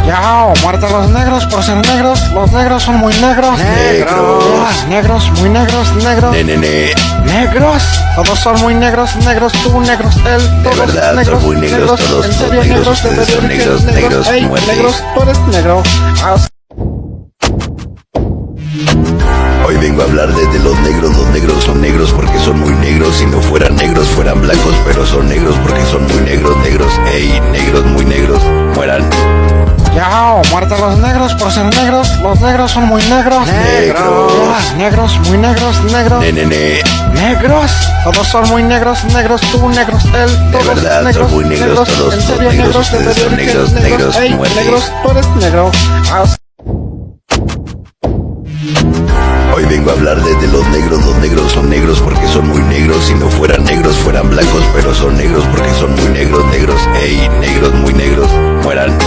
Yao, 0.08 0.54
muerta 0.62 0.90
los 0.90 1.10
negros 1.10 1.46
por 1.48 1.62
ser 1.64 1.86
negros, 1.86 2.32
los 2.32 2.50
negros 2.54 2.82
son 2.82 2.96
muy 2.96 3.14
negros. 3.16 3.60
Negros. 3.60 4.46
Ah, 4.58 4.86
negros, 4.88 5.30
muy 5.42 5.50
negros, 5.50 5.94
negros. 5.96 6.32
Ne, 6.32 6.46
ne, 6.46 6.56
ne. 6.56 6.94
Negros, 7.26 7.84
todos 8.16 8.40
son 8.40 8.62
muy 8.62 8.76
negros, 8.76 9.18
negros, 9.18 9.52
tú 9.52 9.82
negros, 9.82 10.16
él, 10.26 10.64
todos 10.64 10.80
verdad, 10.80 11.08
son 11.08 11.16
negros, 11.18 11.44
muy 11.44 11.56
negros, 11.58 12.00
todos 12.00 12.26
en 12.26 12.32
son 12.32 12.48
serio 12.48 12.64
negros, 12.64 12.78
negros, 12.78 13.04
de 13.04 13.10
ustedes 13.10 13.28
son 13.28 13.48
negros, 13.50 13.84
negros, 13.84 14.28
ey, 14.30 14.46
muerte. 14.46 14.76
negros, 14.76 15.04
tú 15.14 15.22
eres 15.24 15.40
negro. 15.48 15.84
Hoy 19.74 19.80
vengo 19.80 20.04
a 20.04 20.06
hablar 20.06 20.32
de, 20.32 20.46
de 20.46 20.60
los 20.60 20.80
negros, 20.82 21.18
los 21.18 21.28
negros 21.30 21.64
son 21.64 21.82
negros 21.82 22.12
porque 22.12 22.38
son 22.38 22.60
muy 22.60 22.76
negros, 22.76 23.16
si 23.16 23.26
no 23.26 23.42
fueran 23.42 23.76
negros 23.76 24.08
fueran 24.10 24.40
blancos, 24.40 24.76
pero 24.86 25.04
son 25.04 25.28
negros 25.28 25.56
porque 25.64 25.84
son 25.88 26.06
muy 26.06 26.22
negros, 26.22 26.56
negros, 26.58 26.94
ey, 27.12 27.42
negros, 27.52 27.84
muy 27.86 28.06
negros, 28.06 28.44
mueran. 28.76 29.10
Yao, 29.96 30.44
muerta 30.52 30.78
los 30.78 31.00
negros 31.00 31.34
por 31.36 31.52
ser 31.52 31.66
negros, 31.74 32.08
los 32.20 32.40
negros 32.40 32.72
son 32.72 32.86
muy 32.86 33.02
negros. 33.06 33.48
Negros. 33.48 34.74
Negros, 34.78 35.20
muy 35.28 35.38
negros, 35.40 35.84
negros. 35.92 36.20
Nenene, 36.20 36.82
Negros, 37.16 37.72
todos 38.04 38.28
son 38.28 38.48
muy 38.50 38.62
negros, 38.62 39.04
negros, 39.06 39.42
tú 39.42 39.70
negros, 39.70 40.06
él, 40.06 40.52
todos 40.52 40.68
verdad, 40.68 41.04
negros, 41.04 41.28
son 41.30 41.36
muy 41.36 41.46
negros, 41.46 41.90
todos 41.90 42.14
en 42.14 42.22
serio 42.22 42.52
negros, 42.52 42.68
negros, 42.68 42.76
ustedes 42.76 43.16
de 43.16 43.24
son 43.24 43.36
negros, 43.36 43.74
negros, 43.74 44.56
negros, 44.56 44.92
tú 45.04 45.12
eres 45.12 45.28
negro. 45.38 45.72
Ah, 46.12 46.26
Vengo 49.84 49.96
a 49.96 50.00
hablar 50.00 50.24
de, 50.24 50.34
de 50.36 50.48
los 50.48 50.66
negros, 50.70 51.06
los 51.06 51.18
negros 51.18 51.52
son 51.52 51.70
negros 51.70 52.00
porque 52.00 52.26
son 52.30 52.48
muy 52.48 52.62
negros, 52.62 53.04
si 53.04 53.16
no 53.16 53.30
fueran 53.30 53.66
negros 53.66 53.98
fueran 53.98 54.30
blancos, 54.30 54.64
pero 54.74 54.96
son 54.96 55.18
negros 55.18 55.44
porque 55.52 55.70
son 55.74 55.94
muy 55.98 56.08
negros, 56.08 56.46
negros, 56.46 56.82
ey, 57.02 57.28
negros, 57.42 57.74
muy 57.74 57.94
negros, 57.94 58.32
mueran. 58.64 58.98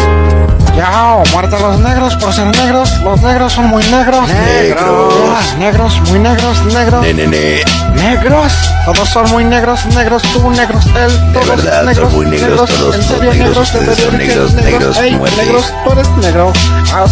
Yao, 0.77 1.22
muerta 1.33 1.59
los 1.61 1.81
negros 1.81 2.14
por 2.16 2.31
ser 2.31 2.49
negros, 2.49 2.91
los 3.01 3.22
negros 3.22 3.55
son 3.55 3.68
muy 3.68 3.83
negros. 3.85 4.29
Negros. 4.29 5.55
Negros, 5.59 6.01
muy 6.11 6.18
negros, 6.18 6.62
negros. 6.66 7.01
Nenene, 7.01 7.62
Negros, 7.95 8.53
todos 8.85 9.09
son 9.09 9.31
muy 9.31 9.45
negros, 9.45 9.87
negros, 9.87 10.20
tú 10.24 10.51
negros, 10.51 10.85
él, 10.95 11.33
todos 11.33 11.49
verdad, 11.49 11.79
son 11.79 11.87
negros, 11.87 12.12
muy 12.12 12.27
negros, 12.27 12.68
todos 12.68 12.97
son 12.97 13.20
negros, 13.20 13.35
negros, 13.35 13.55
de 13.55 13.61
ustedes 13.62 13.99
son 13.99 14.11
que 14.11 14.27
negros, 14.27 14.53
negros, 14.53 14.99
ey, 14.99 15.12
negros, 15.12 15.72
tú 15.87 15.93
eres 15.93 16.09
negro. 16.18 16.53
Ah, 16.93 17.07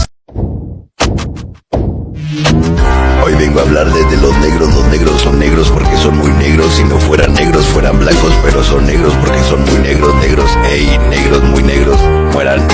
Hoy 3.24 3.34
vengo 3.36 3.58
a 3.58 3.62
hablar 3.62 3.90
de, 3.90 4.04
de 4.04 4.18
los 4.18 4.36
negros, 4.36 4.74
los 4.74 4.84
negros 4.88 5.22
son 5.22 5.38
negros 5.38 5.70
porque 5.70 5.96
son 5.96 6.18
muy 6.18 6.30
negros, 6.32 6.74
si 6.74 6.84
no 6.84 6.98
fueran 6.98 7.32
negros 7.32 7.64
fueran 7.64 7.98
blancos, 7.98 8.34
pero 8.42 8.62
son 8.62 8.84
negros 8.84 9.14
porque 9.18 9.42
son 9.44 9.64
muy 9.64 9.78
negros, 9.78 10.14
negros, 10.16 10.50
ey, 10.70 10.98
negros, 11.08 11.42
muy 11.42 11.62
negros, 11.62 11.96
mueran. 12.34 12.68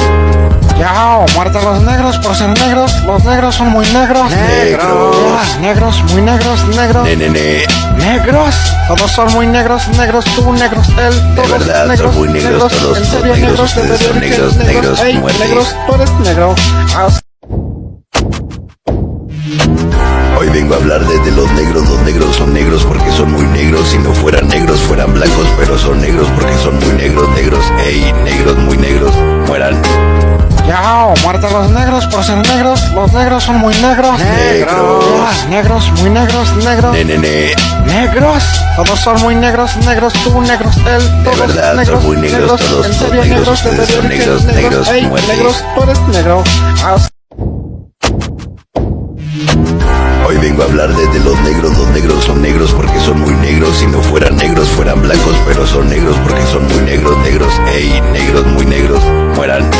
Yao, 0.76 1.24
muerta 1.36 1.62
los 1.62 1.82
negros 1.82 2.18
por 2.18 2.34
ser 2.34 2.48
negros, 2.48 3.00
los 3.04 3.24
negros 3.24 3.54
son 3.54 3.68
muy 3.68 3.86
negros. 3.92 4.28
Negros. 4.32 5.58
Negros, 5.60 6.02
muy 6.12 6.22
negros, 6.22 6.66
negros. 6.74 7.04
Nenene, 7.04 7.64
Negros, 7.98 8.54
todos 8.88 9.12
son 9.12 9.32
muy 9.32 9.46
negros, 9.46 9.86
negros, 9.96 10.24
tú 10.34 10.52
negros, 10.52 10.88
él, 10.98 11.34
todos 11.36 11.48
verdad, 11.48 11.82
son 11.82 11.88
negros, 11.90 12.14
muy 12.16 12.28
negros, 12.28 12.72
todos 12.72 12.98
en 12.98 13.04
son 13.04 13.20
serio 13.20 13.34
negros, 13.36 13.50
negros, 13.50 13.76
de 13.76 13.80
ustedes 13.82 14.00
son 14.00 14.14
verdad 14.14 14.20
que 14.20 14.28
negros, 14.30 14.56
negros, 14.56 15.00
ey, 15.02 15.18
muerte. 15.18 15.44
negros, 15.44 15.76
tú 15.86 15.94
eres 15.94 16.10
negro. 16.24 16.54
Ah, 16.96 17.08
Hoy 20.40 20.48
vengo 20.48 20.72
a 20.72 20.78
hablar 20.78 21.06
de, 21.06 21.18
de 21.18 21.32
los 21.32 21.52
negros, 21.52 21.86
los 21.86 22.00
negros 22.00 22.34
son 22.34 22.54
negros 22.54 22.82
porque 22.86 23.12
son 23.12 23.30
muy 23.30 23.44
negros, 23.48 23.90
si 23.90 23.98
no 23.98 24.10
fueran 24.14 24.48
negros 24.48 24.80
fueran 24.80 25.12
blancos, 25.12 25.46
pero 25.58 25.78
son 25.78 26.00
negros 26.00 26.26
porque 26.34 26.56
son 26.56 26.78
muy 26.78 26.94
negros, 26.94 27.28
negros, 27.34 27.62
ey, 27.84 28.10
negros, 28.24 28.56
muy 28.56 28.78
negros, 28.78 29.12
mueran. 29.46 29.82
Yao, 30.66 31.12
muerta 31.24 31.50
los 31.50 31.70
negros 31.72 32.06
por 32.06 32.24
ser 32.24 32.38
negros, 32.38 32.90
los 32.94 33.12
negros 33.12 33.44
son 33.44 33.56
muy 33.58 33.74
negros. 33.82 34.18
Negros. 34.18 35.46
Negros, 35.50 35.92
muy 36.00 36.08
negros, 36.08 36.56
negros. 36.64 36.92
Nenene, 36.94 37.52
Negros, 37.84 38.42
todos 38.76 38.98
son 38.98 39.20
muy 39.20 39.34
negros, 39.34 39.76
negros, 39.84 40.14
tú 40.24 40.40
negros, 40.40 40.74
él, 40.78 41.22
todos 41.22 41.38
verdad, 41.38 41.68
son 41.68 41.76
negros, 41.76 42.04
muy 42.04 42.16
negros, 42.16 42.60
todos 42.62 42.86
en 42.86 42.94
son 42.94 43.08
serio 43.10 43.24
negros, 43.24 43.38
negros, 43.38 43.62
de 43.62 43.68
ustedes 43.68 43.90
son 43.90 44.08
verdad 44.08 44.44
negros, 44.44 44.44
negros, 44.46 44.88
muerte. 45.10 45.36
negros, 45.36 45.64
tú 45.74 45.82
eres 45.82 46.00
negro. 46.08 46.44
Ah, 46.82 46.96
Hoy 49.76 49.89
vengo 50.40 50.62
a 50.62 50.66
hablar 50.66 50.94
de, 50.94 51.06
de 51.08 51.20
los 51.20 51.38
negros, 51.40 51.76
los 51.76 51.88
negros 51.88 52.24
son 52.24 52.42
negros 52.42 52.72
porque 52.72 52.98
son 53.00 53.20
muy 53.20 53.34
negros, 53.34 53.76
si 53.76 53.86
no 53.86 54.00
fueran 54.00 54.36
negros 54.36 54.68
fueran 54.70 55.00
blancos, 55.02 55.36
pero 55.46 55.66
son 55.66 55.88
negros 55.88 56.16
porque 56.26 56.44
son 56.46 56.66
muy 56.66 56.80
negros, 56.80 57.18
negros, 57.18 57.52
ey, 57.74 58.00
negros, 58.12 58.46
muy 58.46 58.64
negros, 58.64 59.02
mueran. 59.36 59.70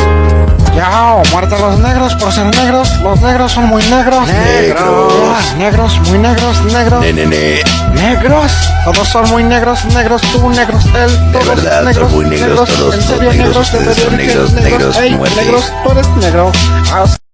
Yao, 0.76 1.22
muerta 1.32 1.58
los 1.58 1.78
negros 1.80 2.14
por 2.14 2.32
ser 2.32 2.46
negros, 2.56 2.88
los 3.02 3.20
negros 3.20 3.52
son 3.52 3.66
muy 3.66 3.82
negros. 3.84 4.28
Negros. 4.28 5.54
Negros, 5.56 6.00
muy 6.08 6.18
negros, 6.18 6.62
negros. 6.72 7.00
Nenene, 7.00 7.62
Negros, 7.94 8.52
todos 8.84 9.08
son 9.08 9.28
muy 9.30 9.42
negros, 9.42 9.84
negros, 9.86 10.22
tú 10.32 10.48
negros, 10.50 10.84
él, 10.94 11.32
todos 11.32 11.46
verdad, 11.48 11.76
son 11.78 11.84
negros, 11.86 12.12
muy 12.12 12.24
negros, 12.26 12.68
todos 12.68 12.94
en 12.94 13.02
son 13.02 13.16
serio 13.16 13.32
negros, 13.32 13.46
negros, 13.46 13.72
de 13.72 13.78
ustedes 13.78 13.96
son 13.96 14.16
verdad 14.16 14.18
que 14.18 14.26
negros, 14.26 14.52
negros, 14.52 14.96
ey, 14.98 15.11
muerte. 15.16 15.42
negros, 15.42 15.72
tú 15.84 15.90
eres 15.92 16.08
negro. 16.16 16.52
Ah, 16.92 17.04
Hoy 17.04 17.29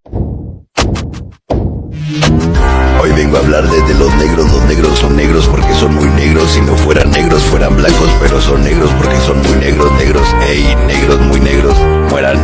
a 3.36 3.40
hablar 3.40 3.68
de, 3.68 3.82
de 3.82 3.94
los 3.94 4.14
negros, 4.14 4.50
los 4.50 4.64
negros 4.64 4.98
son 4.98 5.16
negros 5.16 5.46
porque 5.46 5.74
son 5.74 5.94
muy 5.94 6.08
negros, 6.10 6.50
si 6.52 6.60
no 6.62 6.74
fueran 6.76 7.10
negros 7.10 7.42
fueran 7.44 7.76
blancos, 7.76 8.08
pero 8.20 8.40
son 8.40 8.62
negros 8.64 8.90
porque 8.96 9.20
son 9.20 9.38
muy 9.42 9.56
negros, 9.58 9.92
negros, 9.92 10.26
ey, 10.48 10.74
negros, 10.86 11.20
muy 11.20 11.40
negros, 11.40 11.76
mueran. 12.10 12.42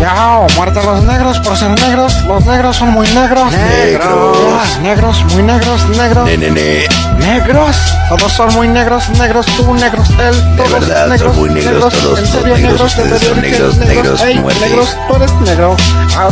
Yao, 0.00 0.46
muerta 0.56 0.82
los 0.82 1.02
negros 1.04 1.40
por 1.40 1.56
ser 1.56 1.70
negros, 1.80 2.14
los 2.24 2.44
negros 2.44 2.76
son 2.76 2.90
muy 2.90 3.06
negros. 3.08 3.50
Negros. 3.52 4.78
Negros, 4.82 5.24
muy 5.32 5.42
negros, 5.42 5.88
negros. 5.96 6.24
Nenene, 6.26 6.86
Negros, 7.18 7.76
todos 8.08 8.32
son 8.32 8.54
muy 8.54 8.68
negros, 8.68 9.08
negros, 9.18 9.46
tú 9.56 9.74
negros, 9.74 10.08
él, 10.10 10.56
todos 10.56 10.72
verdad, 10.72 11.00
son 11.00 11.10
negros, 11.10 11.36
muy 11.36 11.50
negros, 11.50 11.94
todos 11.94 12.18
en 12.18 12.24
negros, 12.24 12.60
negros, 12.60 12.78
de 12.78 12.84
ustedes 12.84 13.22
son 13.22 13.40
negros, 13.40 13.76
negros, 13.78 14.22
ey, 14.22 14.38
muerte. 14.38 14.60
negros, 14.68 14.96
tú 15.08 15.16
eres 15.16 15.32
negro. 15.40 15.76
Ah, 16.16 16.30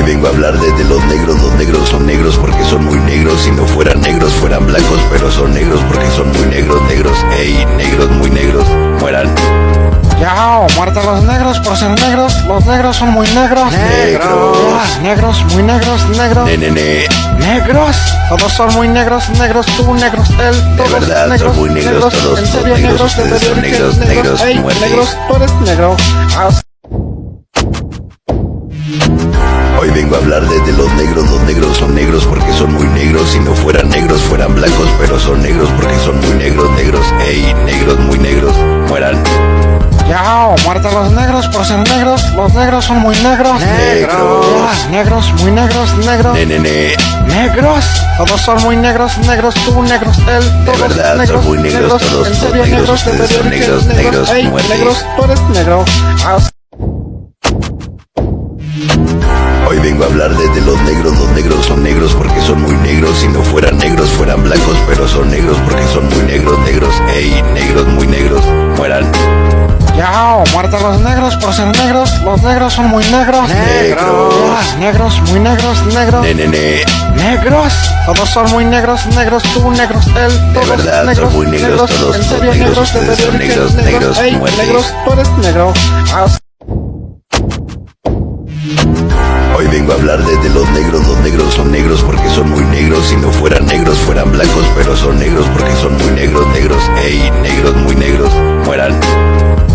Hoy 0.00 0.06
vengo 0.06 0.28
a 0.28 0.30
hablar 0.30 0.58
de, 0.58 0.72
de 0.72 0.84
los 0.84 1.04
negros, 1.04 1.42
los 1.42 1.52
negros 1.56 1.88
son 1.90 2.06
negros 2.06 2.38
porque 2.38 2.64
son 2.64 2.86
muy 2.86 2.98
negros, 3.00 3.42
si 3.42 3.50
no 3.50 3.66
fueran 3.66 4.00
negros 4.00 4.32
fueran 4.32 4.66
blancos, 4.66 4.98
pero 5.10 5.30
son 5.30 5.52
negros 5.52 5.78
porque 5.88 6.10
son 6.12 6.32
muy 6.32 6.46
negros, 6.46 6.82
negros, 6.88 7.18
ey, 7.36 7.66
negros, 7.76 8.10
muy 8.12 8.30
negros, 8.30 8.64
mueran. 8.98 9.28
Yao, 10.18 10.66
muerta 10.74 11.02
los 11.04 11.22
negros 11.24 11.58
por 11.58 11.76
ser 11.76 11.90
negros, 12.00 12.34
los 12.46 12.64
negros 12.64 12.96
son 12.96 13.10
muy 13.10 13.28
negros. 13.28 13.70
Negros. 13.72 14.98
Negros, 15.02 15.44
muy 15.52 15.62
negros, 15.64 16.08
negros. 16.16 16.46
Nenene, 16.46 17.06
Negros, 17.38 17.96
todos 18.30 18.52
son 18.52 18.72
muy 18.72 18.88
negros, 18.88 19.28
negros, 19.38 19.66
tú 19.76 19.94
negros, 19.94 20.30
él, 20.30 20.76
todos 20.78 20.92
verdad, 20.92 21.24
son 21.24 21.30
negros, 21.30 21.56
muy 21.56 21.70
negros, 21.70 22.14
todos 22.14 22.38
en 22.38 22.46
son 22.46 22.62
serio 22.62 22.74
negros, 22.78 22.90
negros, 22.90 23.16
de 23.16 23.22
ustedes 23.22 23.42
son 23.42 23.60
verdad 23.60 23.98
negros, 23.98 23.98
negros, 23.98 24.62
muerte. 24.62 24.80
negros, 24.80 25.16
tú 25.28 25.36
eres 25.36 25.52
negro. 25.60 25.96
Ah, 26.38 26.48
Hoy 29.90 29.96
vengo 30.02 30.14
a 30.14 30.18
hablar 30.18 30.46
de, 30.46 30.60
de 30.60 30.72
los 30.74 30.92
negros, 30.94 31.28
los 31.28 31.42
negros 31.42 31.76
son 31.76 31.94
negros 31.96 32.24
porque 32.24 32.52
son 32.52 32.72
muy 32.72 32.86
negros, 32.88 33.30
si 33.30 33.40
no 33.40 33.52
fueran 33.56 33.88
negros 33.88 34.20
fueran 34.22 34.54
blancos, 34.54 34.88
pero 35.00 35.18
son 35.18 35.42
negros 35.42 35.68
porque 35.76 35.98
son 35.98 36.20
muy 36.20 36.36
negros, 36.36 36.70
negros, 36.72 37.04
ey, 37.26 37.52
negros, 37.64 37.98
muy 37.98 38.18
negros, 38.18 38.54
mueran. 38.88 39.20
Yao, 40.08 40.54
muerta 40.64 40.92
los 40.92 41.10
negros 41.10 41.48
por 41.48 41.64
ser 41.64 41.78
negros, 41.88 42.22
los 42.36 42.54
negros 42.54 42.84
son 42.84 42.98
muy 43.00 43.16
negros. 43.16 43.60
Negros. 43.60 44.88
Negros, 44.90 45.32
muy 45.42 45.50
negros, 45.50 45.96
negros. 46.06 46.34
Nenene, 46.34 46.94
Negros, 47.26 47.84
todos 48.16 48.40
son 48.42 48.62
muy 48.62 48.76
negros, 48.76 49.18
negros, 49.18 49.54
tú 49.54 49.82
negros, 49.82 50.18
él, 50.18 50.64
todos 50.66 50.80
verdad, 50.80 51.10
son 51.10 51.18
negros, 51.18 51.44
muy 51.44 51.58
negros, 51.58 52.02
todos 52.02 52.28
en 52.28 52.34
son 52.36 52.48
serio 52.50 52.64
negros, 52.64 53.06
negros, 53.06 53.28
de 53.28 53.34
son 53.34 53.50
verdad 53.50 53.88
negros, 53.88 53.88
negros, 53.88 54.50
muerte. 54.50 54.68
negros, 54.68 55.06
tú 55.16 55.24
eres 55.24 55.40
negro. 55.50 55.84
Vengo 59.82 60.04
a 60.04 60.06
hablar 60.06 60.36
de, 60.36 60.48
de 60.48 60.60
los 60.60 60.80
negros, 60.82 61.18
los 61.18 61.28
negros 61.30 61.66
son 61.66 61.82
negros 61.82 62.14
porque 62.14 62.40
son 62.40 62.62
muy 62.62 62.74
negros, 62.76 63.18
si 63.18 63.28
no 63.28 63.42
fueran 63.42 63.78
negros 63.78 64.10
fueran 64.10 64.42
blancos, 64.42 64.76
pero 64.86 65.08
son 65.08 65.30
negros 65.30 65.56
porque 65.64 65.86
son 65.88 66.08
muy 66.08 66.22
negros, 66.24 66.58
negros, 66.60 66.94
ey, 67.14 67.42
negros, 67.54 67.86
muy 67.88 68.06
negros, 68.06 68.42
mueran. 68.76 69.10
Yao, 69.96 70.44
muerta 70.52 70.80
los 70.80 71.00
negros 71.00 71.36
por 71.36 71.52
ser 71.52 71.66
negros, 71.76 72.20
los 72.22 72.42
negros 72.42 72.72
son 72.72 72.86
muy 72.88 73.04
negros. 73.06 73.48
Negros. 73.48 74.76
Negros, 74.78 75.20
muy 75.30 75.40
negros, 75.40 75.86
negros. 75.86 76.22
Nenene, 76.22 76.84
Negros, 77.16 77.72
todos 78.06 78.28
son 78.30 78.50
muy 78.50 78.64
negros, 78.64 79.06
negros, 79.08 79.42
tú 79.54 79.70
negros, 79.72 80.06
él, 80.06 80.52
todos 80.54 80.68
verdad, 80.68 80.98
son 80.98 81.06
negros, 81.06 81.32
muy 81.34 81.46
negros, 81.48 81.90
todos 81.90 82.16
en 82.16 82.22
son 82.22 82.38
serio 82.38 82.52
negros, 82.52 82.68
negros, 82.68 82.92
de 82.92 83.00
ustedes 83.00 83.18
son 83.18 83.38
negros, 83.38 83.74
negros, 83.74 84.18
ey, 84.18 84.36
muerte. 84.36 84.56
negros, 84.64 84.94
tú 85.04 85.12
eres 85.12 85.28
negro. 85.38 85.72
Ah, 86.14 86.26
Hoy 89.60 89.66
vengo 89.66 89.92
a 89.92 89.96
hablar 89.96 90.24
de, 90.24 90.36
de 90.38 90.48
los 90.54 90.66
negros, 90.70 91.06
los 91.06 91.18
negros 91.18 91.52
son 91.52 91.70
negros 91.70 92.02
porque 92.02 92.26
son 92.30 92.48
muy 92.48 92.64
negros, 92.64 93.08
si 93.08 93.16
no 93.16 93.30
fueran 93.30 93.66
negros 93.66 93.98
fueran 93.98 94.32
blancos, 94.32 94.64
pero 94.74 94.96
son 94.96 95.18
negros 95.18 95.46
porque 95.52 95.76
son 95.76 95.98
muy 95.98 96.10
negros, 96.12 96.46
negros, 96.48 96.82
ey, 97.04 97.30
negros, 97.42 97.76
muy 97.76 97.94
negros, 97.94 98.32
mueran. 98.64 98.98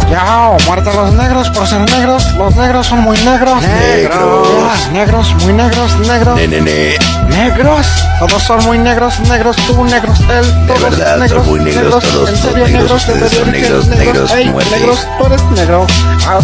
Yao, 0.09 0.57
muerta 0.65 0.91
los 0.91 1.13
negros 1.13 1.51
por 1.51 1.67
ser 1.67 1.81
negros, 1.81 2.33
los 2.33 2.55
negros 2.55 2.87
son 2.87 3.01
muy 3.01 3.15
negros. 3.19 3.61
Negros. 3.61 4.89
Negros, 4.91 5.35
muy 5.43 5.53
negros, 5.53 5.99
negros. 5.99 6.35
Nenene, 6.35 6.95
Negros, 7.29 7.85
todos 8.17 8.41
son 8.41 8.65
muy 8.65 8.79
negros, 8.79 9.19
negros, 9.29 9.55
tú 9.67 9.83
negros, 9.83 10.19
él, 10.21 10.65
todos 10.65 10.81
verdad, 10.81 11.11
son 11.11 11.19
negros, 11.19 11.45
muy 11.45 11.59
negros, 11.59 12.03
todos 12.03 12.29
en 12.31 12.37
son 12.37 12.49
serio 12.49 12.65
negros, 12.65 12.71
negros, 12.71 13.05
de 13.05 13.13
ustedes 13.13 13.31
son 13.33 13.51
verdad 13.51 13.61
negros, 13.61 13.87
negros, 13.87 14.31
ey, 14.31 14.49
muerte. 14.49 14.79
negros, 14.79 15.07
tú 15.19 15.25
eres 15.27 15.43
negro. 15.51 15.85
Ah, 16.25 16.39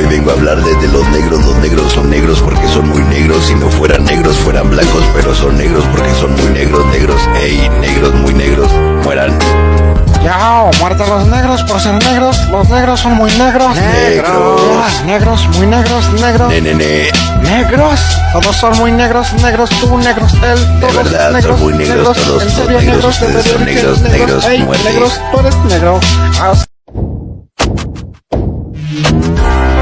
Hoy 0.00 0.06
vengo 0.06 0.30
a 0.30 0.32
hablar 0.32 0.56
de, 0.64 0.74
de 0.76 0.88
los 0.88 1.06
negros, 1.08 1.44
los 1.44 1.56
negros 1.58 1.92
son 1.92 2.08
negros 2.08 2.40
porque 2.40 2.66
son 2.68 2.88
muy 2.88 3.02
negros, 3.02 3.44
si 3.44 3.54
no 3.54 3.68
fueran 3.68 4.02
negros 4.06 4.34
fueran 4.38 4.70
blancos, 4.70 5.04
pero 5.14 5.34
son 5.34 5.58
negros 5.58 5.84
porque 5.94 6.10
son 6.14 6.32
muy 6.32 6.46
negros, 6.54 6.86
negros, 6.86 7.20
ey, 7.38 7.68
negros, 7.82 8.14
muy 8.14 8.32
negros, 8.32 8.72
mueran. 9.04 9.38
Yao, 10.24 10.70
muerta 10.80 11.06
los 11.06 11.26
negros 11.26 11.62
por 11.64 11.78
ser 11.80 12.02
negros, 12.02 12.48
los 12.50 12.66
negros 12.70 12.98
son 12.98 13.12
muy 13.12 13.30
negros. 13.32 13.76
Negros. 13.76 15.02
Negros, 15.04 15.48
muy 15.58 15.66
negros, 15.66 16.10
negros. 16.14 16.48
Ne, 16.48 16.60
ne, 16.62 16.74
ne. 16.74 17.10
Negros, 17.42 18.00
todos 18.32 18.56
son 18.56 18.78
muy 18.78 18.92
negros, 18.92 19.34
negros, 19.42 19.68
tú 19.80 19.98
negros, 19.98 20.32
él, 20.32 20.80
todos 20.80 20.96
verdad, 20.96 21.24
son 21.24 21.32
negros, 21.34 21.60
muy 21.60 21.74
negros, 21.74 22.16
todos 22.16 22.42
en 22.42 22.50
son 22.50 22.64
serio 22.64 22.80
negros, 22.80 22.94
negros, 22.94 23.20
de 23.20 23.26
ustedes 23.26 23.34
verdad 23.34 23.52
son 23.52 23.64
negros, 23.66 24.00
negros, 24.00 24.46
Ey, 24.46 24.58
negros, 24.60 25.20
tú 25.30 25.40
eres 25.40 25.56
negro. 25.68 26.00
Haz- 26.40 26.69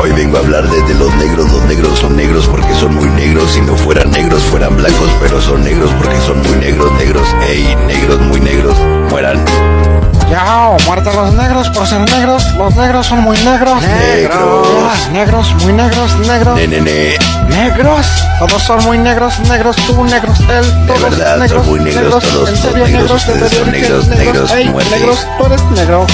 Hoy 0.09 0.15
vengo 0.15 0.39
a 0.39 0.41
hablar 0.41 0.67
de, 0.67 0.81
de 0.83 0.95
los 0.95 1.15
negros, 1.17 1.53
los 1.53 1.63
negros 1.65 1.99
son 1.99 2.17
negros 2.17 2.47
porque 2.47 2.75
son 2.77 2.95
muy 2.95 3.11
negros, 3.11 3.51
si 3.53 3.61
no 3.61 3.77
fueran 3.77 4.11
negros 4.11 4.43
fueran 4.45 4.75
blancos, 4.75 5.11
pero 5.21 5.39
son 5.39 5.63
negros 5.63 5.91
porque 5.99 6.19
son 6.23 6.41
muy 6.41 6.57
negros, 6.57 6.91
negros, 6.93 7.29
ey, 7.47 7.77
negros, 7.87 8.19
muy 8.21 8.41
negros, 8.41 8.75
mueran. 9.11 9.45
Yao, 10.31 10.79
muerta 10.87 11.13
los 11.13 11.35
negros 11.35 11.69
por 11.71 11.87
ser 11.87 12.01
negros, 12.11 12.43
los 12.55 12.75
negros 12.75 13.07
son 13.07 13.21
muy 13.21 13.37
negros. 13.39 13.83
Negros. 13.83 15.11
Negros, 15.13 15.55
muy 15.63 15.73
negros, 15.75 16.17
negros. 16.27 16.55
Ne, 16.57 16.69
ne, 16.69 16.81
ne. 16.81 17.19
Negros, 17.51 18.07
todos 18.39 18.63
son 18.63 18.83
muy 18.85 18.97
negros, 18.97 19.39
negros, 19.41 19.77
tú 19.77 20.05
negros, 20.05 20.41
él, 20.41 20.87
todos 20.87 21.03
verdad, 21.03 21.33
son 21.33 21.41
negros, 21.41 21.67
muy 21.67 21.81
negros, 21.81 22.25
todos 22.25 22.49
en 22.49 22.57
son 22.57 22.71
serio 22.71 22.87
negros, 22.87 22.91
negros, 23.03 23.27
de 23.27 23.33
ustedes 23.33 23.53
son 23.53 23.59
verdad 23.59 23.73
que 23.73 23.81
negros, 23.83 24.07
eres 24.07 24.19
negros, 24.19 24.53
Ey, 24.53 24.69
muerte. 24.71 24.91
negros, 24.99 25.27
tú 25.39 25.47
eres 25.47 25.63
negro. 25.65 26.07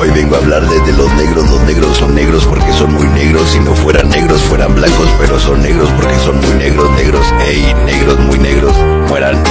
Hoy 0.00 0.10
vengo 0.10 0.36
a 0.36 0.38
hablar 0.38 0.62
de, 0.68 0.78
de 0.80 0.92
los 0.92 1.12
negros, 1.14 1.50
los 1.50 1.60
negros 1.62 1.96
son 1.96 2.14
negros 2.14 2.44
porque 2.46 2.72
son 2.72 2.92
muy 2.94 3.06
negros, 3.08 3.50
si 3.50 3.58
no 3.58 3.74
fueran 3.74 4.08
negros 4.08 4.40
fueran 4.42 4.74
blancos, 4.74 5.08
pero 5.18 5.38
son 5.40 5.60
negros 5.62 5.90
porque 5.96 6.16
son 6.20 6.40
muy 6.40 6.54
negros, 6.54 6.88
negros, 6.92 7.26
ey, 7.44 7.74
negros, 7.84 8.18
muy 8.20 8.38
negros, 8.38 8.76
mueran. 9.08 9.42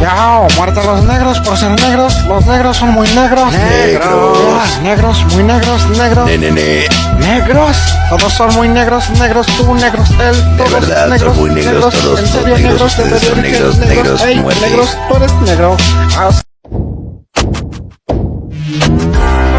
Yao, 0.00 0.48
muerta 0.56 0.82
los 0.82 1.04
negros 1.04 1.38
por 1.40 1.56
ser 1.56 1.70
negros, 1.82 2.14
los 2.26 2.44
negros 2.46 2.76
son 2.78 2.90
muy 2.90 3.06
negros. 3.10 3.52
Negros. 3.52 4.78
Negros, 4.82 5.24
muy 5.34 5.42
negros, 5.44 5.86
negros. 5.90 6.26
Ne, 6.26 6.38
ne, 6.38 6.50
ne. 6.50 6.88
Negros, 7.18 7.76
todos 8.08 8.32
son 8.32 8.52
muy 8.54 8.68
negros, 8.68 9.08
negros, 9.20 9.46
tú 9.56 9.74
negros, 9.74 10.10
él, 10.10 10.56
todos 10.56 10.72
verdad, 10.72 11.02
son 11.02 11.10
negros, 11.10 11.36
muy 11.36 11.50
negros, 11.50 11.94
todos 11.94 12.18
en 12.20 12.26
son 12.26 12.40
serio 12.42 12.56
negros, 12.56 12.72
negros, 12.72 12.96
de 12.96 13.02
ustedes 13.04 13.22
son 13.22 13.36
verdad 13.36 13.42
negros, 13.42 13.76
eres 13.76 13.88
negros, 13.88 14.22
Ey, 14.22 14.40
muerte. 14.40 14.60
negros, 14.68 14.96
tú 15.08 15.16
eres 15.16 15.32
negro. 15.42 15.76
Haz- 16.18 16.42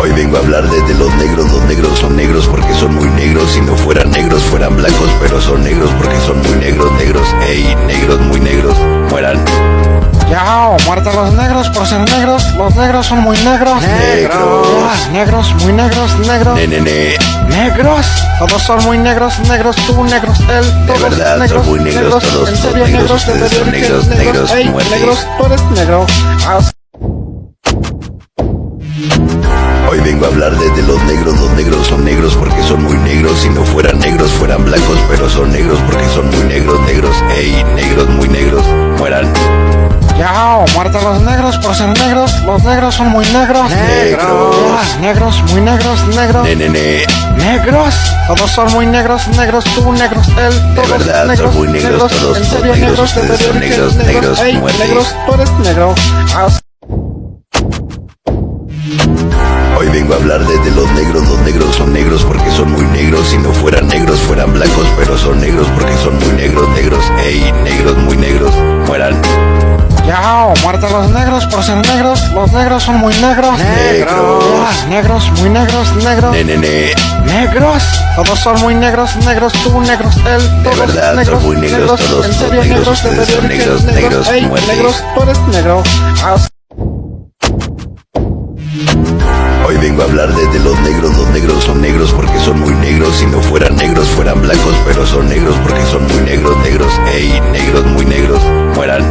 Hoy 0.01 0.11
vengo 0.13 0.35
a 0.35 0.39
hablar 0.39 0.67
de, 0.67 0.81
de 0.81 0.95
los 0.95 1.13
negros, 1.13 1.51
los 1.51 1.61
negros 1.65 1.99
son 1.99 2.15
negros 2.15 2.47
porque 2.47 2.73
son 2.73 2.95
muy 2.95 3.07
negros, 3.09 3.51
si 3.51 3.61
no 3.61 3.75
fueran 3.75 4.09
negros 4.09 4.41
fueran 4.41 4.75
blancos, 4.75 5.11
pero 5.19 5.39
son 5.39 5.63
negros 5.63 5.91
porque 5.95 6.19
son 6.21 6.41
muy 6.41 6.55
negros, 6.55 6.91
negros, 6.93 7.27
ey, 7.47 7.75
negros, 7.85 8.19
muy 8.21 8.39
negros, 8.39 8.75
mueran. 9.11 9.45
Yao, 10.27 10.75
muerta 10.87 11.13
los 11.13 11.33
negros 11.33 11.69
por 11.69 11.85
ser 11.85 11.99
negros, 11.99 12.51
los 12.55 12.75
negros 12.75 13.05
son 13.05 13.19
muy 13.19 13.37
negros. 13.41 13.79
Negros. 13.83 15.09
Negros, 15.11 15.55
muy 15.63 15.73
negros, 15.73 16.19
negros. 16.25 16.55
Ne, 16.55 16.65
ne, 16.65 16.81
ne. 16.81 17.17
Negros, 17.49 18.07
todos 18.39 18.63
son 18.63 18.83
muy 18.83 18.97
negros, 18.97 19.37
negros, 19.47 19.75
tú 19.85 20.03
negros, 20.05 20.39
él, 20.49 20.65
todos 20.87 20.99
verdad, 20.99 21.33
son 21.33 21.39
negros, 21.41 21.67
muy 21.67 21.79
negros, 21.79 22.23
todos 22.23 22.49
en 22.49 22.57
son 22.57 22.71
serio 22.71 22.85
negros, 22.87 23.01
negros, 23.01 23.27
de 23.27 23.33
ustedes 23.33 23.51
son 23.51 23.71
verdad 23.71 23.71
negros, 23.71 24.07
eres 24.07 24.17
negros, 24.17 24.51
Ey, 24.51 24.65
negros, 24.65 25.27
tú 25.37 25.45
eres 25.45 25.61
negro. 25.75 26.07
Vengo 30.11 30.25
a 30.25 30.27
hablar 30.27 30.57
de, 30.57 30.69
de 30.71 30.83
los 30.83 31.01
negros, 31.03 31.39
los 31.39 31.51
negros 31.51 31.87
son 31.87 32.03
negros 32.03 32.35
porque 32.35 32.61
son 32.63 32.83
muy 32.83 32.97
negros, 32.97 33.39
si 33.39 33.49
no 33.49 33.63
fueran 33.63 33.97
negros 33.99 34.29
fueran 34.31 34.65
blancos, 34.65 34.97
pero 35.09 35.29
son 35.29 35.49
negros 35.53 35.79
porque 35.85 36.05
son 36.09 36.29
muy 36.29 36.43
negros, 36.47 36.81
negros, 36.81 37.15
ey, 37.37 37.63
negros, 37.75 38.09
muy 38.09 38.27
negros, 38.27 38.65
mueran. 38.97 39.31
Yao, 40.19 40.65
muerta 40.75 41.01
los 41.01 41.21
negros 41.21 41.57
por 41.59 41.73
ser 41.73 41.97
negros, 41.97 42.41
los 42.41 42.61
negros 42.63 42.93
son 42.95 43.07
muy 43.07 43.25
negros. 43.27 43.71
Negros. 43.71 44.97
Negros, 44.99 45.43
muy 45.49 45.61
negros, 45.61 46.07
negros. 46.07 46.43
Ne, 46.43 46.55
ne, 46.57 46.69
ne. 46.69 47.05
Negros, 47.37 47.95
todos 48.27 48.51
son 48.51 48.69
muy 48.73 48.87
negros, 48.87 49.29
negros, 49.29 49.63
tú 49.63 49.93
negros, 49.93 50.27
él, 50.27 50.75
todos 50.75 50.89
verdad, 50.89 51.19
son 51.19 51.27
negros, 51.29 51.55
muy 51.55 51.67
negros, 51.69 52.11
todos 52.11 52.37
en 52.37 52.43
son 52.45 52.59
serio 52.59 52.75
negros, 52.75 52.89
negros, 52.89 53.15
de 53.15 53.21
ustedes 53.21 53.39
son 53.39 53.59
verdad 53.59 53.69
negros, 53.69 53.95
negros, 53.95 54.39
Ey, 54.41 54.57
muerte. 54.57 54.87
negros, 54.87 55.15
tú 55.25 55.33
eres 55.35 55.51
negro. 55.59 55.95
Hoy 59.81 59.89
vengo 59.89 60.13
a 60.13 60.17
hablar 60.17 60.45
de, 60.45 60.59
de 60.59 60.69
los 60.75 60.91
negros, 60.91 61.27
los 61.27 61.39
negros 61.39 61.75
son 61.75 61.91
negros 61.91 62.23
porque 62.23 62.51
son 62.51 62.71
muy 62.71 62.85
negros, 62.85 63.29
si 63.29 63.39
no 63.39 63.51
fueran 63.51 63.87
negros 63.87 64.19
fueran 64.19 64.53
blancos, 64.53 64.85
pero 64.95 65.17
son 65.17 65.39
negros 65.41 65.67
porque 65.73 65.97
son 65.97 66.19
muy 66.19 66.33
negros, 66.33 66.69
negros, 66.69 67.03
ey, 67.25 67.51
negros, 67.63 67.97
muy 67.97 68.15
negros, 68.15 68.53
mueran. 68.85 69.19
Yao, 70.05 70.53
muerta 70.61 70.87
los 70.87 71.09
negros 71.09 71.47
por 71.47 71.63
ser 71.63 71.77
negros, 71.77 72.31
los 72.31 72.51
negros 72.53 72.83
son 72.83 72.97
muy 72.97 73.11
negros. 73.15 73.57
Negros. 73.57 74.85
Negros, 74.87 75.31
muy 75.39 75.49
negros, 75.49 75.95
negros. 75.95 76.31
Ne, 76.31 76.43
ne, 76.43 76.57
ne. 76.57 76.93
Negros, 77.25 77.81
todos 78.15 78.39
son 78.39 78.61
muy 78.61 78.75
negros, 78.75 79.15
negros, 79.25 79.51
tú 79.63 79.81
negros, 79.81 80.15
él, 80.17 80.63
todos 80.63 80.77
verdad, 80.77 81.07
son 81.07 81.15
negros, 81.17 81.41
muy 81.43 81.55
negros, 81.57 81.99
todos 81.99 82.25
en 82.27 82.33
son 82.33 82.39
serio 82.39 82.61
negros, 82.61 82.77
negros, 82.77 83.03
de 83.03 83.09
ustedes 83.09 83.29
son 83.29 83.47
verdad 83.47 83.57
negros, 83.57 83.83
negros, 83.85 84.29
Ey, 84.29 84.45
muerte. 84.45 84.75
negros, 84.75 85.03
tú 85.15 85.23
eres 85.23 85.39
negro. 85.47 85.83
Vengo 89.81 90.01
a 90.03 90.05
hablar 90.05 90.29
de, 90.33 90.45
de 90.47 90.59
los 90.59 90.79
negros, 90.81 91.15
los 91.17 91.27
negros 91.29 91.63
son 91.63 91.81
negros 91.81 92.11
porque 92.13 92.39
son 92.39 92.59
muy 92.59 92.73
negros, 92.75 93.15
si 93.17 93.25
no 93.25 93.41
fueran 93.41 93.75
negros 93.75 94.07
fueran 94.09 94.41
blancos, 94.41 94.75
pero 94.85 95.05
son 95.05 95.27
negros 95.27 95.55
porque 95.63 95.83
son 95.87 96.03
muy 96.07 96.21
negros, 96.21 96.55
negros, 96.59 96.93
ey, 97.13 97.41
negros, 97.51 97.85
muy 97.87 98.05
negros, 98.05 98.41
mueran. 98.75 99.09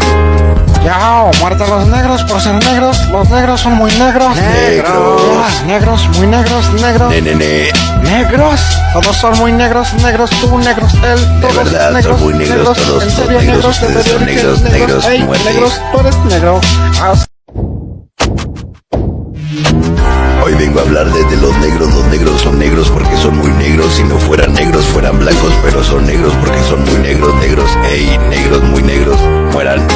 Yao, 0.84 1.30
muerta 1.40 1.66
los 1.66 1.86
negros 1.88 2.22
por 2.24 2.40
ser 2.40 2.54
negros, 2.64 2.98
los 3.10 3.28
negros 3.28 3.60
son 3.60 3.74
muy 3.74 3.90
negros. 3.92 4.34
Negros. 4.36 5.62
Negros, 5.66 6.08
muy 6.16 6.26
negros, 6.26 6.72
negros. 6.80 7.10
Ne, 7.10 7.20
ne, 7.20 7.34
ne. 7.34 7.70
Negros, 8.02 8.60
todos 8.94 9.16
son 9.16 9.36
muy 9.38 9.52
negros, 9.52 9.92
negros, 10.02 10.30
tú 10.40 10.58
negros, 10.58 10.94
él, 10.94 11.40
todos 11.42 11.56
verdad, 11.56 11.84
son 11.86 11.94
negros, 11.94 12.20
muy 12.22 12.34
negros, 12.34 12.78
todos 12.78 13.02
en 13.04 13.10
son 13.10 13.24
serio 13.24 13.40
negros, 13.40 13.44
negros, 13.44 13.80
de 13.80 13.86
ustedes 13.86 14.06
son 14.06 14.24
negros, 14.24 14.62
negros, 14.62 15.04
negros, 15.44 15.80
tú 15.92 16.00
eres 16.00 16.16
negro. 16.24 16.60
Haz- 17.02 17.26
Hoy 17.26 17.28
vengo 17.28 17.28
a 17.28 17.28
hablar 17.28 17.39
de, 21.08 21.24
de 21.24 21.36
los 21.38 21.56
negros, 21.58 21.94
los 21.94 22.04
negros 22.06 22.40
son 22.42 22.58
negros 22.58 22.90
porque 22.90 23.16
son 23.16 23.36
muy 23.38 23.50
negros, 23.52 23.94
si 23.94 24.02
no 24.04 24.18
fueran 24.18 24.52
negros 24.52 24.84
fueran 24.86 25.18
blancos, 25.18 25.52
pero 25.62 25.82
son 25.82 26.06
negros 26.06 26.32
porque 26.44 26.62
son 26.64 26.84
muy 26.84 26.98
negros, 26.98 27.34
negros, 27.36 27.70
ey, 27.90 28.18
negros, 28.28 28.62
muy 28.64 28.82
negros, 28.82 29.16
mueran. 29.52 29.86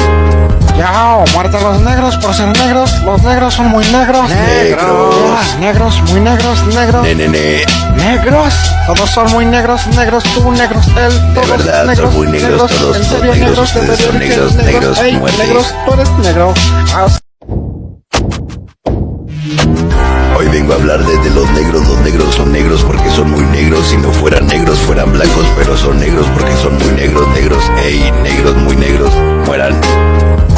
Yao, 0.77 1.23
muerta 1.33 1.59
los 1.61 1.81
negros 1.81 2.17
por 2.17 2.33
ser 2.33 2.47
negros, 2.57 2.91
los 3.03 3.21
negros 3.23 3.53
son 3.53 3.67
muy 3.67 3.85
negros. 3.85 4.29
Negros. 4.29 5.15
Negros, 5.59 6.01
muy 6.09 6.19
negros, 6.19 6.65
negros. 6.73 7.03
Ne, 7.03 7.15
ne, 7.15 7.27
ne. 7.29 7.65
Negros, 7.95 8.53
todos 8.87 9.09
son 9.09 9.31
muy 9.31 9.45
negros, 9.45 9.87
negros, 9.95 10.23
tú 10.23 10.51
negros, 10.51 10.85
él, 10.97 11.33
todos 11.33 11.49
verdad, 11.49 11.77
son 11.79 11.87
negros, 11.87 12.13
muy 12.13 12.27
negros, 12.27 12.71
todos 12.71 12.97
en 12.97 13.03
son 13.05 13.21
negros, 13.21 13.37
negros, 13.37 13.57
de 13.57 13.63
ustedes 13.63 13.99
son 13.99 14.19
verdad 14.19 14.19
negros, 14.19 14.55
negros, 14.55 14.99
Ey, 14.99 15.15
muerte. 15.17 15.37
negros, 15.45 15.73
tú 15.85 15.93
eres 15.93 16.09
negro. 16.19 16.53
Haz- 16.93 17.19
vengo 20.55 20.71
a 20.71 20.75
hablar 20.77 21.03
de, 21.03 21.17
de 21.17 21.29
los 21.31 21.49
negros, 21.51 21.85
los 21.85 21.97
negros 21.99 22.33
son 22.33 22.49
negros 22.53 22.81
porque 22.83 23.09
son 23.11 23.29
muy 23.29 23.43
negros, 23.47 23.87
si 23.87 23.97
no 23.97 24.09
fueran 24.09 24.47
negros 24.47 24.79
fueran 24.79 25.11
blancos, 25.11 25.45
pero 25.57 25.75
son 25.75 25.99
negros 25.99 26.25
porque 26.33 26.55
son 26.55 26.77
muy 26.77 26.93
negros, 26.93 27.27
negros, 27.33 27.61
ey, 27.83 28.09
negros, 28.23 28.55
muy 28.55 28.77
negros, 28.77 29.13
mueran. 29.45 29.75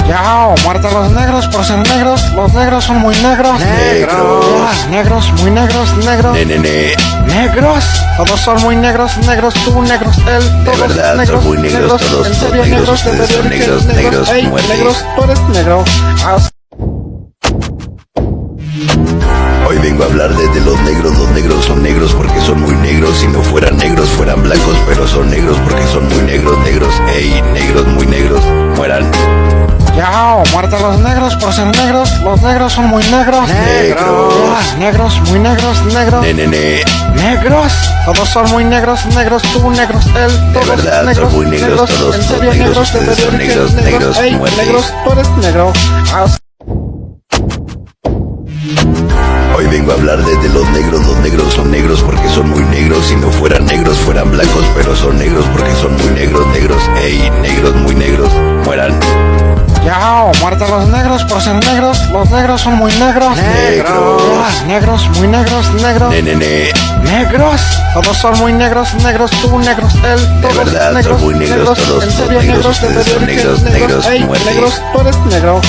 Yao, 0.07 0.53
muerta 0.63 0.91
los 0.91 1.11
negros 1.13 1.47
por 1.47 1.65
ser 1.65 1.79
negros, 1.79 2.31
los 2.35 2.53
negros 2.53 2.83
son 2.85 2.97
muy 2.97 3.15
negros. 3.23 3.59
Negros. 3.59 4.87
Negros, 4.91 5.33
muy 5.41 5.49
negros, 5.49 5.97
negros. 6.05 6.33
Ne, 6.35 6.45
ne, 6.45 6.59
ne. 6.59 6.93
Negros, 7.25 7.83
todos 8.17 8.39
son 8.39 8.61
muy 8.61 8.75
negros, 8.75 9.17
negros, 9.25 9.55
tú 9.65 9.81
negros, 9.81 10.15
él, 10.27 10.63
todos 10.63 10.79
verdad, 10.79 11.09
son 11.09 11.17
negros, 11.17 11.43
muy 11.43 11.57
negros, 11.57 12.01
todos 12.03 12.27
en 12.27 12.35
son 12.35 12.49
serio 12.49 12.65
negros, 12.65 12.69
negros, 12.69 13.03
de 13.03 13.11
son 13.11 13.17
verdad 13.17 13.49
que 13.49 13.49
negros, 13.57 13.83
eres 13.85 13.95
negros, 13.95 14.29
Ey, 14.29 14.47
muerte. 14.47 14.73
negros, 14.77 15.05
tú 15.15 15.23
eres 15.23 15.39
negro. 15.49 15.83
Haz- 16.23 16.51
Hoy 19.67 19.77
vengo 19.79 20.03
a 20.03 20.05
hablar 20.05 20.33
de, 20.33 20.47
de 20.47 20.61
los 20.61 20.79
negros, 20.81 21.17
los 21.17 21.29
negros 21.31 21.65
son 21.65 21.83
negros 21.83 22.13
porque 22.13 22.39
son 22.39 22.61
muy 22.61 22.73
negros, 22.75 23.17
si 23.17 23.27
no 23.27 23.41
fueran 23.41 23.75
negros 23.77 24.07
fueran 24.11 24.41
blancos, 24.41 24.77
pero 24.87 25.05
son 25.05 25.29
negros 25.29 25.57
porque 25.67 25.85
son 25.87 26.07
muy 26.07 26.21
negros, 26.23 26.57
negros, 26.59 26.93
ey, 27.13 27.41
negros, 27.53 27.85
muy 27.87 28.05
negros, 28.07 28.41
mueran. 28.77 29.11
Yao, 29.97 30.43
muerta 30.53 30.79
los 30.79 30.99
negros 30.99 31.35
por 31.35 31.51
ser 31.51 31.65
negros, 31.75 32.09
los 32.21 32.41
negros 32.41 32.71
son 32.71 32.85
muy 32.85 33.03
negros. 33.07 33.49
Negros. 33.49 34.75
Negros, 34.77 35.21
muy 35.29 35.39
negros, 35.39 35.83
negros. 35.85 36.21
Ne, 36.21 36.33
ne, 36.33 36.47
ne. 36.47 36.83
Negros, 37.15 37.73
todos 38.05 38.29
son 38.29 38.49
muy 38.51 38.63
negros, 38.63 39.05
negros, 39.07 39.41
tú 39.51 39.69
negros, 39.71 40.05
él, 40.15 40.53
todos 40.53 40.67
verdad, 40.67 40.97
son 40.99 41.05
negros, 41.07 41.33
muy 41.33 41.45
negros, 41.47 41.89
todos 41.89 42.15
en 42.15 42.23
son 42.23 42.37
serio 42.37 42.53
negros, 42.53 42.67
negros, 42.67 42.93
de 42.93 42.99
ustedes 42.99 43.17
son 43.19 43.37
verdad 43.37 43.73
negros, 43.73 43.73
negros, 43.73 44.17
muerte. 44.37 44.65
negros, 44.65 44.93
tú 45.03 45.11
eres 45.11 45.29
negro. 45.41 45.73
Haz- 46.13 46.37
Hoy 49.57 49.65
vengo 49.65 49.91
a 49.91 49.95
hablar 49.95 50.23
de, 50.23 50.35
de 50.37 50.49
los 50.49 50.69
negros, 50.69 51.03
los 51.07 51.17
negros 51.17 51.51
son 51.51 51.71
negros 51.71 52.03
porque 52.03 52.29
son 52.29 52.47
muy 52.47 52.63
negros, 52.65 53.07
si 53.07 53.15
no 53.15 53.31
fueran 53.31 53.65
negros 53.65 53.97
fueran 53.97 54.29
blancos, 54.29 54.63
pero 54.75 54.95
son 54.95 55.17
negros 55.17 55.45
porque 55.51 55.73
son 55.75 55.93
muy 55.95 56.11
negros, 56.11 56.45
negros, 56.49 56.83
ey, 57.01 57.27
negros 57.41 57.75
muy 57.75 57.95
negros, 57.95 58.29
mueran. 58.65 58.99
Yao, 59.83 60.31
muerte 60.41 60.63
a 60.63 60.67
los 60.67 60.87
negros 60.89 61.23
por 61.23 61.41
ser 61.41 61.55
negros. 61.65 61.97
Los 62.11 62.29
negros 62.29 62.61
son 62.61 62.75
muy 62.75 62.93
negros. 62.95 63.35
Negros. 63.37 64.63
Negros, 64.67 65.09
muy 65.17 65.27
negros, 65.27 65.73
negros. 65.81 66.11
Ne, 66.11 66.21
ne, 66.21 66.35
ne. 66.35 66.71
Negros. 67.03 67.61
Todos 67.95 68.17
son 68.17 68.37
muy 68.37 68.53
negros, 68.53 68.93
negros, 68.95 69.31
tú 69.41 69.57
negros, 69.57 69.95
él. 70.03 70.41
Todos 70.41 70.57
verdad, 70.57 70.85
son 70.85 70.93
negros, 70.93 71.21
muy 71.21 71.33
negros, 71.33 71.79
todos 71.79 72.03
en 72.03 72.11
son 72.11 72.27
serio, 72.27 72.41
negros, 72.41 72.57
negros, 72.57 72.75
ustedes 72.75 73.05
de 73.05 73.11
son 73.11 73.25
verdad, 73.25 73.33
negros, 73.33 73.61
negros, 73.63 74.05
Ey, 74.07 74.23
muerte. 74.23 74.45
negros, 74.53 74.81
tú 74.93 75.01
eres 75.01 75.17
negro. 75.25 75.61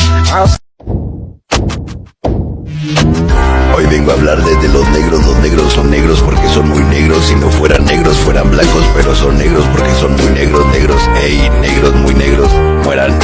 Hoy 3.79 3.87
vengo 3.87 4.11
a 4.11 4.15
hablar 4.15 4.43
de, 4.43 4.57
de 4.57 4.69
los 4.71 4.89
negros, 4.89 5.25
los 5.25 5.37
negros 5.37 5.73
son 5.73 5.89
negros 5.89 6.21
porque 6.21 6.49
son 6.49 6.69
muy 6.69 6.83
negros, 6.83 7.27
si 7.27 7.37
no 7.37 7.49
fueran 7.49 7.85
negros 7.85 8.17
fueran 8.17 8.51
blancos, 8.51 8.83
pero 8.93 9.15
son 9.15 9.39
negros 9.39 9.65
porque 9.71 9.95
son 9.95 10.17
muy 10.17 10.31
negros, 10.31 10.67
negros, 10.67 11.01
ey, 11.23 11.49
negros 11.61 11.95
muy 11.95 12.13
negros, 12.13 12.51
mueran. 12.85 13.17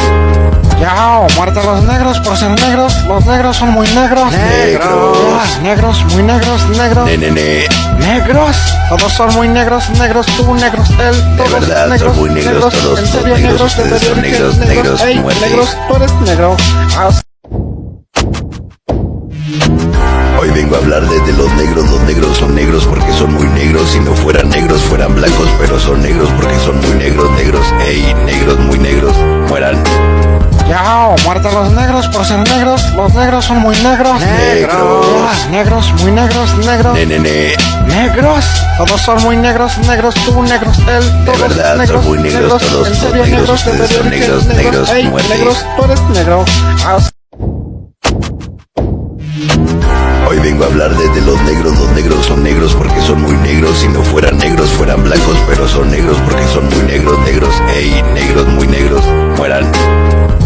Yao, 0.80 1.26
muerte 1.34 1.58
a 1.58 1.64
los 1.64 1.82
negros 1.82 2.20
por 2.20 2.36
ser 2.36 2.52
negros. 2.52 2.94
Los 3.08 3.26
negros 3.26 3.56
son 3.56 3.70
muy 3.70 3.88
negros. 3.88 4.30
Negros. 4.30 5.18
Ah, 5.32 5.44
negros, 5.60 6.04
muy 6.12 6.22
negros, 6.22 6.68
negros. 6.68 7.04
Ne, 7.04 7.18
ne, 7.18 7.30
ne. 7.32 7.68
Negros, 7.98 8.56
todos 8.90 9.12
son 9.12 9.34
muy 9.34 9.48
negros, 9.48 9.90
negros, 9.98 10.24
tú 10.36 10.54
negros, 10.54 10.88
él, 10.90 11.36
todos 11.36 11.50
verdad, 11.50 11.80
son 11.80 11.90
negros, 11.90 12.16
muy 12.16 12.30
negros, 12.30 12.72
todos 12.72 13.00
en 13.00 13.06
son 13.08 13.22
serio, 13.22 13.34
negros, 13.34 13.40
negros, 13.40 13.76
de 13.76 13.82
ustedes 13.82 14.02
son 14.02 14.22
verdad, 14.22 14.22
que 14.22 14.30
negros, 14.30 14.56
negros, 14.58 15.02
ey, 15.02 15.18
muerte. 15.18 15.48
negros, 15.48 15.76
tú 15.88 15.96
eres 15.96 16.12
negro. 16.20 16.56
Vengo 20.54 20.76
a 20.76 20.78
hablar 20.78 21.02
de, 21.08 21.20
de 21.20 21.32
los 21.32 21.52
negros, 21.54 21.90
los 21.90 22.00
negros 22.02 22.36
son 22.36 22.54
negros 22.54 22.86
porque 22.86 23.12
son 23.12 23.34
muy 23.34 23.46
negros, 23.48 23.90
si 23.90 23.98
no 23.98 24.14
fueran 24.14 24.48
negros 24.48 24.80
fueran 24.82 25.14
blancos, 25.14 25.48
pero 25.58 25.78
son 25.80 26.00
negros 26.00 26.30
porque 26.40 26.56
son 26.60 26.80
muy 26.80 26.94
negros, 26.96 27.30
negros, 27.32 27.66
ey, 27.86 28.14
negros 28.24 28.58
muy 28.60 28.78
negros, 28.78 29.16
mueran. 29.48 29.82
Yao, 30.68 31.16
muerte 31.24 31.48
a 31.48 31.52
los 31.52 31.72
negros 31.72 32.06
por 32.08 32.24
ser 32.24 32.38
negros, 32.48 32.82
los 32.94 33.12
negros 33.14 33.44
son 33.44 33.58
muy 33.58 33.76
negros. 33.78 34.20
Negros. 34.20 35.06
Ah, 35.28 35.48
negros, 35.50 35.92
muy 36.00 36.12
negros, 36.12 36.56
negros. 36.58 36.94
Ne, 36.94 37.06
ne, 37.06 37.18
ne. 37.18 37.54
Negros, 37.86 38.44
todos 38.78 39.00
son 39.00 39.22
muy 39.22 39.36
negros, 39.36 39.76
negros, 39.78 40.14
tú 40.14 40.42
negros, 40.42 40.78
él, 40.78 41.24
todos 41.26 41.40
verdad, 41.40 41.70
son 41.70 41.78
negros, 41.78 42.04
muy 42.06 42.18
negros, 42.18 42.62
todos 42.62 42.88
en 42.88 42.94
son 42.94 43.10
serio, 43.10 43.24
negros, 43.24 43.48
negros, 43.48 43.64
de 43.64 43.70
ustedes 43.70 43.90
son 43.90 44.10
verdad, 44.10 44.20
negros, 44.20 44.46
negros, 44.46 44.90
ey, 44.90 45.08
muerte. 45.08 45.28
negros, 45.36 45.66
tú 45.76 45.84
eres 45.84 46.00
negro. 46.10 46.44
Ah, 46.84 46.98
vengo 50.44 50.64
a 50.64 50.66
hablar 50.66 50.94
de, 50.94 51.08
de 51.08 51.22
los 51.22 51.40
negros, 51.42 51.78
los 51.78 51.90
negros 51.92 52.26
son 52.26 52.42
negros 52.42 52.74
porque 52.74 53.00
son 53.00 53.22
muy 53.22 53.34
negros, 53.38 53.78
si 53.78 53.88
no 53.88 54.02
fueran 54.02 54.36
negros 54.36 54.68
fueran 54.72 55.02
blancos, 55.02 55.38
pero 55.48 55.66
son 55.66 55.90
negros 55.90 56.18
porque 56.28 56.46
son 56.48 56.68
muy 56.68 56.82
negros, 56.82 57.18
negros, 57.20 57.54
ey, 57.74 58.02
negros 58.12 58.46
muy 58.48 58.66
negros, 58.66 59.02
mueran. 59.38 59.72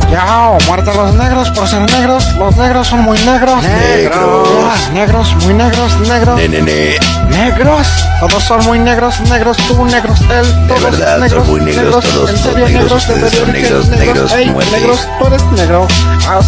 Yao, 0.09 0.57
muerte 0.69 0.91
a 0.91 0.95
los 0.95 1.15
negros 1.17 1.51
por 1.51 1.67
ser 1.67 1.81
negros, 1.91 2.33
los 2.37 2.57
negros 2.57 2.87
son 2.87 3.01
muy 3.01 3.19
negros. 3.19 3.61
Negros. 3.61 4.49
Ah, 4.63 4.91
negros, 4.93 5.35
muy 5.43 5.55
negros, 5.55 6.01
negros. 6.09 6.37
Ne, 6.37 6.49
ne, 6.49 6.63
ne. 6.63 6.99
Negros, 7.31 7.89
todos 8.21 8.43
son 8.45 8.65
muy 8.67 8.79
negros, 8.79 9.21
negros, 9.29 9.57
tú 9.67 9.85
negros, 9.85 10.21
él, 10.31 10.69
todos 10.69 10.83
verdad, 10.83 11.13
son 11.15 11.21
negros, 11.23 11.49
muy 11.49 11.61
negros, 11.61 12.05
todos 12.05 12.31
en 12.31 12.39
son 12.39 12.53
serio, 12.53 12.69
negros, 12.69 12.73
negros, 12.73 13.07
de 13.09 13.15
ustedes 13.15 13.33
son 13.33 13.53
verdad, 13.53 13.53
que 13.53 13.63
negros, 13.63 13.89
negros, 13.89 14.33
ey, 14.33 14.51
muerte. 14.51 14.71
negros, 14.71 15.09
tú 15.19 15.27
eres 15.27 15.43
negro. 15.53 15.87
Ah, 16.29 16.41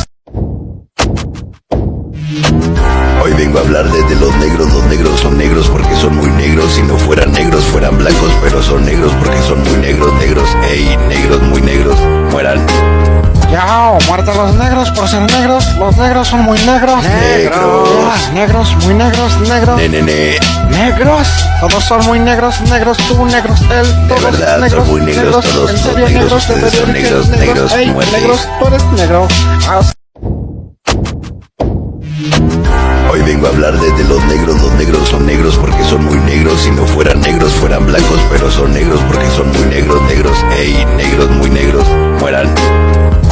A 3.61 3.63
hablar 3.63 3.91
de, 3.93 4.03
de 4.05 4.17
los 4.17 4.35
negros, 4.37 4.73
los 4.73 4.85
negros 4.85 5.21
son 5.21 5.37
negros 5.37 5.69
porque 5.69 5.95
son 5.97 6.17
muy 6.17 6.31
negros, 6.31 6.73
si 6.73 6.83
no 6.83 6.97
fueran 6.97 7.31
negros 7.31 7.63
fueran 7.65 7.99
blancos, 7.99 8.33
pero 8.43 8.63
son 8.63 8.87
negros 8.87 9.13
porque 9.19 9.37
son 9.43 9.63
muy 9.63 9.77
negros, 9.77 10.15
negros, 10.15 10.49
ey, 10.71 10.97
negros 11.09 11.43
muy 11.43 11.61
negros, 11.61 12.01
mueran. 12.33 12.67
Yao, 13.53 13.99
muerte 14.09 14.31
a 14.31 14.35
los 14.35 14.55
negros 14.55 14.91
por 14.93 15.07
ser 15.07 15.31
negros, 15.31 15.77
los 15.77 15.95
negros 15.99 16.29
son 16.29 16.41
muy 16.41 16.59
negros. 16.61 17.03
Negros. 17.03 17.89
Ah, 18.07 18.31
negros, 18.33 18.77
muy 18.83 18.95
negros, 18.95 19.39
negros. 19.41 19.77
Ne, 19.77 19.89
ne, 19.91 20.03
ne. 20.03 20.39
Negros, 20.71 21.29
todos 21.61 21.85
son 21.85 22.07
muy 22.07 22.19
negros, 22.19 22.63
negros, 22.63 22.97
tú 22.97 23.27
negros, 23.27 23.61
él, 23.71 24.09
todos 24.09 24.23
verdad, 24.23 24.53
son 24.55 24.61
negros, 24.63 24.87
muy 24.89 25.01
negros, 25.03 25.45
todos 25.45 25.71
en 25.71 25.77
son 25.79 25.93
serio, 25.93 26.09
negros, 26.09 26.23
negros, 26.23 26.49
de 26.49 26.55
ustedes 26.55 26.73
son 26.73 26.93
verdad, 26.93 26.95
que 26.95 27.03
negros, 27.03 27.29
negros, 27.77 27.95
muerte. 27.95 28.21
negros, 28.21 28.49
tú 28.59 28.67
eres 28.69 28.85
negro. 28.97 29.29
Ah, 29.69 29.81
Hoy 29.83 30.00
vengo 33.31 33.47
a 33.47 33.51
hablar 33.51 33.79
de, 33.79 33.93
de 33.93 34.05
los 34.09 34.25
negros, 34.25 34.61
los 34.61 34.73
negros 34.73 35.09
son 35.09 35.25
negros 35.25 35.57
porque 35.57 35.85
son 35.85 36.05
muy 36.05 36.19
negros, 36.19 36.63
si 36.63 36.71
no 36.73 36.85
fueran 36.85 37.21
negros 37.21 37.53
fueran 37.53 37.87
blancos, 37.87 38.19
pero 38.29 38.51
son 38.51 38.73
negros 38.73 39.01
porque 39.07 39.31
son 39.31 39.53
muy 39.53 39.67
negros, 39.67 40.03
negros, 40.03 40.37
ey, 40.59 40.85
negros 40.97 41.31
muy 41.31 41.49
negros, 41.49 41.87
mueran. 42.19 42.53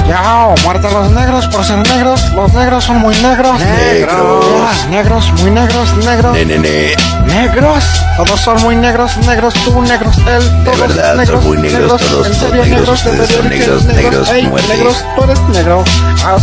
Yao, 0.06 0.54
muerte 0.62 0.86
a 0.86 0.90
los 0.92 1.10
negros 1.10 1.48
por 1.48 1.64
ser 1.64 1.78
negros, 1.88 2.32
los 2.32 2.52
negros 2.54 2.84
son 2.84 2.98
muy 2.98 3.16
negros. 3.16 3.58
Negros. 3.58 4.86
Negros, 4.88 5.32
muy 5.40 5.50
negros, 5.50 5.96
negros. 5.96 6.32
Ne, 6.32 6.44
ne, 6.44 6.58
ne. 6.58 6.94
Negros, 7.26 7.84
todos 8.16 8.40
son 8.40 8.62
muy 8.62 8.76
negros, 8.76 9.16
negros, 9.26 9.52
tú 9.64 9.82
negros, 9.82 10.16
él, 10.18 10.64
todos 10.64 10.78
verdad, 10.78 11.08
son 11.08 11.18
negros, 11.18 11.44
muy 11.44 11.58
negros, 11.58 12.00
todos 12.00 12.26
en 12.28 12.34
son 12.34 12.50
serio, 12.50 12.62
negros, 12.62 12.78
negros, 12.78 13.04
de 13.04 13.10
ustedes 13.10 13.30
son 13.30 13.48
verdad, 13.48 13.50
que 13.50 13.58
negros, 13.58 13.84
negros, 13.84 14.30
ey, 14.30 14.46
muerte. 14.46 14.76
negros, 14.76 15.04
tú 15.16 15.24
eres 15.24 15.40
negro. 15.48 15.84
Ah, 16.24 16.38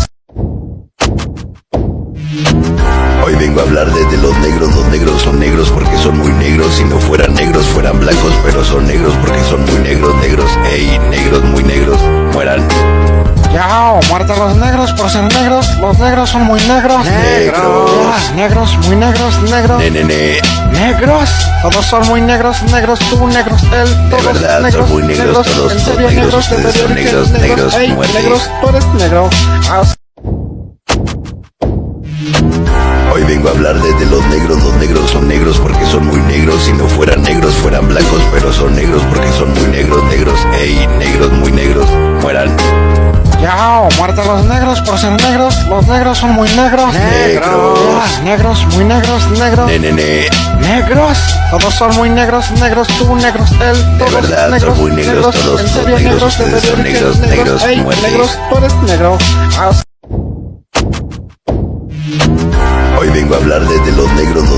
Hoy 3.35 3.47
vengo 3.47 3.59
a 3.59 3.63
hablar 3.63 3.91
de, 3.91 4.05
de 4.05 4.17
los 4.17 4.37
negros, 4.37 4.73
los 4.73 4.85
negros 4.87 5.21
son 5.21 5.39
negros 5.39 5.69
porque 5.69 5.97
son 5.97 6.17
muy 6.17 6.31
negros, 6.33 6.75
si 6.75 6.85
no 6.85 6.97
fueran 6.99 7.33
negros 7.33 7.65
fueran 7.67 7.99
blancos, 7.99 8.33
pero 8.45 8.63
son 8.63 8.87
negros 8.87 9.13
porque 9.19 9.43
son 9.43 9.65
muy 9.65 9.79
negros, 9.79 10.15
negros, 10.15 10.49
ey, 10.71 10.97
negros 11.09 11.43
muy 11.43 11.63
negros, 11.63 11.99
mueran. 12.33 12.65
Yao, 13.53 13.99
muerte 14.09 14.33
los 14.37 14.55
negros 14.55 14.93
por 14.93 15.09
ser 15.09 15.23
negros, 15.33 15.67
los 15.79 15.99
negros 15.99 16.29
son 16.29 16.43
muy 16.43 16.61
negros. 16.61 17.05
Negros. 17.05 17.91
Ah, 18.05 18.31
negros, 18.35 18.77
muy 18.87 18.95
negros, 18.95 19.41
negros. 19.41 19.79
Ne, 19.79 19.91
ne, 19.91 20.03
ne. 20.05 20.39
Negros, 20.71 21.29
todos 21.61 21.85
son 21.85 22.07
muy 22.07 22.21
negros, 22.21 22.63
negros, 22.71 22.99
tú 22.99 23.27
negros, 23.27 23.61
él, 23.63 24.09
todos 24.09 24.25
verdad, 24.25 24.53
son 24.55 24.63
negros, 24.63 24.89
muy 24.89 25.03
negros, 25.03 25.47
todos 25.47 25.73
en 25.73 25.79
son 25.79 25.97
negros, 25.97 26.13
negros, 26.13 26.31
de 26.31 26.37
ustedes 26.37 26.75
son 26.75 26.95
verdad, 26.95 26.95
negros, 26.95 27.31
negros, 27.31 28.13
negros, 28.13 28.49
tú 28.61 28.69
eres 28.69 28.85
negro. 28.93 29.29
Ah, 29.69 29.83
Hoy 33.15 33.23
vengo 33.23 33.47
a 33.47 33.51
hablar 33.51 33.81
de, 33.81 33.93
de 33.93 34.05
los 34.07 34.25
negros, 34.25 34.61
los 34.61 34.73
negros 34.73 35.09
son 35.09 35.25
negros 35.29 35.57
porque 35.57 35.85
son 35.85 36.05
muy 36.05 36.19
negros, 36.23 36.65
si 36.65 36.73
no 36.73 36.85
fueran 36.85 37.21
negros 37.21 37.53
fueran 37.55 37.87
blancos, 37.87 38.21
pero 38.33 38.51
son 38.51 38.75
negros 38.75 39.01
porque 39.03 39.31
son 39.31 39.53
muy 39.53 39.69
negros, 39.69 40.03
negros, 40.03 40.37
ey, 40.59 40.85
negros 40.99 41.31
muy 41.31 41.49
negros, 41.49 41.87
mueran. 42.21 42.53
Yao, 43.41 43.87
muerte 43.97 44.19
a 44.19 44.25
los 44.25 44.43
negros 44.43 44.81
por 44.81 44.99
ser 44.99 45.13
negros, 45.13 45.65
los 45.69 45.87
negros 45.87 46.17
son 46.17 46.31
muy 46.31 46.49
negros. 46.55 46.93
Negros. 46.93 47.79
Ah, 47.93 48.21
negros, 48.25 48.65
muy 48.75 48.83
negros, 48.83 49.31
negros. 49.31 49.67
Ne, 49.67 49.79
ne, 49.79 49.91
ne. 49.93 50.29
Negros, 50.59 51.17
todos 51.51 51.73
son 51.73 51.95
muy 51.95 52.09
negros, 52.09 52.51
negros, 52.59 52.85
tú 52.99 53.15
negros, 53.15 53.49
él, 53.53 53.97
todos 53.97 54.11
verdad, 54.13 54.41
son 54.41 54.51
negros, 54.51 54.77
muy 54.77 54.91
negros, 54.91 55.35
todos 55.35 55.61
en 55.61 55.67
son 55.69 55.83
serio, 55.83 55.97
negros, 55.99 56.11
negros, 56.11 56.37
de 56.37 56.43
ustedes 56.43 56.63
son 56.65 56.83
verdad, 56.83 56.83
que 56.83 56.91
negros, 56.91 57.19
negros, 57.19 57.63
ey, 57.63 57.81
muerte. 57.81 58.01
negros, 58.09 58.39
tú 58.49 58.57
eres 58.57 58.73
negro. 58.83 59.17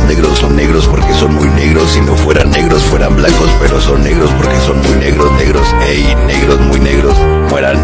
Negros, 0.08 0.18
negros 0.18 0.40
son 0.40 0.56
negros 0.56 0.88
porque 0.88 1.14
son 1.14 1.36
muy 1.36 1.50
negros, 1.50 1.92
si 1.92 2.02
no 2.02 2.16
fueran 2.16 2.50
negros 2.50 2.82
fueran 2.84 3.16
blancos, 3.16 3.50
pero 3.60 3.80
son 3.82 4.04
negros 4.04 4.32
porque 4.38 4.58
son 4.62 4.82
muy 4.82 4.96
negros, 4.96 5.32
negros, 5.34 5.68
ey, 5.86 6.16
negros 6.26 6.60
muy 6.62 6.80
negros, 6.80 7.18
mueran. 7.50 7.84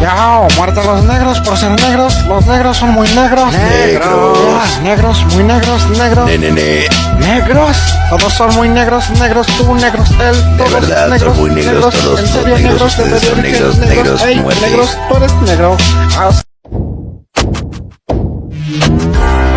Yao, 0.00 0.48
muerte 0.56 0.80
a 0.80 0.84
los 0.84 1.04
negros 1.04 1.40
por 1.40 1.56
ser 1.56 1.70
negros, 1.80 2.14
los 2.26 2.46
negros 2.46 2.76
son 2.76 2.90
muy 2.90 3.08
negros. 3.08 3.52
Negros. 3.52 4.80
Negros, 4.82 5.24
muy 5.32 5.44
negros, 5.44 5.90
negros. 5.90 6.26
Ne, 6.26 6.38
ne, 6.38 6.50
ne. 6.50 6.88
Negros, 7.18 7.76
todos 8.10 8.32
son 8.32 8.54
muy 8.56 8.68
negros, 8.68 9.10
negros, 9.10 9.46
tú 9.46 9.74
negros, 9.74 10.10
él, 10.20 10.56
todos 10.56 10.72
verdad, 10.72 11.02
son 11.02 11.10
negros, 11.10 11.36
muy 11.36 11.50
negros, 11.50 11.94
todos 11.94 12.20
en 12.20 12.26
son 12.26 12.42
serio, 12.42 12.58
negros, 12.58 12.98
negros, 12.98 12.98
de 12.98 13.20
son 13.20 13.42
verdad, 13.42 13.42
que 13.42 13.42
negros, 13.42 13.78
negros, 13.78 14.22
ey, 14.22 14.36
negros, 14.36 14.98
tú 15.08 15.16
eres 15.16 15.32
negro. 15.42 15.76
Ah, 16.16 16.30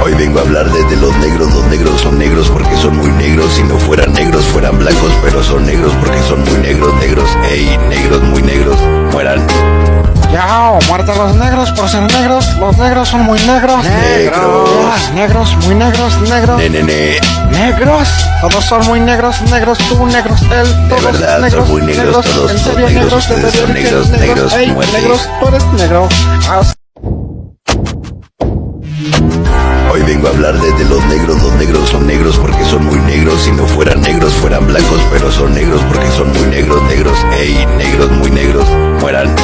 Hoy 0.03 0.15
vengo 0.15 0.39
a 0.39 0.41
hablar 0.41 0.67
de, 0.71 0.83
de 0.85 0.95
los 0.95 1.15
negros, 1.17 1.53
los 1.53 1.63
negros 1.65 2.01
son 2.01 2.17
negros 2.17 2.49
porque 2.49 2.75
son 2.77 2.97
muy 2.97 3.11
negros, 3.11 3.53
si 3.53 3.61
no 3.63 3.77
fueran 3.77 4.11
negros 4.13 4.43
fueran 4.45 4.79
blancos, 4.79 5.11
pero 5.21 5.43
son 5.43 5.63
negros 5.63 5.93
porque 5.99 6.19
son 6.23 6.43
muy 6.43 6.57
negros, 6.57 6.93
negros, 6.95 7.29
ey, 7.51 7.77
negros 7.87 8.23
muy 8.23 8.41
negros, 8.41 8.77
mueran. 9.11 9.45
Yao, 10.33 10.79
muerte 10.87 11.11
a 11.11 11.15
los 11.15 11.35
negros 11.35 11.71
por 11.73 11.87
ser 11.87 12.01
negros, 12.13 12.47
los 12.57 12.77
negros 12.77 13.09
son 13.09 13.21
muy 13.21 13.39
negros. 13.41 13.83
Negros. 13.83 15.11
Negros, 15.13 15.57
muy 15.65 15.75
negros, 15.75 16.21
negros. 16.21 16.57
Ne, 16.57 16.69
ne, 16.69 16.83
ne. 16.83 17.19
Negros, 17.51 18.07
todos 18.41 18.65
son 18.65 18.85
muy 18.87 18.99
negros, 19.01 19.39
negros, 19.51 19.77
tú 19.77 20.05
negros, 20.07 20.41
él, 20.41 20.89
todos 20.89 21.03
verdad, 21.03 21.33
son 21.33 21.41
negros, 21.43 21.69
muy 21.69 21.81
negros, 21.83 22.25
todos 22.25 22.51
en 22.51 22.57
son 22.57 22.73
serio, 22.73 22.87
negros, 22.87 23.03
negros, 23.03 23.27
de 23.27 23.35
ustedes 23.35 23.53
son 23.53 23.67
verdad, 23.67 23.75
que 23.75 23.83
negros, 23.83 24.09
negros, 24.09 24.53
ey, 24.53 24.71
muerte. 24.71 24.99
negros, 24.99 25.29
tú 25.39 25.47
eres 25.47 25.65
negro. 25.73 26.09
Ah, 26.49 26.61
Hoy 29.91 30.03
vengo 30.03 30.27
a 30.27 30.29
hablar 30.29 30.57
de, 30.57 30.71
de 30.71 30.85
los 30.85 31.03
negros, 31.07 31.43
los 31.43 31.53
negros 31.55 31.89
son 31.89 32.07
negros 32.07 32.37
porque 32.37 32.63
son 32.63 32.85
muy 32.85 32.97
negros, 32.99 33.41
si 33.41 33.51
no 33.51 33.67
fueran 33.67 33.99
negros 33.99 34.31
fueran 34.35 34.65
blancos, 34.65 35.01
pero 35.11 35.29
son 35.29 35.53
negros 35.53 35.81
porque 35.89 36.09
son 36.11 36.31
muy 36.31 36.47
negros, 36.47 36.81
negros, 36.83 37.17
ey, 37.37 37.65
negros, 37.77 38.09
muy 38.11 38.31
negros, 38.31 38.65
mueran. 39.01 39.35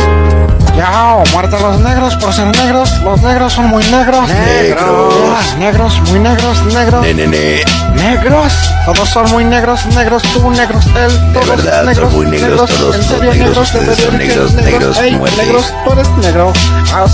Yao, 0.78 1.22
muerta 1.34 1.60
los 1.60 1.82
negros 1.82 2.16
por 2.16 2.32
ser 2.32 2.46
negros, 2.56 2.90
los 3.04 3.22
negros 3.24 3.52
son 3.52 3.66
muy 3.66 3.84
negros. 3.88 4.30
Negros. 4.30 5.56
Negros, 5.60 6.02
muy 6.10 6.20
negros, 6.20 6.64
negros. 6.68 7.02
Nenene, 7.02 7.64
Negros, 7.96 8.54
todos 8.86 9.10
son 9.10 9.30
muy 9.32 9.44
negros, 9.44 9.86
negros, 9.88 10.24
tú 10.32 10.50
negros, 10.50 10.86
él, 10.96 11.34
todos 11.34 11.48
verdad, 11.50 11.80
son 11.80 11.86
negros, 11.88 12.14
muy 12.14 12.26
negros, 12.28 12.70
todos 12.70 12.96
en 12.96 13.04
son 13.04 13.18
serio 13.18 13.34
negros, 13.34 13.74
negros, 13.74 13.74
de 13.74 13.96
son 13.96 14.18
negros, 14.18 14.56
negros, 14.56 14.98
ey, 15.00 15.12
muerte. 15.12 15.46
negros, 15.46 15.74
tú 15.84 15.92
eres 15.92 16.10
negro. 16.22 16.54
Ah, 16.94 17.06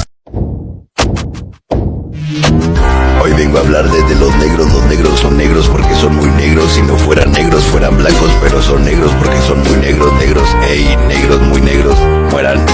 Hoy 3.23 3.31
vengo 3.31 3.57
a 3.57 3.61
hablar 3.61 3.89
de, 3.89 4.03
de 4.03 4.15
los 4.15 4.35
negros, 4.35 4.69
los 4.73 4.83
negros 4.83 5.17
son 5.21 5.37
negros 5.37 5.69
porque 5.69 5.95
son 5.95 6.13
muy 6.17 6.29
negros, 6.31 6.73
si 6.73 6.81
no 6.81 6.97
fueran 6.97 7.31
negros 7.31 7.63
fueran 7.63 7.97
blancos, 7.97 8.29
pero 8.41 8.61
son 8.61 8.83
negros 8.83 9.13
porque 9.17 9.39
son 9.43 9.59
muy 9.63 9.77
negros, 9.77 10.11
negros, 10.15 10.49
ey, 10.67 10.97
negros, 11.07 11.39
muy 11.41 11.61
negros, 11.61 11.97
mueran. 12.31 12.65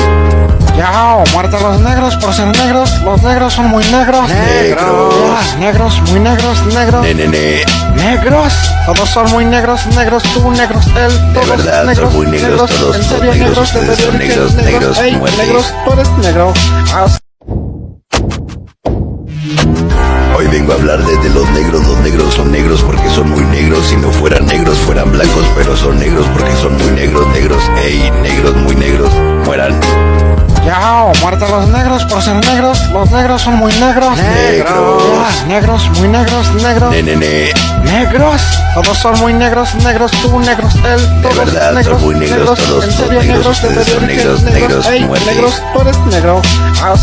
Yao, 0.75 1.23
muerta 1.33 1.59
los 1.59 1.79
negros 1.81 2.15
por 2.15 2.33
ser 2.33 2.47
negros, 2.47 2.99
los 3.03 3.21
negros 3.21 3.53
son 3.53 3.67
muy 3.67 3.85
negros. 3.91 4.27
Negros. 4.27 5.55
Negros, 5.59 6.01
muy 6.09 6.19
negros, 6.19 6.65
negros. 6.73 7.03
Nenene, 7.03 7.63
Negros, 7.95 8.53
todos 8.87 9.07
son 9.07 9.29
muy 9.29 9.45
negros, 9.45 9.85
negros, 9.95 10.23
tú 10.33 10.49
negros, 10.49 10.87
él, 10.87 11.33
todos 11.35 11.47
verdad, 11.47 11.77
son 11.77 11.87
negros, 11.87 12.13
muy 12.15 12.25
negros, 12.25 12.71
todos 12.71 12.95
en 12.95 13.03
son 13.03 13.19
serio 13.19 13.33
negros, 13.33 13.49
negros, 13.49 13.73
de 13.73 13.79
ustedes 13.79 13.99
son 13.99 14.13
verdad 14.13 14.19
que 14.19 14.27
negros, 14.27 14.53
eres 14.55 14.65
negros, 14.65 14.97
ey, 14.97 15.15
muerte. 15.15 15.37
negros, 15.45 15.73
tú 15.85 15.93
eres 15.93 16.09
negro. 16.17 16.53
Ah, 16.91 17.05
vengo 20.49 20.73
a 20.73 20.75
hablar 20.75 21.03
de, 21.05 21.17
de 21.17 21.29
los 21.29 21.49
negros, 21.51 21.85
los 21.87 21.97
negros 21.99 22.33
son 22.33 22.51
negros 22.51 22.81
porque 22.81 23.09
son 23.09 23.29
muy 23.29 23.43
negros, 23.45 23.87
si 23.87 23.95
no 23.97 24.11
fueran 24.11 24.45
negros 24.45 24.77
fueran 24.79 25.11
blancos, 25.11 25.45
pero 25.55 25.75
son 25.75 25.99
negros 25.99 26.25
porque 26.33 26.55
son 26.55 26.73
muy 26.77 26.91
negros, 26.91 27.27
negros, 27.29 27.63
ey, 27.83 28.11
negros, 28.21 28.55
muy 28.57 28.75
negros, 28.75 29.11
mueran. 29.45 29.79
Yao, 30.65 31.11
muerta 31.21 31.47
los 31.47 31.67
negros 31.69 32.03
por 32.05 32.21
ser 32.21 32.35
negros, 32.45 32.89
los 32.91 33.09
negros 33.11 33.41
son 33.41 33.55
muy 33.55 33.71
negros. 33.73 34.17
Negros. 34.17 35.45
Negros, 35.47 35.89
muy 35.97 36.07
negros, 36.09 36.53
negros. 36.55 36.91
Nenene, 36.91 37.53
Negros, 37.83 38.41
todos 38.75 38.97
son 38.97 39.19
muy 39.19 39.33
negros, 39.33 39.73
negros, 39.75 40.11
tú 40.11 40.39
negros, 40.39 40.75
él, 40.75 41.21
todos 41.21 41.37
verdad, 41.37 41.65
son 41.67 41.75
negros, 41.75 42.01
muy 42.01 42.15
negros, 42.15 42.59
todos 42.59 42.83
en 42.83 42.91
son 42.91 43.05
serio 43.05 43.21
negros, 43.21 43.37
negros, 43.37 43.61
de 43.61 43.67
ustedes 43.67 43.87
son 43.87 44.07
negros, 44.07 44.41
negros, 44.43 44.85
ey, 44.87 45.05
muerte. 45.05 45.25
negros, 45.33 45.61
tú 45.73 45.81
eres 45.81 45.97
negro. 46.07 46.41
Ah, 46.83 46.95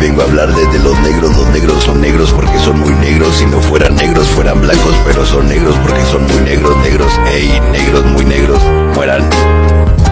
vengo 0.00 0.22
a 0.22 0.24
hablar 0.24 0.48
de, 0.54 0.66
de 0.66 0.78
los 0.78 0.98
negros, 1.00 1.36
los 1.36 1.46
negros 1.48 1.84
son 1.84 2.00
negros 2.00 2.32
porque 2.32 2.58
son 2.60 2.80
muy 2.80 2.94
negros, 2.94 3.36
si 3.36 3.46
no 3.46 3.60
fueran 3.60 3.94
negros 3.96 4.26
fueran 4.28 4.60
blancos, 4.60 4.94
pero 5.04 5.26
son 5.26 5.46
negros 5.46 5.76
porque 5.82 6.02
son 6.06 6.24
muy 6.24 6.40
negros, 6.40 6.76
negros, 6.78 7.12
ey, 7.30 7.60
negros, 7.70 8.04
muy 8.06 8.24
negros, 8.24 8.62
mueran. 8.94 9.28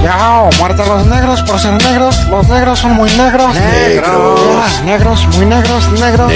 Yao, 0.02 0.50
muerta 0.58 0.84
los 0.86 1.06
negros 1.06 1.42
por 1.42 1.58
ser 1.58 1.72
negros, 1.82 2.16
los 2.28 2.48
negros 2.48 2.78
son 2.78 2.92
muy 2.92 3.10
negros. 3.12 3.54
Negros. 3.54 4.82
Negros, 4.84 5.26
muy 5.36 5.46
negros, 5.46 5.92
negros. 6.00 6.32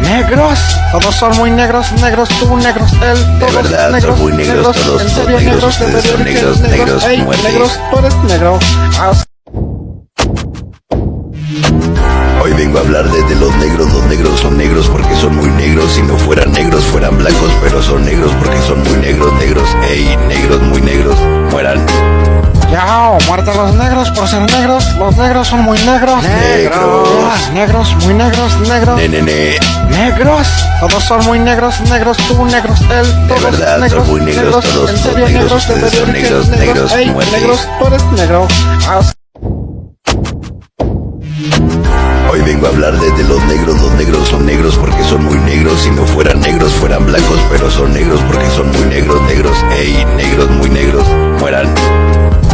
Negros, 0.00 0.58
todos 0.92 1.14
son 1.16 1.36
muy 1.38 1.50
negros, 1.50 1.90
negros, 2.00 2.28
tú 2.38 2.56
negros, 2.58 2.92
él, 2.92 3.38
todos 3.40 3.54
verdad, 3.54 3.84
son 3.84 3.92
negros, 3.92 4.18
muy 4.18 4.32
negros, 4.32 4.76
todos 4.76 5.02
en 5.02 5.08
son 5.08 5.16
serio 5.16 5.38
negros, 5.38 5.42
negros, 5.42 5.80
de 5.80 5.84
ustedes 5.86 6.04
son 6.04 6.24
verdad 6.24 6.60
negros, 6.60 6.60
negros, 6.60 7.24
muerte. 7.24 7.42
negros, 7.50 7.80
tú 7.90 7.98
eres 7.98 8.14
negro. 8.24 8.58
Ah, 8.98 9.12
Hoy 9.12 9.37
vengo 12.58 12.78
a 12.78 12.80
hablar 12.80 13.08
de, 13.08 13.22
de 13.22 13.36
los 13.36 13.54
negros, 13.58 13.92
los 13.92 14.04
negros 14.06 14.40
son 14.40 14.58
negros 14.58 14.88
porque 14.88 15.14
son 15.14 15.36
muy 15.36 15.48
negros, 15.50 15.92
si 15.92 16.02
no 16.02 16.16
fueran 16.18 16.50
negros 16.50 16.82
fueran 16.86 17.16
blancos, 17.16 17.52
pero 17.62 17.80
son 17.80 18.04
negros 18.04 18.32
porque 18.42 18.60
son 18.62 18.82
muy 18.82 18.96
negros, 18.96 19.32
negros, 19.34 19.68
ey, 19.88 20.16
negros, 20.26 20.60
muy 20.62 20.80
negros, 20.82 21.16
mueran. 21.52 21.86
Yao, 22.72 23.16
muerta 23.28 23.54
los 23.54 23.74
negros 23.76 24.10
por 24.10 24.26
ser 24.26 24.40
negros, 24.50 24.84
los 24.96 25.16
negros 25.16 25.46
son 25.46 25.60
muy 25.60 25.78
negros. 25.78 26.20
Negros. 26.24 27.50
Negros, 27.54 27.94
muy 28.04 28.14
negros, 28.14 28.60
negros. 28.68 28.96
Nenene, 28.96 29.56
Negros, 29.90 30.48
todos 30.80 31.04
son 31.04 31.24
muy 31.26 31.38
negros, 31.38 31.80
negros, 31.82 32.16
tú 32.26 32.44
negros, 32.44 32.80
él, 32.90 33.28
todos 33.28 33.42
verdad, 33.42 33.72
son 33.74 33.80
negros, 33.82 34.08
muy 34.08 34.20
negros, 34.20 34.64
todos 34.64 34.90
en 34.90 34.98
son 34.98 35.12
serio 35.12 35.28
negros, 35.28 35.42
negros, 35.42 35.66
de 35.68 35.74
ustedes 35.74 35.92
son 35.92 36.12
verdad 36.12 36.12
negros, 36.12 36.48
negros, 36.48 36.92
ey, 36.92 37.10
muerte. 37.10 37.30
negros, 37.38 37.68
tú 37.78 37.86
eres 37.86 38.04
negro. 38.16 38.48
Ah, 38.88 39.00
Hoy 42.30 42.42
vengo 42.42 42.66
a 42.66 42.70
hablar 42.70 42.92
de, 42.98 43.10
de 43.12 43.24
los 43.24 43.42
negros, 43.44 43.80
los 43.80 43.92
negros 43.92 44.28
son 44.28 44.44
negros 44.44 44.76
porque 44.76 45.02
son 45.04 45.24
muy 45.24 45.38
negros, 45.38 45.80
si 45.80 45.90
no 45.90 46.04
fueran 46.06 46.40
negros 46.40 46.72
fueran 46.74 47.06
blancos, 47.06 47.40
pero 47.50 47.70
son 47.70 47.92
negros 47.92 48.20
porque 48.26 48.48
son 48.50 48.70
muy 48.70 48.84
negros, 48.86 49.22
negros, 49.22 49.56
ey, 49.72 50.04
negros, 50.16 50.50
muy 50.50 50.68
negros, 50.68 51.06
mueran. 51.40 51.74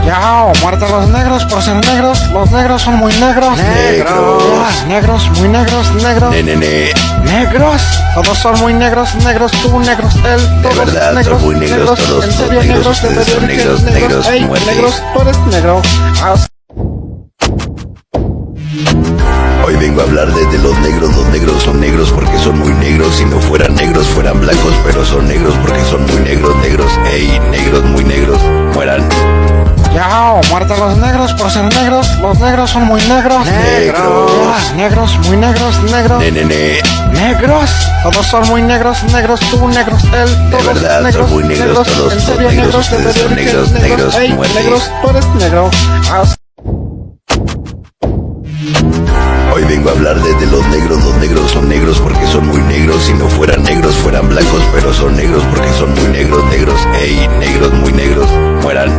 Yao, 0.06 0.52
muerta 0.60 0.86
los 0.88 1.08
negros 1.08 1.44
por 1.46 1.60
ser 1.62 1.76
negros, 1.86 2.20
los 2.30 2.50
negros 2.52 2.82
son 2.82 2.96
muy 2.96 3.12
negros. 3.14 3.56
Negros. 3.56 4.84
Negros, 4.86 5.30
muy 5.38 5.48
negros, 5.48 5.94
negros. 5.94 6.30
Nenene, 6.30 6.92
Negros, 7.24 7.82
todos 8.14 8.38
son 8.38 8.60
muy 8.60 8.74
negros, 8.74 9.14
negros, 9.24 9.50
tú 9.62 9.80
negros, 9.80 10.14
él, 10.24 10.62
todos 10.62 10.76
verdad, 10.76 11.06
son 11.06 11.14
negros, 11.16 11.42
muy 11.42 11.54
negros, 11.56 11.98
todos 11.98 12.24
en 12.24 12.32
son 12.32 12.46
serio 12.46 12.62
negros, 12.62 12.66
negros, 12.66 13.02
de 13.02 13.08
ustedes 13.08 13.26
son 13.28 13.46
negros, 13.46 13.82
negros, 13.82 14.26
muerte. 14.46 14.66
negros, 14.66 15.02
tú 15.14 15.20
eres 15.22 15.38
negro. 15.50 15.82
Ah, 16.22 16.34
Hoy 16.36 16.53
vengo 19.94 20.00
a 20.00 20.10
hablar 20.10 20.34
de, 20.34 20.44
de 20.46 20.58
los 20.58 20.76
negros, 20.80 21.16
los 21.16 21.26
negros 21.28 21.62
son 21.62 21.80
negros 21.80 22.10
porque 22.10 22.36
son 22.38 22.58
muy 22.58 22.72
negros, 22.74 23.14
si 23.14 23.24
no 23.26 23.40
fueran 23.40 23.76
negros 23.76 24.08
fueran 24.08 24.40
blancos, 24.40 24.74
pero 24.84 25.04
son 25.04 25.28
negros 25.28 25.54
porque 25.62 25.84
son 25.84 26.04
muy 26.06 26.20
negros, 26.20 26.56
negros, 26.56 26.90
ey, 27.12 27.38
negros, 27.50 27.84
muy 27.84 28.02
negros, 28.04 28.40
mueran. 28.74 29.08
Yao, 29.94 30.40
muerta 30.50 30.76
los 30.78 30.96
negros 30.98 31.32
por 31.34 31.48
ser 31.48 31.72
negros, 31.72 32.08
los 32.18 32.40
negros 32.40 32.70
son 32.70 32.86
muy 32.86 33.00
negros. 33.02 33.46
Negros. 33.46 34.72
Negros, 34.74 35.18
muy 35.28 35.36
negros, 35.36 35.82
negros. 35.84 36.18
Nenene, 36.18 36.80
Negros, 37.12 37.70
todos 38.02 38.26
son 38.26 38.48
muy 38.48 38.62
negros, 38.62 39.00
negros, 39.12 39.38
tú 39.48 39.68
negros, 39.68 40.02
él, 40.12 40.50
todos 40.50 40.66
verdad, 40.66 40.96
son 40.96 41.04
negros, 41.04 41.30
muy 41.30 41.44
negros, 41.44 41.86
todos 41.86 42.12
en 42.12 42.20
son 42.20 42.38
negros, 42.38 42.54
negros, 42.56 42.90
de 42.90 42.96
son 42.96 43.04
verdad 43.04 43.36
negros, 43.36 43.72
negros, 43.72 44.14
ey, 44.16 44.32
muerte. 44.32 44.54
negros, 44.60 44.90
tú 45.02 45.10
eres 45.10 45.26
negro. 45.36 45.70
Ah, 46.10 46.24
Hoy 49.54 49.62
vengo 49.66 49.88
a 49.88 49.92
hablar 49.92 50.20
de, 50.20 50.34
de 50.34 50.46
los 50.46 50.66
negros, 50.66 51.04
los 51.04 51.14
negros 51.14 51.52
son 51.52 51.68
negros 51.68 52.00
porque 52.00 52.26
son 52.26 52.44
muy 52.48 52.60
negros, 52.62 53.04
si 53.04 53.12
no 53.12 53.28
fueran 53.28 53.62
negros 53.62 53.94
fueran 53.94 54.28
blancos, 54.28 54.60
pero 54.72 54.92
son 54.92 55.14
negros 55.14 55.44
porque 55.48 55.72
son 55.74 55.94
muy 55.94 56.08
negros, 56.08 56.44
negros, 56.46 56.80
ey, 57.00 57.28
negros, 57.38 57.72
muy 57.72 57.92
negros, 57.92 58.26
mueran. 58.62 58.96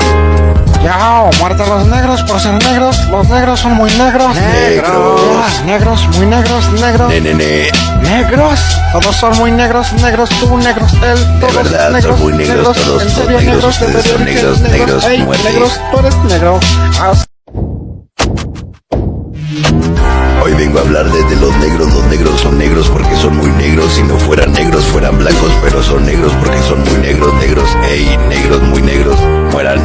Yao, 0.81 1.29
muerta 1.41 1.65
los 1.65 1.87
negros 1.87 2.23
por 2.23 2.39
ser 2.39 2.53
negros, 2.63 2.97
los 3.09 3.27
negros 3.27 3.59
son 3.59 3.73
muy 3.73 3.91
negros. 3.95 4.33
Negros. 4.33 5.63
Negros, 5.65 6.07
muy 6.15 6.25
negros, 6.25 6.71
negros. 6.71 7.09
Nenene, 7.09 7.69
Negros, 8.01 8.59
todos 8.93 9.13
son 9.13 9.37
muy 9.37 9.51
negros, 9.51 9.91
negros, 10.01 10.29
tú 10.39 10.57
negros, 10.57 10.93
él, 10.93 11.39
todos 11.41 11.53
verdad, 11.53 11.83
son 11.83 11.93
negros, 11.93 12.19
muy 12.21 12.33
negros, 12.33 12.77
todos 12.77 13.03
en 13.03 13.09
son 13.09 13.27
negros, 13.27 13.43
negros, 13.43 13.79
de 13.81 13.87
verdad 13.87 14.03
son 14.03 14.23
negros, 14.23 14.61
negros, 14.61 15.03
muerte. 15.25 15.49
negros, 15.51 15.81
tú 15.91 15.99
eres 15.99 16.15
negro. 16.23 16.59
Ah, 17.01 17.11
Hoy 20.45 20.53
vengo 20.53 20.77
a 20.77 20.81
hablar 20.83 21.11
de, 21.11 21.23
de 21.23 21.35
los 21.37 21.57
negros, 21.57 21.91
los 21.91 22.05
negros 22.05 22.39
son 22.39 22.59
negros 22.59 22.87
porque 22.89 23.15
son 23.15 23.35
muy 23.35 23.49
negros, 23.53 23.93
si 23.93 24.03
no 24.03 24.15
fueran 24.15 24.53
negros 24.53 24.85
fueran 24.85 25.17
blancos, 25.17 25.51
pero 25.63 25.81
son 25.81 26.05
negros 26.05 26.31
porque 26.39 26.61
son 26.61 26.81
muy 26.81 26.99
negros, 26.99 27.33
negros, 27.33 27.67
ey, 27.89 28.15
negros, 28.29 28.61
muy 28.61 28.79
negros, 28.83 29.17
mueran. 29.51 29.83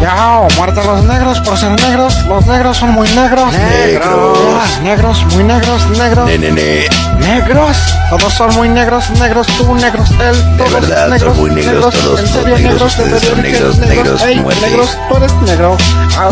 Yao, 0.00 0.46
muerta 0.56 0.84
los 0.84 1.02
negros 1.06 1.40
por 1.40 1.58
ser 1.58 1.72
negros, 1.72 2.24
los 2.28 2.46
negros 2.46 2.76
son 2.76 2.90
muy 2.92 3.08
negros. 3.16 3.52
Negros. 3.52 4.80
Negros, 4.84 5.26
muy 5.34 5.42
negros, 5.42 5.90
negros. 5.98 6.26
Nenene, 6.28 6.86
Negros, 7.18 7.76
todos 8.10 8.32
son 8.32 8.54
muy 8.54 8.68
negros, 8.68 9.10
negros, 9.18 9.48
tú 9.58 9.74
negros, 9.74 10.08
él, 10.12 10.56
todos 10.56 10.72
verdad, 10.72 11.00
son 11.00 11.10
negros, 11.10 11.36
muy 11.36 11.50
negros, 11.50 11.94
todos 11.94 12.20
en 12.20 12.28
son 12.28 12.42
serio 12.44 12.56
negros, 12.58 12.72
negros, 12.72 12.96
de 12.96 13.02
ustedes 13.02 13.22
son 13.24 13.42
verdad 13.42 13.42
negros, 13.42 13.78
negros, 13.78 14.22
ey, 14.22 14.36
muerte. 14.40 14.70
negros, 14.70 14.98
tú 15.08 15.16
eres 15.16 15.32
negro. 15.42 15.76
Ah, 16.16 16.30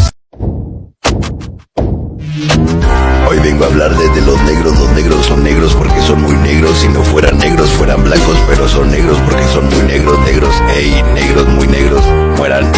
Hoy 3.32 3.38
vengo 3.38 3.64
a 3.64 3.68
hablar 3.68 3.96
de, 3.96 4.10
de 4.10 4.20
los 4.20 4.38
negros, 4.42 4.78
los 4.78 4.90
negros 4.90 5.24
son 5.24 5.42
negros 5.42 5.74
porque 5.74 6.02
son 6.02 6.20
muy 6.20 6.36
negros, 6.36 6.76
si 6.80 6.88
no 6.88 7.02
fueran 7.02 7.38
negros 7.38 7.70
fueran 7.70 8.04
blancos, 8.04 8.36
pero 8.46 8.68
son 8.68 8.90
negros 8.90 9.18
porque 9.24 9.42
son 9.48 9.70
muy 9.70 9.82
negros, 9.84 10.18
negros, 10.18 10.54
ey, 10.76 11.02
negros, 11.14 11.48
muy 11.48 11.66
negros, 11.66 12.04
mueran. 12.36 12.70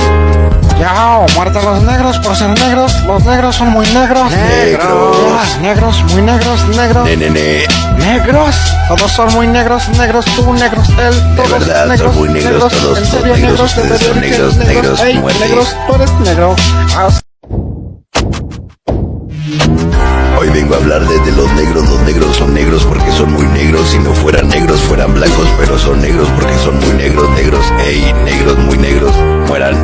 Yao, 0.79 1.27
muerta 1.35 1.61
los 1.61 1.83
negros 1.83 2.21
por 2.21 2.37
ser 2.37 2.51
negros, 2.51 2.95
los 3.05 3.25
negros 3.25 3.57
son 3.57 3.71
muy 3.71 3.85
negros. 3.89 4.31
Negros. 4.31 5.59
Negros, 5.61 6.05
muy 6.13 6.23
negros, 6.23 6.69
negros. 6.69 7.09
Negros, 7.99 8.55
todos 8.87 9.11
son 9.11 9.35
muy 9.35 9.49
negros, 9.49 9.89
negros, 9.99 10.25
tú 10.37 10.53
negros, 10.53 10.89
él, 10.91 11.35
todos 11.35 11.51
verdad, 11.51 11.81
son 11.81 11.89
negros, 11.89 12.15
muy 12.15 12.29
negros, 12.29 12.73
todos 12.73 12.99
en 12.99 13.07
son 13.07 13.21
serio 13.21 13.35
negros, 13.35 13.41
negros, 13.41 13.75
de 13.75 13.83
ustedes 13.83 14.01
son 14.03 14.21
verdad 14.21 14.23
que 14.23 14.31
negros, 14.31 14.57
eres 14.57 14.69
negros, 14.69 15.01
ey, 15.01 15.19
muerte. 15.19 15.49
negros, 15.49 15.77
tú 15.89 15.95
eres 15.97 16.13
negro. 16.21 16.55
Ah, 16.95 17.09
Hoy 20.45 20.51
vengo 20.51 20.75
a 20.75 20.77
hablar 20.77 21.09
de, 21.09 21.19
de 21.21 21.33
los 21.33 21.51
negros. 21.55 21.89
Los 21.89 22.03
negros 22.03 22.37
son 22.37 22.53
negros 22.53 22.85
porque 22.85 23.11
son 23.13 23.33
muy 23.33 23.47
negros. 23.47 23.89
Si 23.89 23.99
no 23.99 24.13
fueran 24.13 24.47
negros, 24.49 24.79
fueran 24.81 25.15
blancos, 25.15 25.49
pero 25.59 25.79
son 25.79 26.03
negros 26.03 26.29
porque 26.39 26.59
son 26.59 26.79
muy 26.81 26.91
negros, 26.91 27.31
negros. 27.31 27.65
Ey, 27.83 28.13
negros, 28.25 28.59
muy 28.59 28.77
negros, 28.77 29.17
mueran. 29.49 29.83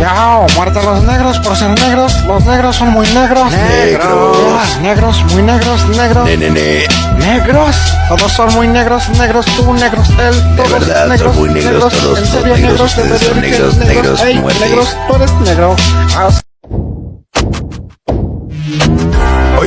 Yao, 0.00 0.46
muerte 0.56 0.78
a 0.78 0.82
los 0.82 1.04
negros 1.04 1.38
por 1.40 1.54
ser 1.56 1.78
negros. 1.78 2.24
Los 2.24 2.42
negros 2.46 2.74
son 2.74 2.88
muy 2.88 3.06
negros. 3.08 3.52
Negros. 3.52 4.78
Negros, 4.80 5.24
muy 5.34 5.42
negros, 5.42 5.88
negros. 5.90 6.24
Ne, 6.24 6.38
ne, 6.38 6.50
ne. 6.50 6.86
Negros, 7.18 7.76
todos 8.08 8.32
son 8.32 8.54
muy 8.54 8.68
negros, 8.68 9.10
negros, 9.10 9.44
tú 9.44 9.74
negros, 9.74 10.08
él, 10.08 10.56
todos 10.56 10.72
verdad, 10.72 11.00
son 11.00 11.08
negros, 11.10 11.36
muy 11.36 11.50
negros, 11.50 11.92
todos 11.92 12.18
en 12.18 12.26
son 12.26 12.40
serio 12.40 12.56
negros, 12.56 12.70
negros, 12.70 12.96
ustedes 12.96 13.10
de 13.10 13.18
son 13.26 13.40
verdad, 13.40 13.50
negros, 13.50 13.76
negros, 13.78 14.22
ey, 14.22 14.34
negros, 14.36 14.96
tú 15.06 15.16
eres 15.16 15.32
negro. 15.40 15.76
Hoy 16.16 16.32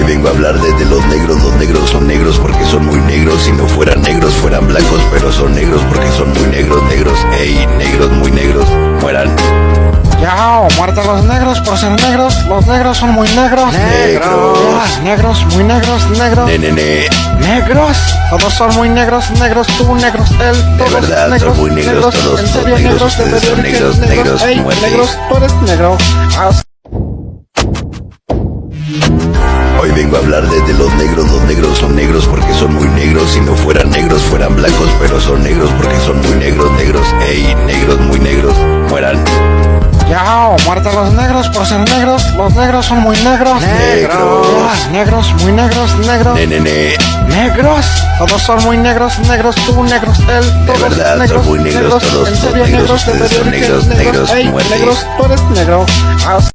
vengo 0.09 0.27
a 0.27 0.31
hablar 0.31 0.59
de, 0.59 0.73
de 0.73 0.85
los 0.85 1.05
negros. 1.05 1.43
Los 1.43 1.53
negros 1.57 1.89
son 1.91 2.07
negros 2.07 2.39
porque 2.39 2.65
son 2.65 2.83
muy 2.87 2.99
negros. 3.01 3.43
Si 3.43 3.51
no 3.51 3.67
fueran 3.67 4.01
negros, 4.01 4.33
fueran 4.33 4.67
blancos, 4.67 5.01
pero 5.11 5.31
son 5.31 5.53
negros 5.53 5.83
porque 5.87 6.11
son 6.11 6.33
muy 6.33 6.47
negros, 6.47 6.83
negros. 6.85 7.19
Ey, 7.39 7.67
negros, 7.77 8.11
muy 8.13 8.31
negros, 8.31 8.67
mueran. 9.01 9.35
Yao, 10.19 10.67
muerte 10.77 10.99
a 10.99 11.03
los 11.03 11.23
negros 11.25 11.61
por 11.61 11.77
ser 11.77 11.91
negros. 12.01 12.43
Los 12.47 12.65
negros 12.65 12.97
son 12.97 13.11
muy 13.11 13.27
negros. 13.29 13.71
Negros. 13.71 14.99
Negros, 15.03 15.45
muy 15.53 15.63
negros, 15.63 16.09
negros. 16.17 16.45
Ne, 16.47 16.57
ne, 16.57 16.71
ne. 16.71 17.07
Negros, 17.39 17.97
todos 18.31 18.51
son 18.53 18.73
muy 18.75 18.89
negros, 18.89 19.29
negros, 19.39 19.67
tú 19.77 19.95
negros, 19.95 20.29
él, 20.41 20.77
todos 20.77 20.91
verdad, 20.91 21.21
son 21.21 21.31
negros, 21.31 21.57
muy 21.57 21.71
negros, 21.71 22.15
todos 22.15 22.39
en 22.39 22.47
son 22.47 22.61
serio 22.61 22.77
negros, 22.77 22.81
negros, 22.81 23.17
de 23.17 23.23
ustedes 23.23 23.43
son 23.43 23.61
verdad, 23.61 23.71
negros, 23.71 23.99
negros, 23.99 24.43
ey, 24.43 24.59
muerte. 24.59 24.81
negros, 24.89 25.17
tú 25.29 25.37
eres 25.37 25.53
negro. 25.61 25.97
Ah, 26.37 26.51
vengo 29.99 30.15
a 30.15 30.19
hablar 30.19 30.47
de, 30.47 30.61
de 30.61 30.73
los 30.75 30.93
negros. 30.93 31.29
Los 31.29 31.41
negros 31.43 31.77
son 31.77 31.93
negros 31.93 32.25
porque 32.25 32.53
son 32.53 32.73
muy 32.73 32.87
negros. 32.89 33.31
Si 33.31 33.41
no 33.41 33.53
fueran 33.53 33.89
negros, 33.89 34.21
fueran 34.23 34.55
blancos, 34.55 34.89
pero 35.01 35.19
son 35.19 35.43
negros 35.43 35.69
porque 35.77 35.99
son 35.99 36.21
muy 36.21 36.37
negros, 36.37 36.71
negros. 36.73 37.05
Ey, 37.27 37.53
negros, 37.65 37.99
muy 37.99 38.19
negros, 38.19 38.53
mueran. 38.89 39.21
Yao, 40.09 40.55
muerte 40.65 40.89
a 40.89 40.93
los 40.93 41.13
negros 41.13 41.49
por 41.49 41.65
ser 41.65 41.81
negros. 41.81 42.33
Los 42.35 42.55
negros 42.55 42.85
son 42.85 42.99
muy 42.99 43.17
negros. 43.17 43.61
Negros. 43.61 44.87
Negros, 44.91 45.33
muy 45.43 45.51
negros, 45.51 45.95
negros. 45.99 46.35
Ne, 46.35 46.47
ne, 46.47 46.59
ne. 46.61 46.97
Negros, 47.27 47.85
todos 48.17 48.41
son 48.41 48.63
muy 48.63 48.77
negros, 48.77 49.19
negros, 49.19 49.55
tú 49.55 49.83
negros, 49.83 50.17
él, 50.19 50.65
todos 50.65 50.81
verdad, 50.81 51.11
son 51.11 51.19
negros, 51.19 51.45
muy 51.45 51.59
negros, 51.59 52.03
todos 52.03 52.27
en 52.27 52.35
son 52.35 52.53
negros, 52.53 52.69
negros, 52.69 52.87
de 52.87 52.93
ustedes 52.95 53.31
son 53.31 53.51
verdad, 53.51 53.51
negros, 53.51 53.85
negros, 53.87 54.31
ey, 54.31 54.47
muerte. 54.49 54.75
negros, 54.75 55.05
tú 55.15 55.25
eres 55.25 55.41
negro. 55.51 55.85
Ah, 56.25 56.39